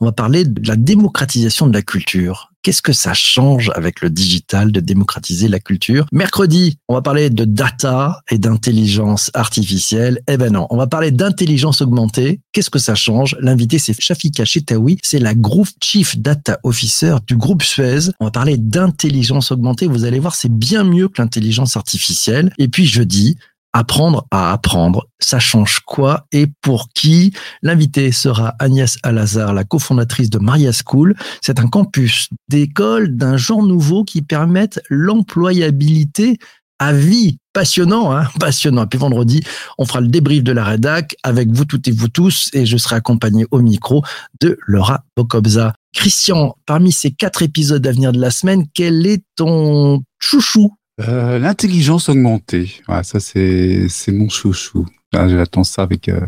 On 0.01 0.07
va 0.07 0.12
parler 0.12 0.45
de 0.45 0.66
la 0.66 0.77
démocratisation 0.77 1.66
de 1.66 1.73
la 1.73 1.83
culture. 1.83 2.50
Qu'est-ce 2.62 2.83
que 2.83 2.92
ça 2.92 3.14
change 3.14 3.70
avec 3.75 4.03
le 4.03 4.11
digital 4.11 4.70
de 4.70 4.81
démocratiser 4.81 5.49
la 5.49 5.61
culture? 5.61 6.05
Mercredi, 6.12 6.77
on 6.88 6.94
va 6.94 7.01
parler 7.01 7.31
de 7.31 7.46
data 7.46 8.20
et 8.31 8.37
d'intelligence 8.37 9.31
artificielle. 9.33 10.20
Eh 10.29 10.37
ben 10.37 10.53
non, 10.53 10.66
on 10.68 10.77
va 10.77 10.87
parler 10.87 11.11
d'intelligence 11.11 11.81
augmentée. 11.81 12.40
Qu'est-ce 12.53 12.68
que 12.68 12.79
ça 12.79 12.94
change? 12.94 13.35
L'invité, 13.40 13.79
c'est 13.79 13.99
Shafika 13.99 14.44
Chetaoui. 14.44 14.99
C'est 15.03 15.20
la 15.20 15.35
Group 15.35 15.68
Chief 15.83 16.18
Data 16.18 16.61
Officer 16.62 17.16
du 17.27 17.35
groupe 17.35 17.62
Suez. 17.62 18.11
On 18.20 18.27
va 18.27 18.31
parler 18.31 18.59
d'intelligence 18.59 19.53
augmentée. 19.53 19.87
Vous 19.87 20.05
allez 20.05 20.18
voir, 20.18 20.35
c'est 20.35 20.53
bien 20.53 20.85
mieux 20.85 21.09
que 21.09 21.23
l'intelligence 21.23 21.79
artificielle. 21.79 22.53
Et 22.59 22.68
puis 22.68 22.85
jeudi, 22.85 23.38
apprendre 23.72 24.26
à 24.30 24.52
apprendre. 24.52 25.06
Ça 25.18 25.38
change 25.38 25.80
quoi 25.80 26.26
et 26.33 26.46
pour 26.61 26.88
qui? 26.94 27.33
L'invité 27.62 28.12
sera 28.12 28.54
Agnès 28.59 28.98
Alazar, 29.02 29.52
la 29.52 29.64
cofondatrice 29.64 30.30
de 30.30 30.38
Maria 30.38 30.72
School. 30.72 31.14
C'est 31.40 31.61
un 31.61 31.68
campus 31.68 32.28
d'école 32.48 33.16
d'un 33.16 33.37
genre 33.37 33.62
nouveau 33.62 34.04
qui 34.04 34.22
permettent 34.22 34.80
l'employabilité 34.88 36.38
à 36.78 36.92
vie. 36.92 37.37
Passionnant, 37.52 38.12
hein 38.16 38.28
passionnant. 38.38 38.85
Et 38.85 38.87
puis 38.87 38.98
vendredi, 38.98 39.42
on 39.76 39.85
fera 39.85 40.00
le 40.00 40.06
débrief 40.06 40.44
de 40.44 40.52
la 40.52 40.64
rédac 40.64 41.16
avec 41.24 41.50
vous 41.50 41.64
toutes 41.64 41.88
et 41.88 41.90
vous 41.90 42.09
tous 42.09 42.48
et 42.52 42.64
je 42.64 42.76
serai 42.76 42.96
accompagné 42.96 43.44
au 43.50 43.61
micro 43.61 44.04
de 44.40 44.56
Laura 44.66 45.02
Bokobza. 45.16 45.74
Christian, 45.92 46.56
parmi 46.66 46.92
ces 46.92 47.11
quatre 47.11 47.42
épisodes 47.42 47.85
à 47.85 47.92
venir 47.92 48.12
de 48.12 48.20
la 48.20 48.30
semaine, 48.30 48.66
quel 48.72 49.04
est 49.04 49.24
ton 49.35 50.02
chouchou? 50.20 50.72
Euh, 51.01 51.39
L'intelligence 51.39 52.09
augmentée, 52.09 52.83
ça 53.03 53.21
c'est 53.21 53.89
c'est 53.89 54.13
mon 54.13 54.29
chouchou. 54.29 54.87
Ah, 55.15 55.29
J'attends 55.29 55.65
ça 55.65 55.83
avec 55.83 56.09
euh, 56.09 56.27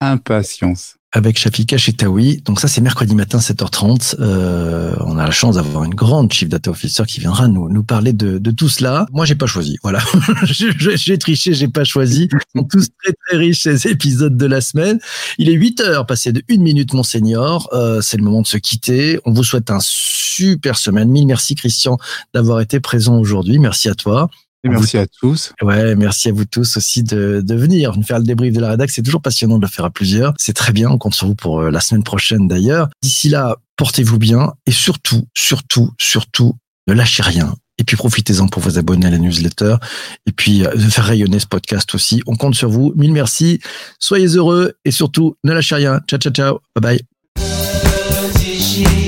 impatience. 0.00 0.96
Avec 1.14 1.38
Shafika 1.38 1.78
Chetaoui. 1.78 2.42
Donc 2.44 2.58
ça, 2.58 2.66
c'est 2.66 2.80
mercredi 2.80 3.14
matin, 3.14 3.38
7h30. 3.38 4.16
Euh, 4.18 4.94
on 5.00 5.16
a 5.16 5.24
la 5.24 5.30
chance 5.30 5.54
d'avoir 5.54 5.84
une 5.84 5.94
grande 5.94 6.32
chief 6.32 6.48
data 6.48 6.72
officer 6.72 7.04
qui 7.06 7.20
viendra 7.20 7.46
nous, 7.46 7.68
nous 7.68 7.84
parler 7.84 8.12
de, 8.12 8.38
de 8.38 8.50
tout 8.50 8.68
cela. 8.68 9.06
Moi, 9.12 9.24
j'ai 9.24 9.36
pas 9.36 9.46
choisi. 9.46 9.78
Voilà. 9.84 10.00
j'ai 10.44 11.16
triché, 11.16 11.54
j'ai 11.54 11.68
pas 11.68 11.84
choisi. 11.84 12.28
Ils 12.32 12.60
sont 12.60 12.64
tous 12.64 12.88
très, 13.00 13.12
très 13.12 13.36
riches, 13.36 13.62
ces 13.62 13.86
épisodes 13.86 14.36
de 14.36 14.46
la 14.46 14.60
semaine. 14.60 14.98
Il 15.38 15.48
est 15.48 15.54
8 15.54 15.80
heures, 15.82 16.06
passé 16.06 16.32
de 16.32 16.42
une 16.48 16.62
minute, 16.62 16.92
mon 16.92 17.04
senior. 17.04 17.68
Euh, 17.72 18.00
c'est 18.00 18.16
le 18.16 18.24
moment 18.24 18.42
de 18.42 18.48
se 18.48 18.58
quitter. 18.58 19.20
On 19.24 19.32
vous 19.32 19.44
souhaite 19.44 19.70
un 19.70 19.80
super 19.80 20.76
semaine. 20.76 21.08
Mille 21.10 21.28
merci, 21.28 21.54
Christian, 21.54 21.96
d'avoir 22.34 22.60
été 22.60 22.80
présent 22.80 23.18
aujourd'hui. 23.20 23.60
Merci 23.60 23.88
à 23.88 23.94
toi. 23.94 24.30
Et 24.64 24.68
merci 24.70 24.96
à 24.96 25.06
tous. 25.06 25.52
Ouais, 25.62 25.94
merci 25.94 26.28
à 26.30 26.32
vous 26.32 26.46
tous 26.46 26.78
aussi 26.78 27.02
de, 27.02 27.42
de 27.44 27.54
venir 27.54 27.96
nous 27.96 28.02
faire 28.02 28.18
le 28.18 28.24
débrief 28.24 28.54
de 28.54 28.60
la 28.60 28.70
rédac. 28.70 28.90
C'est 28.90 29.02
toujours 29.02 29.20
passionnant 29.20 29.58
de 29.58 29.62
le 29.62 29.68
faire 29.68 29.84
à 29.84 29.90
plusieurs. 29.90 30.32
C'est 30.38 30.54
très 30.54 30.72
bien. 30.72 30.88
On 30.90 30.96
compte 30.96 31.14
sur 31.14 31.26
vous 31.26 31.34
pour 31.34 31.60
euh, 31.60 31.70
la 31.70 31.80
semaine 31.80 32.02
prochaine 32.02 32.48
d'ailleurs. 32.48 32.88
D'ici 33.02 33.28
là, 33.28 33.56
portez-vous 33.76 34.18
bien 34.18 34.54
et 34.66 34.72
surtout, 34.72 35.26
surtout, 35.36 35.90
surtout, 36.00 36.54
ne 36.86 36.94
lâchez 36.94 37.22
rien. 37.22 37.54
Et 37.76 37.84
puis 37.84 37.96
profitez-en 37.96 38.46
pour 38.46 38.62
vous 38.62 38.78
abonner 38.78 39.06
à 39.06 39.10
la 39.10 39.18
newsletter 39.18 39.76
et 40.26 40.32
puis 40.32 40.64
euh, 40.64 40.72
de 40.74 40.80
faire 40.80 41.04
rayonner 41.04 41.38
ce 41.38 41.46
podcast 41.46 41.94
aussi. 41.94 42.22
On 42.26 42.36
compte 42.36 42.54
sur 42.54 42.70
vous. 42.70 42.94
Mille 42.96 43.12
merci. 43.12 43.60
Soyez 43.98 44.28
heureux 44.28 44.72
et 44.86 44.90
surtout, 44.90 45.36
ne 45.44 45.52
lâchez 45.52 45.74
rien. 45.74 46.00
Ciao, 46.08 46.18
ciao, 46.18 46.32
ciao. 46.32 46.60
Bye 46.80 46.98
bye. 47.36 49.03